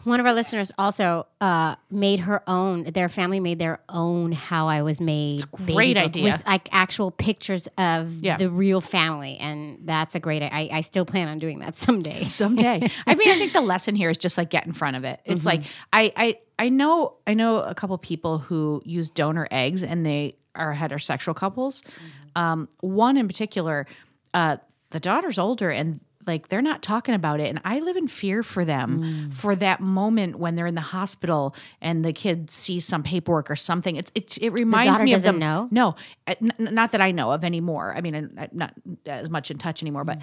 One 0.06 0.20
of 0.22 0.26
our 0.26 0.34
listeners 0.34 0.72
also 0.78 1.28
uh, 1.42 1.76
made 1.92 2.22
her 2.22 2.42
own. 2.50 2.84
Their 2.86 3.10
family 3.10 3.40
made 3.42 3.60
their 3.60 3.82
own 3.90 4.32
"How 4.36 4.68
I 4.68 4.84
Was 4.84 5.02
Made." 5.02 5.50
great 5.52 5.98
idea. 5.98 6.34
with 6.34 6.46
like 6.46 6.70
actual 6.72 7.10
pictures 7.10 7.68
of 7.78 8.24
Yeah. 8.24 8.38
the 8.38 8.50
real 8.52 8.82
family, 8.82 9.38
and 9.38 9.80
that's 9.86 10.14
a 10.14 10.20
great. 10.20 10.44
I, 10.44 10.70
I 10.72 10.82
still 10.82 11.06
plan 11.06 11.28
on 11.28 11.40
doing 11.40 11.60
that 11.60 11.76
someday. 11.86 12.22
someday. 12.24 12.88
I 13.08 13.16
mean, 13.16 13.30
I 13.30 13.36
think 13.38 13.54
the 13.54 13.62
lesson 13.62 13.96
here 13.96 14.10
is 14.12 14.18
just 14.20 14.38
like 14.38 14.50
get 14.52 14.66
in 14.68 14.74
front 14.74 14.96
of 14.98 15.04
it. 15.04 15.20
It's 15.26 15.46
Mm-hmm. 15.46 15.62
like 15.62 15.72
I 15.92 16.14
I 16.16 16.38
I 16.66 16.70
know 16.70 17.16
I 17.26 17.34
know 17.34 17.58
a 17.64 17.74
couple 17.74 17.98
people 17.98 18.38
who 18.38 18.82
use 18.86 19.10
donor 19.10 19.48
eggs 19.50 19.84
and 19.84 20.06
they 20.06 20.34
are 20.54 20.74
heterosexual 20.76 21.36
couples. 21.36 21.82
Mm-hmm. 21.82 22.42
Um, 22.42 22.70
one 22.82 23.18
in 23.18 23.28
particular, 23.28 23.88
uh, 24.34 24.58
the 24.92 25.00
daughter's 25.00 25.40
older 25.40 25.70
and 25.70 26.00
like 26.28 26.48
they're 26.48 26.62
not 26.62 26.82
talking 26.82 27.16
about 27.16 27.40
it 27.40 27.50
and 27.50 27.60
i 27.66 27.80
live 27.80 27.96
in 27.98 28.08
fear 28.08 28.44
for 28.44 28.64
them 28.66 29.02
Mm. 29.02 29.34
for 29.34 29.56
that 29.56 29.80
moment 29.82 30.38
when 30.38 30.56
they're 30.56 30.68
in 30.68 30.76
the 30.76 30.82
hospital 30.82 31.56
and 31.82 32.04
the 32.04 32.14
kid 32.14 32.50
sees 32.50 32.86
some 32.86 33.04
paperwork 33.04 33.50
or 33.52 33.56
something 33.56 33.96
it's 33.96 34.12
it, 34.16 34.38
it 34.42 34.50
reminds 34.52 35.02
me 35.02 35.14
of 35.14 35.22
them 35.24 35.40
know? 35.40 35.68
no 35.72 35.96
uh, 36.28 36.34
not 36.60 36.92
that 36.92 37.02
i 37.02 37.12
know 37.12 37.32
of 37.32 37.44
anymore 37.44 37.94
i 37.96 38.02
mean 38.02 38.16
i'm 38.16 38.50
not 38.54 38.74
as 39.06 39.30
much 39.30 39.52
in 39.52 39.58
touch 39.58 39.82
anymore 39.84 40.04
but 40.04 40.20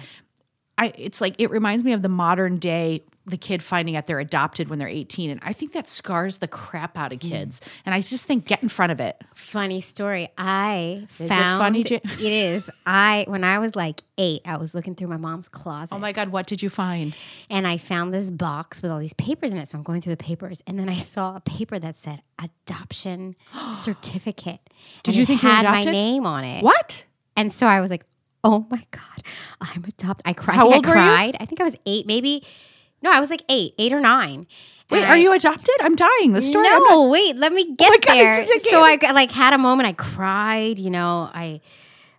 I 0.83 0.93
it's 0.97 1.21
like 1.21 1.35
it 1.39 1.49
reminds 1.49 1.83
me 1.83 1.93
of 1.93 2.01
the 2.01 2.09
modern 2.09 2.57
day 2.57 3.03
the 3.25 3.37
kid 3.37 3.63
finding 3.63 3.95
out 3.95 4.05
they're 4.05 4.19
adopted 4.19 4.67
when 4.67 4.79
they're 4.79 4.87
18 4.89 5.29
and 5.29 5.39
I 5.45 5.53
think 5.53 5.71
that 5.71 5.87
scars 5.87 6.39
the 6.39 6.47
crap 6.47 6.97
out 6.97 7.13
of 7.13 7.19
Mm. 7.19 7.29
kids. 7.29 7.61
And 7.85 7.95
I 7.95 7.99
just 8.01 8.25
think 8.27 8.43
get 8.43 8.61
in 8.61 8.67
front 8.67 8.91
of 8.91 8.99
it. 8.99 9.15
Funny 9.33 9.79
story. 9.79 10.27
I 10.37 11.07
it 11.21 11.27
found 11.29 11.57
funny, 11.61 11.83
Ja- 11.89 11.99
it 12.03 12.19
is. 12.21 12.69
I 12.85 13.23
when 13.29 13.45
I 13.45 13.59
was 13.59 13.77
like 13.77 14.01
eight, 14.17 14.41
I 14.43 14.57
was 14.57 14.75
looking 14.75 14.93
through 14.93 15.07
my 15.07 15.15
mom's 15.15 15.47
closet. 15.47 15.95
Oh 15.95 15.99
my 15.99 16.11
god, 16.11 16.29
what 16.29 16.47
did 16.47 16.61
you 16.61 16.69
find? 16.69 17.15
and 17.49 17.65
I 17.65 17.77
found 17.77 18.13
this 18.13 18.29
box 18.29 18.81
with 18.81 18.91
all 18.91 18.99
these 18.99 19.13
papers 19.13 19.53
in 19.53 19.57
it. 19.59 19.69
So 19.69 19.77
I'm 19.77 19.83
going 19.83 20.01
through 20.01 20.15
the 20.17 20.23
papers, 20.23 20.61
and 20.67 20.77
then 20.77 20.89
I 20.89 20.97
saw 20.97 21.37
a 21.37 21.39
paper 21.39 21.79
that 21.79 21.95
said 21.95 22.21
adoption 22.37 23.37
certificate. 23.73 24.59
Did 25.03 25.11
And 25.11 25.15
you 25.15 25.25
think 25.25 25.43
you 25.43 25.49
had 25.49 25.63
my 25.65 25.83
name 25.83 26.25
on 26.25 26.43
it? 26.43 26.61
What? 26.63 27.05
And 27.37 27.51
so 27.53 27.67
I 27.67 27.79
was 27.81 27.89
like, 27.89 28.05
"Oh 28.45 28.65
my 28.69 28.83
god, 28.91 29.23
I'm 29.61 29.83
adopted." 29.85 30.27
I 30.27 30.33
cried. 30.33 30.55
How 30.55 30.69
I 30.69 30.75
old 30.75 30.85
you? 30.85 30.91
cried. 30.91 31.37
I 31.39 31.45
think 31.45 31.61
I 31.61 31.63
was 31.63 31.75
eight, 31.85 32.05
maybe. 32.07 32.43
No, 33.01 33.11
I 33.11 33.19
was 33.19 33.29
like 33.29 33.43
eight, 33.49 33.73
eight 33.77 33.91
or 33.93 33.99
nine. 33.99 34.47
Wait, 34.89 35.03
are 35.03 35.13
I- 35.13 35.17
you 35.17 35.33
adopted? 35.33 35.75
I'm 35.81 35.95
dying. 35.95 36.33
The 36.33 36.41
story. 36.41 36.63
No, 36.65 36.79
not- 36.79 37.09
wait, 37.09 37.35
let 37.37 37.51
me 37.53 37.65
oh 37.69 37.75
get 37.77 37.89
my 37.89 37.97
God, 37.97 38.13
there. 38.15 38.59
So 38.59 38.83
I 38.83 38.97
like 39.11 39.31
had 39.31 39.53
a 39.53 39.57
moment. 39.57 39.87
I 39.87 39.93
cried. 39.93 40.77
You 40.79 40.89
know, 40.89 41.29
I, 41.33 41.61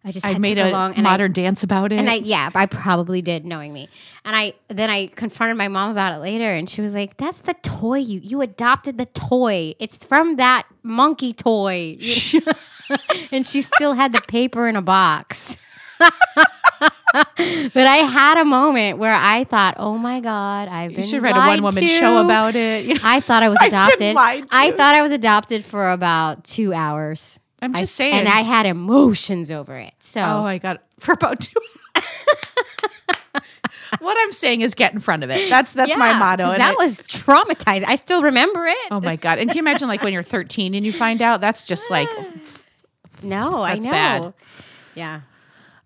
I 0.04 0.10
just 0.12 0.26
I 0.26 0.36
made 0.38 0.58
a 0.58 0.68
along, 0.70 0.94
and 0.94 1.06
I- 1.06 1.10
modern 1.10 1.32
dance 1.32 1.62
about 1.62 1.92
it. 1.92 1.98
and 2.00 2.10
I 2.10 2.14
yeah, 2.16 2.50
I 2.54 2.66
probably 2.66 3.22
did, 3.22 3.44
knowing 3.46 3.72
me. 3.72 3.88
And 4.24 4.34
I 4.34 4.54
then 4.68 4.90
I 4.90 5.06
confronted 5.08 5.56
my 5.56 5.68
mom 5.68 5.90
about 5.90 6.14
it 6.14 6.18
later, 6.18 6.44
and 6.52 6.68
she 6.68 6.80
was 6.80 6.94
like, 6.94 7.16
"That's 7.18 7.40
the 7.42 7.54
toy 7.62 7.98
you 7.98 8.20
you 8.20 8.40
adopted 8.40 8.98
the 8.98 9.06
toy. 9.06 9.74
It's 9.78 9.96
from 10.04 10.36
that 10.36 10.66
monkey 10.82 11.32
toy." 11.32 11.98
and 13.32 13.46
she 13.46 13.62
still 13.62 13.94
had 13.94 14.12
the 14.12 14.20
paper 14.22 14.68
in 14.68 14.76
a 14.76 14.82
box. 14.82 15.56
But 17.14 17.86
I 17.86 17.96
had 17.98 18.38
a 18.38 18.44
moment 18.44 18.98
where 18.98 19.14
I 19.14 19.44
thought, 19.44 19.76
"Oh 19.78 19.96
my 19.96 20.20
god, 20.20 20.68
I've 20.68 20.90
been 20.90 21.00
you 21.00 21.06
should 21.06 21.22
write 21.22 21.36
a 21.36 21.38
one 21.38 21.62
woman 21.62 21.82
to." 21.82 21.88
show 21.88 22.24
about 22.24 22.54
it. 22.56 22.84
You 22.84 22.94
know? 22.94 23.00
I 23.04 23.20
thought 23.20 23.42
I 23.42 23.48
was 23.48 23.58
adopted. 23.62 24.16
I 24.16 24.70
thought 24.72 24.94
I 24.94 25.02
was 25.02 25.12
adopted 25.12 25.64
for 25.64 25.90
about 25.90 26.44
two 26.44 26.72
hours. 26.72 27.38
I'm 27.62 27.74
I- 27.74 27.80
just 27.80 27.94
saying. 27.94 28.14
and 28.14 28.28
I 28.28 28.40
had 28.40 28.66
emotions 28.66 29.50
over 29.50 29.74
it. 29.76 29.94
So 30.00 30.20
oh 30.20 30.42
my 30.42 30.58
god, 30.58 30.80
for 30.98 31.12
about 31.12 31.40
two. 31.40 31.60
what 34.00 34.16
I'm 34.20 34.32
saying 34.32 34.62
is 34.62 34.74
get 34.74 34.92
in 34.92 34.98
front 34.98 35.22
of 35.24 35.30
it. 35.30 35.48
That's 35.48 35.72
that's 35.72 35.96
my 35.96 36.12
motto. 36.18 36.50
and 36.50 36.60
that 36.60 36.72
it- 36.72 36.78
was 36.78 36.98
traumatized. 37.00 37.84
I 37.86 37.96
still 37.96 38.22
remember 38.22 38.66
it. 38.66 38.76
Oh 38.90 39.00
my 39.00 39.16
god! 39.16 39.38
And 39.38 39.48
can 39.48 39.56
you 39.56 39.62
imagine 39.62 39.88
like 39.88 40.02
when 40.02 40.12
you're 40.12 40.22
13 40.22 40.74
and 40.74 40.84
you 40.84 40.92
find 40.92 41.22
out? 41.22 41.40
That's 41.40 41.64
just 41.64 41.90
like, 41.90 42.08
no, 43.22 43.62
I 43.62 43.78
know. 43.78 43.90
bad. 43.90 44.34
Yeah. 44.94 45.20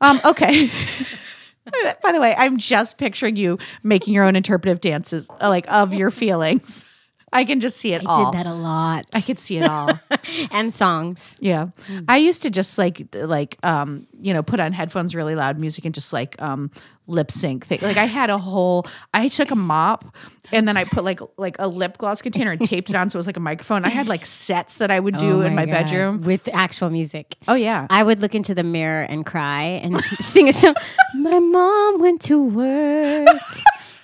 Um, 0.01 0.21
okay. 0.25 0.71
By 2.03 2.13
the 2.13 2.21
way, 2.21 2.35
I'm 2.37 2.57
just 2.57 2.97
picturing 2.99 3.37
you 3.37 3.59
making 3.83 4.15
your 4.15 4.25
own 4.25 4.37
interpretive 4.37 4.81
dances, 4.81 5.29
like 5.41 5.71
of 5.71 5.93
your 5.93 6.11
feelings. 6.11 6.91
I 7.33 7.45
can 7.45 7.61
just 7.61 7.77
see 7.77 7.93
it 7.93 8.03
I 8.07 8.11
all. 8.11 8.31
did 8.33 8.38
that 8.41 8.47
a 8.47 8.55
lot. 8.55 9.07
I 9.12 9.21
could 9.21 9.38
see 9.38 9.59
it 9.59 9.69
all. 9.69 9.99
and 10.51 10.73
songs. 10.73 11.37
Yeah. 11.41 11.69
I 12.09 12.17
used 12.17 12.43
to 12.43 12.51
just 12.51 12.79
like 12.79 13.07
like 13.14 13.59
um 13.62 14.07
you 14.21 14.33
know 14.33 14.43
put 14.43 14.61
on 14.61 14.73
headphones 14.73 15.14
really 15.14 15.35
loud 15.35 15.59
music 15.59 15.85
and 15.85 15.95
just 15.95 16.12
like 16.12 16.41
um 16.41 16.71
lip 17.07 17.31
sync 17.31 17.67
thing. 17.67 17.79
Like 17.83 17.97
I 17.97 18.05
had 18.05 18.29
a 18.31 18.38
whole 18.38 18.87
I 19.14 19.29
took 19.29 19.51
a 19.51 19.55
mop 19.57 20.14
and 20.53 20.67
then 20.69 20.77
I 20.77 20.85
put 20.85 21.05
like 21.05 21.21
like 21.37 21.57
a 21.59 21.67
lip 21.69 21.99
gloss 21.99 22.21
container 22.23 22.53
and 22.53 22.64
taped 22.64 22.91
it 22.91 22.97
on 22.97 23.09
so 23.11 23.17
it 23.17 23.21
was 23.21 23.27
like 23.27 23.37
a 23.37 23.41
microphone. 23.41 23.85
I 23.85 23.88
had 23.91 24.09
like 24.09 24.25
sets 24.27 24.79
that 24.79 24.91
I 24.91 24.99
would 25.01 25.19
do 25.19 25.43
Oh 25.43 25.47
in 25.47 25.55
my 25.55 25.64
God. 25.67 25.73
bedroom. 25.73 26.21
with 26.23 26.49
actual 26.53 26.91
music. 26.91 27.35
Oh 27.47 27.55
yeah. 27.55 27.87
I 27.91 28.03
would 28.03 28.21
look 28.21 28.35
into 28.35 28.55
the 28.55 28.64
mirror 28.64 29.03
and 29.03 29.25
cry 29.27 29.64
and 29.83 30.03
sing 30.21 30.49
a 30.49 30.53
song. 30.53 30.75
My 31.14 31.38
mom 31.38 32.01
went 32.01 32.21
to 32.23 32.43
work 32.43 33.29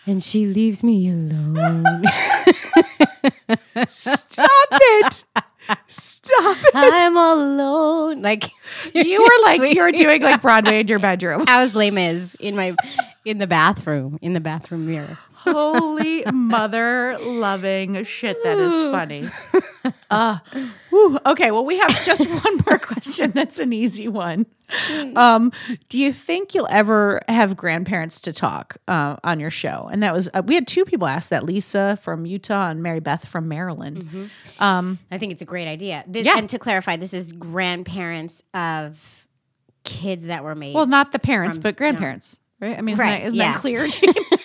and 0.07 0.23
she 0.23 0.47
leaves 0.47 0.83
me 0.83 1.09
alone. 1.11 1.85
Stop 3.87 4.49
it. 4.73 5.25
Stop 5.87 6.57
it. 6.59 6.71
I'm 6.75 7.17
all 7.17 7.41
alone. 7.41 8.19
Like 8.19 8.45
You 8.95 9.23
were 9.23 9.43
like 9.45 9.75
you 9.75 9.83
were 9.83 9.93
doing 9.93 10.23
like 10.23 10.43
Broadway 10.43 10.81
in 10.81 10.89
your 10.89 10.99
bedroom. 10.99 11.45
I 11.49 11.65
was 11.65 11.75
Les 11.75 11.91
Mis 11.91 12.35
in 12.41 12.57
my 12.57 12.75
in 13.25 13.39
the 13.39 13.47
bathroom 13.47 14.19
in 14.21 14.35
the 14.35 14.41
bathroom 14.41 14.87
mirror. 14.87 15.19
Holy 15.45 16.25
mother 16.33 17.19
loving 17.21 18.03
shit. 18.05 18.43
That 18.45 18.59
is 18.59 18.75
funny. 18.83 19.29
Uh, 20.11 20.39
whew. 20.91 21.19
okay, 21.27 21.51
well, 21.51 21.65
we 21.65 21.79
have 21.79 22.05
just 22.05 22.29
one 22.45 22.57
more 22.69 22.79
question. 22.79 23.31
That's 23.31 23.59
an 23.59 23.73
easy 23.73 24.07
one. 24.07 24.47
Um, 25.17 25.53
do 25.89 26.01
you 26.01 26.13
think 26.13 26.55
you'll 26.55 26.69
ever 26.71 27.21
have 27.29 27.57
grandparents 27.57 28.21
to 28.23 28.33
talk 28.33 28.77
uh, 28.87 29.17
on 29.25 29.41
your 29.41 29.51
show? 29.51 29.89
And 29.91 30.03
that 30.03 30.13
was, 30.13 30.29
uh, 30.33 30.43
we 30.45 30.55
had 30.55 30.67
two 30.67 30.85
people 30.85 31.07
ask 31.09 31.31
that 31.31 31.45
Lisa 31.45 31.99
from 32.01 32.27
Utah 32.27 32.71
and 32.71 32.83
Mary 32.83 33.01
Beth 33.01 33.27
from 33.27 33.49
Maryland. 33.49 34.31
I 35.11 35.19
think 35.19 35.33
it's 35.33 35.43
a 35.43 35.47
great 35.47 35.69
idea. 35.69 36.05
This, 36.07 36.25
Yeah. 36.25 36.39
And 36.39 36.49
to 36.51 36.59
clarify, 36.59 36.97
this 36.97 37.13
is 37.15 37.33
grandparents 37.33 38.43
of 38.53 39.27
kids 39.85 40.27
that 40.27 40.45
were 40.45 40.55
made. 40.55 40.75
Well, 40.75 40.87
not 40.87 41.13
the 41.13 41.19
parents, 41.19 41.59
but 41.59 41.77
grandparents, 41.77 42.39
right? 42.61 42.79
I 42.79 42.81
mean, 42.83 42.95
isn't, 42.95 43.05
Right, 43.05 43.21
that, 43.21 43.27
isn't 43.27 43.39
yeah. 43.39 43.53
that 43.53 43.61
clear? 43.61 43.89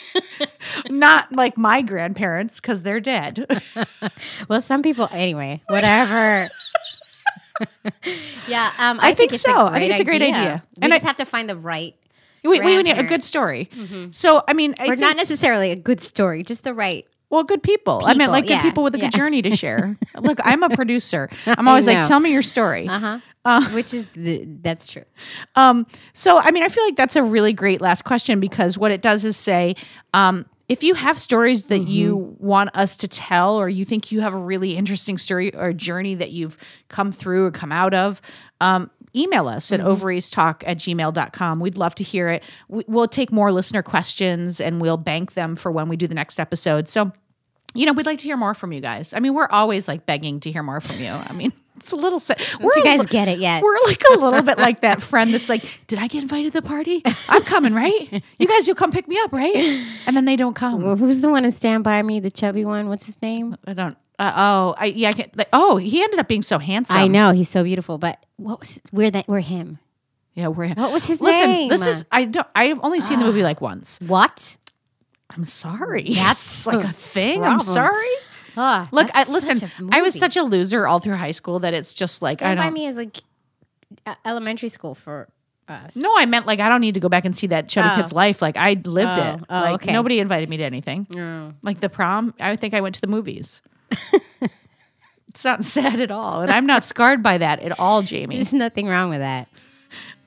Not 0.90 1.32
like 1.32 1.58
my 1.58 1.82
grandparents 1.82 2.60
because 2.60 2.82
they're 2.84 3.00
dead. 3.00 3.46
well, 4.48 4.62
some 4.62 4.82
people, 4.82 5.08
anyway, 5.12 5.62
whatever. 5.68 6.50
yeah, 8.48 8.72
um, 8.78 9.00
I, 9.00 9.10
I 9.10 9.14
think 9.14 9.34
it's 9.34 9.42
so. 9.42 9.68
I 9.68 9.80
think 9.80 9.92
it's 9.92 10.00
a 10.00 10.06
great 10.06 10.22
idea. 10.22 10.64
We 10.78 10.84
And 10.84 10.94
just 10.94 11.04
I- 11.04 11.08
have 11.08 11.18
to 11.18 11.26
find 11.26 11.50
the 11.50 11.58
right, 11.58 11.96
we, 12.44 12.60
we 12.62 12.82
need 12.84 12.98
a 12.98 13.04
good 13.04 13.24
story. 13.24 13.70
So, 14.12 14.42
I 14.48 14.54
mean, 14.54 14.74
I 14.80 14.86
or 14.86 14.88
think, 14.90 15.00
not 15.02 15.18
necessarily 15.18 15.72
a 15.72 15.76
good 15.76 16.00
story, 16.02 16.44
just 16.44 16.64
the 16.64 16.74
right. 16.74 17.06
well, 17.30 17.44
good 17.44 17.62
people. 17.62 18.02
I 18.06 18.12
mean, 18.14 18.20
People, 18.20 18.32
like 18.32 18.48
good 18.48 18.62
people 18.62 18.84
with 18.84 18.96
a 18.96 18.98
good 18.98 19.14
yeah. 19.14 19.20
journey 19.20 19.42
to 19.42 19.56
share. 19.56 19.98
Look, 20.20 20.40
I'm 20.44 20.64
a 20.64 20.70
producer. 20.70 21.30
I'm 21.46 21.68
always 21.68 21.86
like, 21.86 22.08
tell 22.08 22.20
me 22.22 22.32
your 22.32 22.42
story. 22.42 22.88
Uh 22.88 23.20
Uh, 23.46 23.62
huh. 23.62 23.70
Which 23.76 23.94
is 23.94 24.12
the, 24.12 24.44
that's 24.62 24.86
true. 24.88 25.06
Um, 25.56 25.86
so, 26.14 26.40
I 26.40 26.52
mean, 26.52 26.62
I 26.64 26.68
feel 26.70 26.84
like 26.84 26.98
that's 26.98 27.16
a 27.16 27.24
really 27.24 27.54
great 27.54 27.80
last 27.82 28.04
question 28.04 28.40
because 28.42 28.78
what 28.78 28.92
it 28.92 29.02
does 29.02 29.24
is 29.26 29.38
say, 29.38 29.76
um, 30.14 30.46
if 30.70 30.84
you 30.84 30.94
have 30.94 31.20
stories 31.20 31.64
that 31.66 31.80
you 31.80 32.36
want 32.40 32.70
us 32.76 32.96
to 32.98 33.08
tell, 33.08 33.56
or 33.56 33.68
you 33.68 33.84
think 33.84 34.12
you 34.12 34.22
have 34.22 34.36
a 34.36 34.40
really 34.40 34.78
interesting 34.78 35.18
story 35.18 35.54
or 35.56 35.74
journey 35.74 36.14
that 36.16 36.30
you've 36.30 36.58
come 36.90 37.12
through 37.12 37.48
or 37.48 37.52
come 37.52 37.72
out 37.72 37.96
of, 37.96 38.22
um, 38.62 38.92
email 39.16 39.48
us 39.48 39.72
at 39.72 39.80
ovariestalk 39.80 40.64
at 40.68 40.78
gmail.com. 40.78 41.60
We'd 41.60 41.78
love 41.78 41.96
to 41.96 42.04
hear 42.04 42.30
it. 42.30 42.44
We, 42.68 42.84
we'll 42.88 43.08
take 43.08 43.32
more 43.32 43.52
listener 43.52 43.82
questions 43.82 44.62
and 44.62 44.80
we'll 44.80 44.98
bank 44.98 45.34
them 45.34 45.56
for 45.56 45.72
when 45.72 45.90
we 45.90 45.98
do 45.98 46.06
the 46.06 46.14
next 46.14 46.40
episode. 46.40 46.88
So, 46.88 47.12
you 47.74 47.86
know, 47.86 47.94
we'd 47.94 48.06
like 48.06 48.20
to 48.20 48.26
hear 48.26 48.38
more 48.38 48.54
from 48.54 48.72
you 48.74 48.82
guys. 48.82 49.14
I 49.14 49.20
mean, 49.20 49.34
we're 49.34 49.48
always 49.48 49.88
like 49.88 50.06
begging 50.06 50.40
to 50.42 50.52
hear 50.52 50.64
more 50.64 50.82
from 50.82 51.00
you. 51.00 51.12
I 51.12 51.34
mean, 51.34 51.54
it's 51.78 51.92
a 51.92 51.96
little 51.96 52.20
sad. 52.20 52.42
We're 52.60 52.72
you 52.76 52.84
guys 52.84 53.00
li- 53.00 53.06
get 53.06 53.28
it 53.28 53.40
yet? 53.40 53.62
We're 53.64 53.78
like 53.86 54.02
a 54.16 54.20
little 54.20 54.42
bit 54.42 54.58
like 54.58 54.82
that 54.82 55.02
friend 55.02 55.34
that's 55.34 55.50
like, 55.50 55.64
"Did 55.88 56.00
I 56.00 56.08
get 56.08 56.24
invited 56.24 56.52
to 56.54 56.62
the 56.62 56.68
party? 56.68 57.02
I'm 57.28 57.44
coming, 57.44 57.74
right? 57.74 58.24
You 58.40 58.48
guys, 58.48 58.68
you'll 58.68 58.76
come 58.76 58.92
pick 58.92 59.08
me 59.08 59.18
up, 59.20 59.32
right?" 59.32 59.56
And 60.08 60.16
then 60.18 60.26
they 60.26 60.36
don't 60.36 60.56
come. 60.56 60.82
Well, 60.82 60.96
who's 60.96 61.22
the 61.22 61.30
one 61.30 61.46
in 61.46 61.52
Stand 61.52 61.84
By 61.84 62.02
Me, 62.02 62.20
the 62.20 62.32
chubby 62.32 62.66
one? 62.66 62.90
What's 62.90 63.06
his 63.06 63.22
name? 63.22 63.56
I 63.66 63.74
don't. 63.74 63.98
Uh, 64.18 64.34
oh, 64.36 64.76
I 64.78 64.86
yeah. 64.86 65.10
I 65.10 65.12
can't, 65.14 65.38
like, 65.38 65.50
oh, 65.54 65.78
he 65.78 66.04
ended 66.04 66.20
up 66.20 66.28
being 66.28 66.42
so 66.42 66.60
handsome. 66.60 66.98
I 66.98 67.08
know 67.08 67.32
he's 67.32 67.50
so 67.50 67.64
beautiful, 67.64 67.98
but 67.98 68.26
what 68.38 68.60
was 68.60 68.72
his, 68.72 68.82
we're 68.92 69.12
that 69.12 69.28
we're 69.28 69.40
him? 69.40 69.80
Yeah, 70.34 70.48
we're. 70.48 70.66
Him. 70.66 70.76
What 70.78 70.92
was 70.92 71.06
his 71.06 71.22
Listen, 71.22 71.50
name? 71.50 71.70
Listen, 71.70 71.88
this 71.88 71.96
is. 71.98 72.06
I 72.12 72.26
don't. 72.26 72.48
I've 72.56 72.80
only 72.84 73.00
seen 73.00 73.20
the 73.20 73.26
movie 73.26 73.44
like 73.44 73.62
once. 73.62 74.00
What? 74.06 74.58
I'm 75.30 75.46
sorry. 75.46 76.04
That's 76.16 76.66
like 76.68 76.84
a 76.86 76.92
thing. 76.94 77.44
I'm 77.44 77.60
sorry. 77.60 78.08
Oh, 78.58 78.88
Look, 78.92 79.10
I, 79.14 79.24
listen. 79.26 79.70
I 79.92 80.02
was 80.02 80.18
such 80.18 80.36
a 80.36 80.44
loser 80.44 80.88
all 80.88 81.00
through 81.00 81.16
high 81.16 81.32
school 81.32 81.60
that 81.60 81.74
it's 81.74 81.94
just 81.94 82.22
like 82.22 82.40
Stand 82.40 82.60
I 82.60 82.64
don't. 82.64 82.72
By 82.74 82.74
Me 82.74 82.88
is 82.88 82.98
like 82.98 83.18
elementary 84.26 84.70
school 84.70 84.96
for 84.96 85.30
us. 85.68 85.96
No, 85.96 86.14
I 86.18 86.26
meant 86.26 86.46
like 86.48 86.60
I 86.60 86.68
don't 86.68 86.82
need 86.82 86.96
to 86.96 87.00
go 87.00 87.10
back 87.10 87.26
and 87.26 87.36
see 87.36 87.48
that 87.48 87.70
chubby 87.70 87.90
Oh. 87.92 87.96
kid's 87.96 88.12
life. 88.12 88.42
Like 88.42 88.58
I 88.58 88.74
lived 88.84 89.18
Oh, 89.18 89.22
it. 89.24 89.40
oh, 89.50 89.60
like 89.62 89.74
okay. 89.84 89.94
nobody 89.94 90.20
invited 90.20 90.50
me 90.50 90.58
to 90.58 90.64
anything. 90.64 91.08
No. 91.14 91.54
Like 91.64 91.80
the 91.80 91.90
prom, 91.90 92.34
I 92.40 92.56
think 92.56 92.74
I 92.74 92.82
went 92.82 92.96
to 92.96 93.02
the 93.02 93.08
movies. 93.08 93.62
it's 95.30 95.46
not 95.46 95.64
sad 95.64 96.02
at 96.02 96.12
all, 96.12 96.42
and 96.42 96.52
I'm 96.52 96.66
not 96.66 96.84
scarred 96.84 97.22
by 97.24 97.38
that 97.38 97.60
at 97.60 97.80
all, 97.80 98.02
Jaimie. 98.04 98.34
There's 98.36 98.54
nothing 98.54 98.88
wrong 98.88 99.10
with 99.10 99.20
that. 99.20 99.48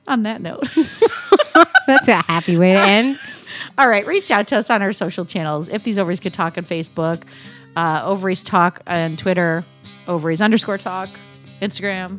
On 0.08 0.22
that 0.24 0.40
note, 0.40 0.68
That's 1.86 2.08
a 2.08 2.22
happy 2.22 2.56
way 2.56 2.72
to 2.72 2.80
end. 2.80 3.18
All 3.78 3.88
right, 3.88 4.06
reach 4.06 4.30
out 4.30 4.48
to 4.48 4.56
us 4.56 4.70
on 4.70 4.82
our 4.82 4.92
social 4.92 5.24
channels. 5.24 5.68
If 5.68 5.82
these 5.84 5.98
ovaries 5.98 6.20
could 6.20 6.34
talk 6.34 6.58
on 6.58 6.64
Facebook, 6.64 7.22
uh, 7.76 8.02
ovaries 8.04 8.42
talk 8.42 8.80
on 8.86 9.16
Twitter, 9.16 9.64
ovaries 10.08 10.40
underscore 10.40 10.78
talk, 10.78 11.08
Instagram, 11.60 12.18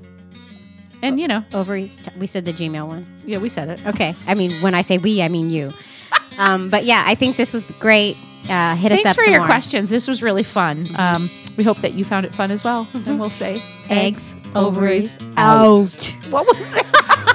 and 1.02 1.20
you 1.20 1.28
know, 1.28 1.44
Ovaries. 1.54 1.96
T- 2.02 2.12
we 2.18 2.26
said 2.28 2.46
the 2.46 2.54
Gmail 2.54 2.88
one. 2.88 3.06
yeah, 3.26 3.38
we 3.38 3.50
said 3.50 3.68
it. 3.68 3.86
Okay. 3.88 4.16
I 4.26 4.36
mean, 4.36 4.52
when 4.62 4.74
I 4.74 4.82
say 4.84 4.98
we, 4.98 5.22
I 5.22 5.28
mean 5.28 5.50
you. 5.50 5.70
Um, 6.38 6.70
but 6.70 6.86
yeah, 6.86 7.04
I 7.06 7.16
think 7.16 7.36
this 7.36 7.52
was 7.52 7.64
great. 7.66 8.16
Uh, 8.50 8.76
hit 8.76 8.92
us 8.92 8.98
Thanks 9.00 9.12
up 9.12 9.16
for 9.18 9.24
some 9.24 9.32
your 9.34 9.42
more. 9.42 9.48
questions. 9.48 9.90
This 9.90 10.08
was 10.08 10.24
really 10.24 10.44
fun. 10.44 10.88
Um, 10.98 11.30
we 11.58 11.64
hope 11.64 11.78
that 11.82 11.94
you 11.94 12.06
found 12.06 12.26
it 12.26 12.34
fun 12.34 12.52
as 12.52 12.64
well. 12.64 12.88
And 12.94 13.20
we'll 13.20 13.30
say 13.30 13.62
Eggs, 13.90 14.34
ovaries, 14.56 15.14
ovaries, 15.22 15.36
out. 15.38 16.16
What 16.32 16.48
was 16.48 16.72
that? 16.72 17.30